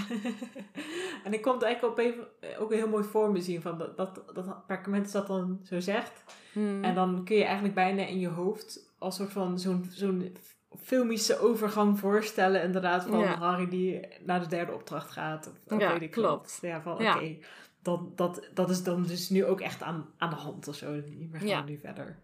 [1.24, 3.62] en ik kon het eigenlijk op even, eh, ook heel mooi voor me zien.
[3.62, 6.24] Van dat, dat, dat perkament dat dan zo zegt.
[6.54, 6.84] Hmm.
[6.84, 10.36] En dan kun je eigenlijk bijna in je hoofd als soort van zo'n zo'n
[10.82, 12.62] filmische overgang voorstellen.
[12.64, 13.38] Inderdaad, van Ja.
[13.38, 15.48] Harry die naar de derde opdracht gaat.
[15.48, 16.52] Of, of Ja, weet ik klopt.
[16.62, 16.70] wat.
[16.72, 17.36] Ja, van oké.
[17.82, 20.92] Dat, dat, dat is dan dus nu ook echt aan, aan de hand of zo.
[20.92, 21.64] We gaan Ja.
[21.64, 22.18] nu verder.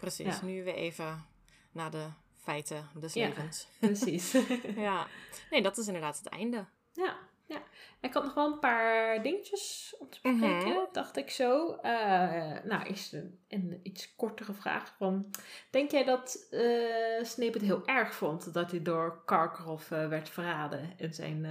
[0.00, 1.24] Precies, nu weer even
[1.72, 2.04] naar de
[2.42, 3.68] feiten des levens.
[3.78, 4.36] Precies.
[4.76, 5.06] Ja,
[5.50, 6.64] nee, dat is inderdaad het einde.
[6.92, 7.16] Ja,
[7.46, 7.62] ja.
[8.00, 10.92] Ik had nog wel een paar dingetjes om te bespreken, Mhm.
[10.92, 11.74] dacht ik zo.
[11.74, 14.94] Eh, nou, eerst een, een iets kortere vraag.
[14.98, 15.30] Van,
[15.70, 20.28] denk jij dat eh Snape het heel erg vond dat hij door Karkaroff eh, werd
[20.28, 21.44] verraden in zijn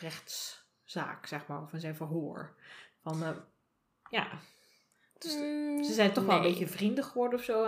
[0.00, 2.54] rechtszaak, zeg maar, of in zijn verhoor?
[3.02, 3.36] Van,
[4.10, 4.28] ja,
[5.18, 7.64] dus Mm, ze zijn toch wel een beetje vrienden geworden of zo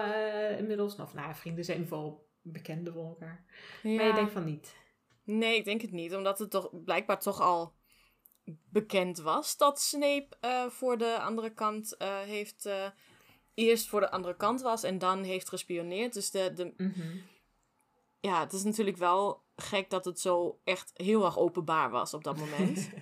[0.59, 0.97] inmiddels.
[0.97, 3.45] Of nou, vrienden zijn geval bekenden van elkaar.
[3.83, 4.81] Maar je denkt van niet.
[5.25, 6.15] Nee, ik denk het niet.
[6.15, 7.75] Omdat het toch blijkbaar toch al
[8.69, 12.67] bekend was dat Snape eh, voor de andere kant eh, heeft.
[12.67, 12.87] eh,
[13.55, 16.13] eerst voor de andere kant was en dan heeft gespioneerd.
[16.13, 17.17] Dus de, de, Mhm.
[18.21, 22.25] ja, het is natuurlijk wel gek dat het zo echt heel erg openbaar was op
[22.25, 22.91] dat moment.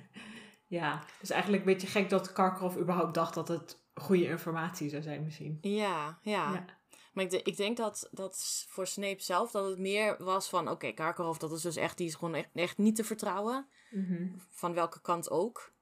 [0.66, 5.02] Ja, dus eigenlijk een beetje gek dat Karkaroff überhaupt dacht dat het goede informatie zou
[5.02, 5.58] zijn misschien.
[5.60, 6.52] ja, ja.
[6.52, 6.64] Ja.
[7.12, 10.68] Maar ik, de- ik denk dat, dat voor Snape zelf dat het meer was van...
[10.70, 13.66] Oké, Karkaroff, dat is dus echt, die is gewoon echt, echt niet te vertrouwen.
[13.90, 14.28] Mhm.
[14.50, 15.72] Van welke kant ook.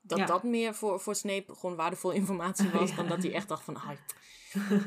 [0.00, 0.26] Dat Ja.
[0.26, 2.90] dat meer voor, voor Snape gewoon waardevolle informatie was...
[2.90, 2.96] Ja.
[2.96, 3.76] dan dat hij echt dacht van...
[3.76, 3.88] "Ah,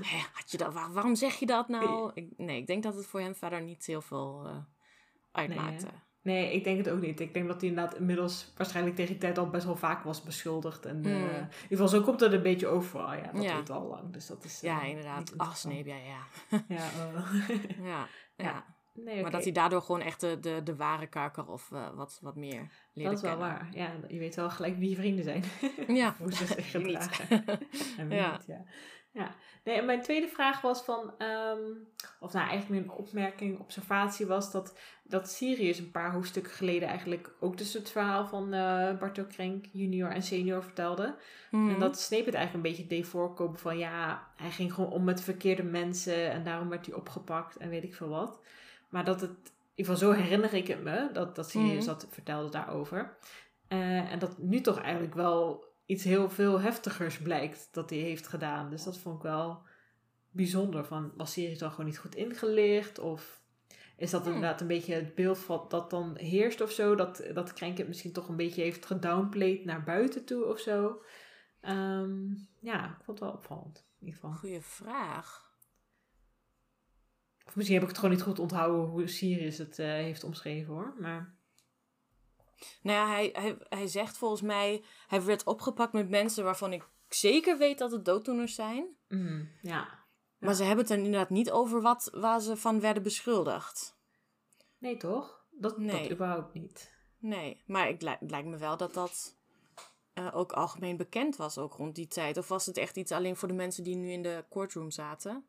[0.02, 2.12] hè, had je dat, waar- waarom zeg je dat nou?
[2.14, 4.58] Ik, nee, ik denk dat het voor hem verder niet heel veel eh,
[5.32, 5.86] uitmaakte.
[5.86, 7.20] Nee, ik denk het ook niet.
[7.20, 10.24] Ik denk dat hij inderdaad inmiddels waarschijnlijk tegen die tijd al best wel vaak was
[10.24, 10.86] beschuldigd.
[10.86, 11.18] En eh, Mm.
[11.18, 13.14] in ieder geval zo komt het een beetje overal.
[13.14, 13.56] Ja, dat Ja.
[13.56, 14.14] weet al lang.
[14.14, 15.34] Dus dat is, eh, ja, niet inderdaad.
[15.38, 16.02] Ach, ja, ja.
[16.68, 17.30] Ja, eh,
[17.84, 18.08] ja, ja.
[18.36, 18.66] Ja.
[18.94, 22.36] nee, Maar dat hij daardoor gewoon echt de, de, de ware Karkaroff eh, wat, wat
[22.36, 23.58] meer leerde Dat is wel kennen.
[23.58, 23.68] waar.
[23.72, 25.44] Ja, je weet wel gelijk wie je vrienden zijn.
[25.88, 27.46] Ja, Hoe ze zich gedragen.
[27.98, 28.32] En wie Ja.
[28.32, 28.64] niet, ja.
[29.12, 29.36] Ja.
[29.64, 31.60] Nee, en mijn tweede vraag was van, ehm,
[32.20, 36.88] of nou eigenlijk meer een opmerking, observatie was dat, dat Sirius een paar hoofdstukken geleden
[36.88, 41.16] eigenlijk ook dus het verhaal van eh Barto Krenk junior en senior vertelde.
[41.52, 41.70] Mhm.
[41.70, 45.04] En dat Snape het eigenlijk een beetje deed voorkomen van ja, hij ging gewoon om
[45.04, 48.40] met verkeerde mensen en daarom werd hij opgepakt en weet ik veel wat.
[48.90, 49.38] Maar dat het, in
[49.76, 51.86] ieder geval zo herinner ik het me, dat, dat Sirius Mhm.
[51.86, 53.18] dat vertelde daarover.
[53.68, 58.28] Eh, en dat nu toch eigenlijk wel iets heel veel heftigers blijkt dat hij heeft
[58.28, 58.70] gedaan.
[58.70, 59.62] Dus dat vond ik wel
[60.30, 60.86] bijzonder.
[60.86, 63.00] Van, was Sirius dan gewoon niet goed ingelicht?
[63.00, 63.42] Of
[63.98, 64.34] is dat Hmm.
[64.34, 66.96] inderdaad een beetje het beeld van, dat dan heerst of zo?
[66.96, 71.04] Dat, dat Krenk het misschien toch een beetje heeft gedownplayed naar buiten toe of zo?
[71.62, 73.86] Ehm, ja, ik vond het wel opvallend.
[74.00, 74.36] In ieder geval.
[74.36, 75.50] Goeie vraag.
[77.46, 80.74] Of misschien heb ik het gewoon niet goed onthouden hoe Sirius het eh, heeft omschreven
[80.74, 80.96] hoor.
[81.00, 81.36] Maar
[82.82, 84.84] Nou ja, hij, hij, hij zegt volgens mij...
[85.08, 88.86] Hij werd opgepakt met mensen waarvan ik zeker weet dat het dooddoeners zijn.
[89.08, 90.00] mm, ja.
[90.38, 90.56] Maar Ja.
[90.56, 93.98] ze hebben het er inderdaad niet over wat, waar ze van werden beschuldigd.
[94.78, 95.46] Nee toch?
[95.52, 96.02] Dat, Nee.
[96.02, 96.92] dat überhaupt niet.
[97.18, 99.36] Nee, maar ik, het lijkt me wel dat dat
[100.14, 102.38] eh, ook algemeen bekend was, ook rond die tijd.
[102.38, 105.46] Of was het echt iets alleen voor de mensen die nu in de courtroom zaten?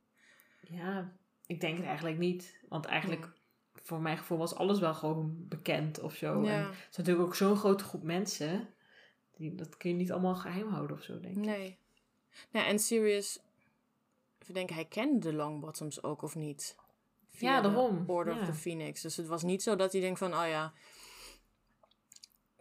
[0.60, 1.12] Ja,
[1.46, 2.58] ik denk het eigenlijk niet.
[2.68, 3.28] Want eigenlijk,
[3.83, 6.42] voor mijn gevoel, was alles wel gewoon bekend of zo.
[6.42, 6.59] Ja.
[6.59, 8.68] En het is natuurlijk ook zo'n grote groep mensen.
[9.37, 11.45] Die, dat kun je niet allemaal geheim houden of zo, denk ik.
[11.45, 11.79] Nee.
[12.50, 13.38] Nou, en Sirius,
[14.38, 16.76] even denken, hij kende de Longbottoms ook of niet?
[17.30, 18.41] Ja, de daarom, Order ja.
[18.41, 19.00] of the Phoenix.
[19.00, 20.72] Dus het was niet zo dat hij denkt van, oh ja,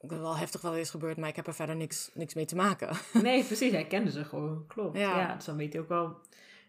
[0.02, 2.46] ik ben wel heftig wel eens gebeurd, maar ik heb er verder niks, niks mee
[2.46, 2.98] te maken.
[3.14, 3.72] Nee, precies.
[3.72, 4.68] Hij kende ze gewoon.
[4.68, 4.98] Klopt.
[4.98, 5.20] Ja.
[5.20, 5.36] Ja.
[5.36, 6.18] dus dan weet hij ook wel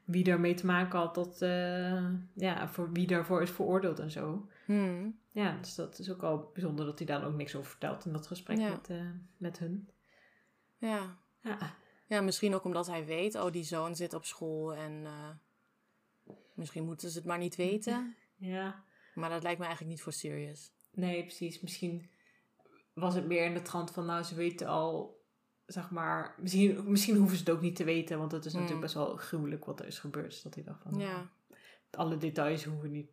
[0.05, 1.15] wie daarmee te maken had.
[1.15, 4.49] Dat, eh, ja, voor wie daarvoor is veroordeeld en zo.
[4.65, 5.19] Hmm.
[5.31, 8.12] Ja, dus dat is ook wel bijzonder dat hij daar ook niks over vertelt in
[8.12, 8.69] dat gesprek Ja.
[8.69, 9.89] met, eh, met hun.
[10.79, 11.16] Ja.
[11.41, 11.59] Ja.
[12.07, 15.29] ja, misschien ook omdat hij weet, oh, die zoon zit op school en eh,
[16.55, 18.15] misschien moeten ze het maar niet weten.
[18.37, 18.85] ja.
[19.15, 20.73] Maar dat lijkt me eigenlijk niet voor Sirius.
[20.91, 21.61] Nee, precies.
[21.61, 22.11] Misschien
[22.93, 25.20] was het meer in de trant van, nou, ze weten al,
[25.73, 28.61] zeg maar, misschien, misschien hoeven ze het ook niet te weten, want het is Hmm.
[28.61, 30.31] natuurlijk best wel gruwelijk wat er is gebeurd.
[30.31, 31.31] Dus dat hij dacht van, Ja.
[31.90, 33.11] alle details hoeven niet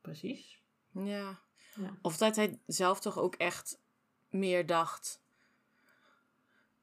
[0.00, 0.62] precies.
[0.90, 1.38] Ja.
[1.74, 1.96] Ja.
[2.02, 3.78] Of dat hij zelf toch ook echt
[4.30, 5.22] meer dacht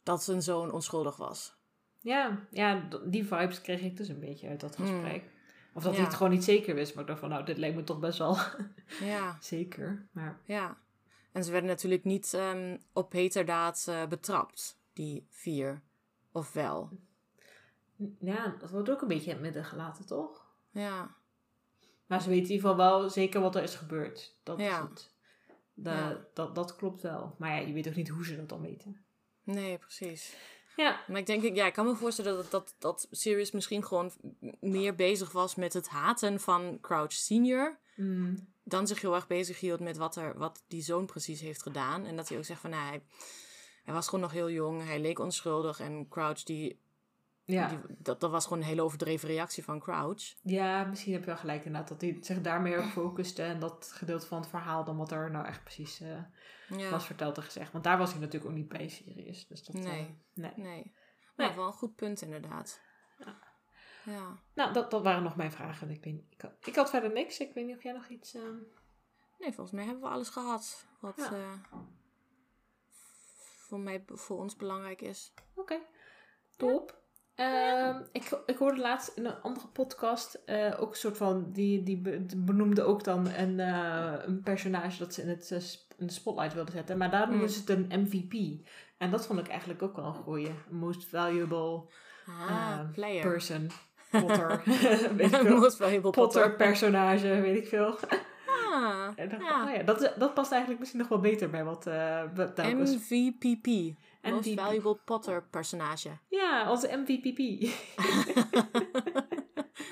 [0.04, 1.56] dat zijn zoon onschuldig was.
[2.00, 4.86] Ja, ja, die vibes kreeg ik dus een beetje uit dat Hmm.
[4.88, 5.24] gesprek.
[5.74, 5.98] Of dat Ja.
[5.98, 6.94] hij het gewoon niet zeker wist.
[6.94, 8.38] Maar ik dacht van, nou, dit lijkt me toch best wel
[9.14, 10.08] Ja, zeker.
[10.12, 10.78] Maar ja.
[11.32, 15.82] En ze werden natuurlijk niet ehm, op heterdaad eh, betrapt, die vier.
[16.32, 16.90] Of wel?
[18.20, 20.46] ja, dat wordt ook een beetje in het midden gelaten, toch?
[20.72, 21.16] Ja,
[22.06, 24.36] Maar ze weten in ieder geval wel zeker wat er is gebeurd.
[24.44, 24.82] Dat Ja.
[24.84, 25.12] is het.
[25.74, 26.26] De, Ja.
[26.34, 27.36] dat, dat klopt wel.
[27.40, 29.04] Maar ja, je weet ook niet hoe ze dat dan weten.
[29.44, 30.36] nee, precies.
[30.76, 31.00] Ja.
[31.08, 34.12] Maar ik denk, ja, ik kan me voorstellen dat, dat, dat Sirius misschien gewoon
[34.60, 37.80] meer bezig was met het haten van Crouch Senior.
[37.96, 38.48] Mm.
[38.64, 42.06] Dan zich heel erg bezig hield met wat, er, wat die zoon precies heeft gedaan.
[42.06, 43.02] En dat hij ook zegt van, nou, hij,
[43.84, 44.84] hij was gewoon nog heel jong.
[44.84, 45.80] Hij leek onschuldig.
[45.80, 46.80] En Crouch, die,
[47.44, 47.68] Ja.
[47.68, 50.36] die, dat, dat was gewoon een hele overdreven reactie van Crouch.
[50.42, 51.90] ja, misschien heb je wel gelijk inderdaad.
[51.90, 53.44] Dat hij zich daar meer op focuste.
[53.44, 56.18] En dat gedeelte van het verhaal dan wat er nou echt precies eh,
[56.78, 57.72] Ja, was verteld en gezegd.
[57.72, 59.48] Want daar was hij natuurlijk ook niet bij Sirius.
[59.48, 60.18] Dus dat, eh, Nee.
[60.34, 60.54] nee.
[60.56, 60.94] nee.
[61.36, 62.82] Maar wel een goed punt inderdaad.
[63.18, 63.50] Ja.
[64.06, 64.40] Ja.
[64.54, 65.90] Nou, dat, dat waren nog mijn vragen.
[65.90, 67.40] Ik, weet, ik, had, ik had verder niks.
[67.40, 68.34] Ik weet niet of jij nog iets...
[68.34, 68.56] ehm,
[69.40, 71.62] Nee, volgens mij hebben we alles gehad wat Ja.
[73.72, 75.34] Voor, mij, voor ons belangrijk is.
[75.56, 75.80] Oké,
[76.58, 77.00] top.
[77.36, 81.84] Ehm, ik, ik hoorde laatst in een andere podcast eh, ook een soort van, die,
[81.84, 85.58] die be- benoemde ook dan een, eh, een personage dat ze in, het, eh,
[85.98, 86.98] in de spotlight wilden zetten.
[86.98, 87.52] Maar daar noemen Mm.
[87.52, 88.66] ze het een MVP.
[88.98, 90.52] En dat vond ik eigenlijk ook wel een goeie.
[90.70, 91.90] Most valuable
[92.28, 93.22] Ah, player.
[93.22, 93.70] person.
[94.12, 94.62] Potter.
[95.16, 95.58] weet ik veel.
[95.58, 97.98] Most valuable Potter personage, weet ik veel.
[99.16, 99.64] En dacht, ja.
[99.66, 102.96] oh ja, dat, dat past eigenlijk misschien nog wel beter bij wat, eh ook was.
[102.96, 103.68] MVPP.
[104.22, 104.60] Most MVP.
[104.60, 106.10] Valuable Potter personage.
[106.30, 107.38] Ja, onze MVPP.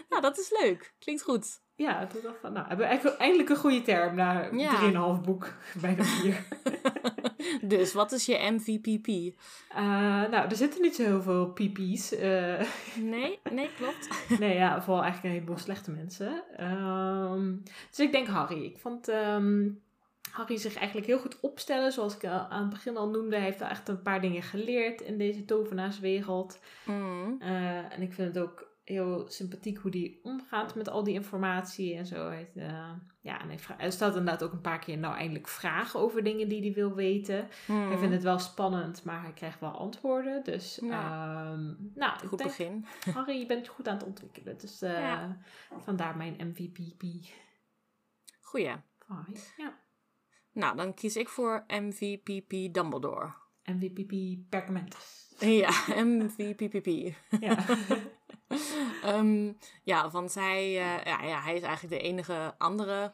[0.09, 0.93] nou, dat is leuk.
[0.99, 1.61] Klinkt goed.
[1.80, 5.15] Ja, toen dacht ik van, nou, hebben we eigenlijk eindelijk een goede term na Ja.
[5.18, 6.43] 3,5 boek, bijna vier.
[7.72, 9.07] dus, wat is je MVPP?
[9.69, 9.84] Eh,
[10.30, 12.11] nou, er zitten niet zo heel veel PP's.
[12.15, 12.61] eh
[12.95, 14.10] Nee, nee, klopt.
[14.39, 16.43] nee, ja, vooral eigenlijk een heleboel slechte mensen.
[16.57, 17.56] Ehm,
[17.89, 18.64] dus ik denk Harry.
[18.64, 19.68] Ik vond ehm,
[20.31, 23.35] Harry zich eigenlijk heel goed opstellen, zoals ik aan het begin al noemde.
[23.35, 26.60] Hij heeft echt een paar dingen geleerd in deze tovenaarswereld.
[26.85, 27.38] Mm.
[27.41, 31.95] Eh, en ik vind het ook heel sympathiek hoe die omgaat met al die informatie
[31.95, 32.28] en zo.
[32.28, 32.91] Hij, eh,
[33.22, 36.61] ja, en hij, stelt inderdaad ook een paar keer nou eindelijk vragen over dingen die
[36.61, 37.48] hij wil weten.
[37.68, 37.88] Mm.
[37.88, 40.44] Hij vindt het wel spannend, maar hij krijgt wel antwoorden.
[40.44, 41.02] Dus, Ja.
[41.52, 41.64] ehm,
[41.95, 42.86] nou, ik Goed denk, begin.
[43.16, 44.57] Harry, je bent goed aan het ontwikkelen.
[44.57, 45.38] Dus eh, Ja.
[45.78, 47.03] vandaar mijn MVPP.
[48.41, 48.76] Goeie.
[49.57, 49.78] Ja.
[50.52, 53.34] Nou, dan kies ik voor MVPP Dumbledore.
[53.64, 55.34] MVPP Perkamentus.
[55.40, 55.72] Ja,
[56.03, 57.16] MVPPP.
[57.40, 57.57] Ja.
[59.03, 59.51] Ehm,
[59.84, 63.14] ja, want hij, eh, ja, ja, hij is eigenlijk de enige andere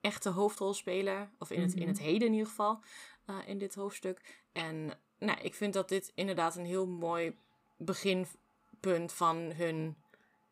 [0.00, 1.28] echte hoofdrolspeler.
[1.38, 1.88] Of in het, in Mhm.
[1.88, 2.80] het heden in ieder geval.
[3.26, 4.42] eh, in dit hoofdstuk.
[4.52, 7.36] En nou, ik vind dat dit inderdaad een heel mooi
[7.76, 9.96] beginpunt van hun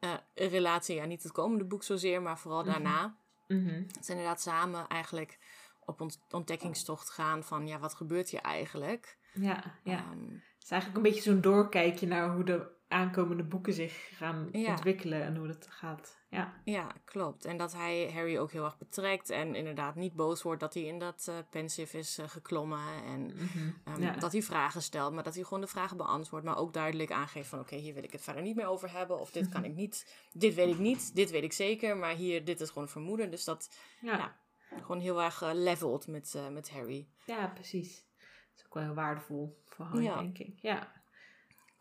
[0.01, 0.95] eh, relatie.
[0.97, 2.71] Ja, niet het komende boek zozeer, maar vooral Mhm.
[2.71, 3.17] daarna.
[3.49, 3.83] Mhm.
[3.95, 5.39] Dat ze inderdaad samen eigenlijk
[5.85, 7.67] op ont ontdekkingstocht gaan van...
[7.67, 9.19] Ja, wat gebeurt hier eigenlijk?
[9.33, 9.97] ja, ja.
[9.99, 14.49] Ehm, Het is eigenlijk een beetje zo'n doorkijkje naar hoe de aankomende boeken zich gaan
[14.53, 14.71] Ja.
[14.71, 16.19] ontwikkelen en hoe dat gaat.
[16.31, 16.61] Ja.
[16.65, 17.45] Ja, klopt.
[17.45, 20.83] En dat hij Harry ook heel erg betrekt en inderdaad niet boos wordt dat hij
[20.83, 23.05] in dat eh pensief is eh, geklommen.
[23.05, 23.71] En Mhm.
[23.85, 24.13] ehm, Ja.
[24.13, 26.47] dat hij vragen stelt, maar dat hij gewoon de vragen beantwoordt.
[26.47, 29.21] Maar ook duidelijk aangeeft van oké, hier wil ik het verder niet meer over hebben.
[29.21, 31.97] Of dit kan ik niet, dit weet ik niet, dit weet ik zeker.
[31.97, 33.31] Maar hier, dit is gewoon vermoeden.
[33.31, 34.37] Dus dat Ja.
[34.81, 37.09] Gewoon heel erg eh, levelt met, met Harry.
[37.27, 38.07] ja, precies.
[38.19, 40.19] Dat is ook wel heel waardevol voor Harry, Ja.
[40.19, 40.59] denk ik.
[40.61, 41.00] Ja.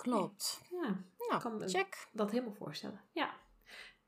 [0.01, 0.61] Klopt.
[0.69, 0.95] ja,
[1.29, 2.07] Nou, kan me- check.
[2.11, 3.01] dat helemaal voorstellen.
[3.13, 3.33] Ja.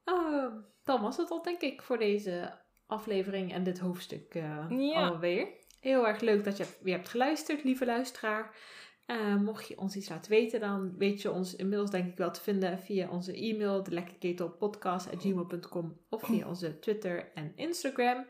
[0.03, 5.07] Ehm, dan was het al, denk ik, voor deze aflevering en dit hoofdstuk eh Ja.
[5.07, 5.47] alweer.
[5.80, 8.55] Heel erg leuk dat je weer hebt geluisterd, lieve luisteraar.
[9.05, 12.31] Eh, mocht je ons iets laten weten, dan weet je ons inmiddels denk ik wel
[12.31, 18.26] te vinden via onze e-mail, de lekkerketelpodcast.gmail.com of via onze Twitter en Instagram.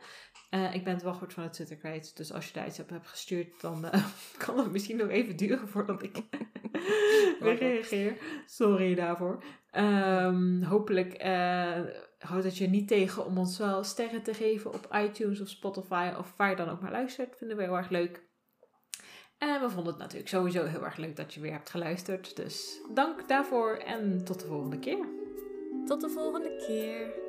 [0.51, 2.89] Eh, ik ben het wachtwoord van het Twitter kwijt, dus als je daar iets op
[2.89, 4.05] hebt gestuurd, dan eh,
[4.45, 6.17] kan het misschien nog even duren voordat ik
[7.39, 8.17] weer reageer.
[8.45, 9.43] Sorry daarvoor.
[9.71, 11.79] Ehm, hopelijk eh,
[12.17, 16.11] houdt het je niet tegen om ons wel sterren te geven op iTunes of Spotify
[16.17, 17.37] of waar je dan ook maar luistert.
[17.37, 18.29] Vinden we heel erg leuk.
[19.37, 22.35] En we vonden het natuurlijk sowieso heel erg leuk dat je weer hebt geluisterd.
[22.35, 25.05] Dus dank daarvoor en tot de volgende keer.
[25.85, 27.20] Tot de volgende keer.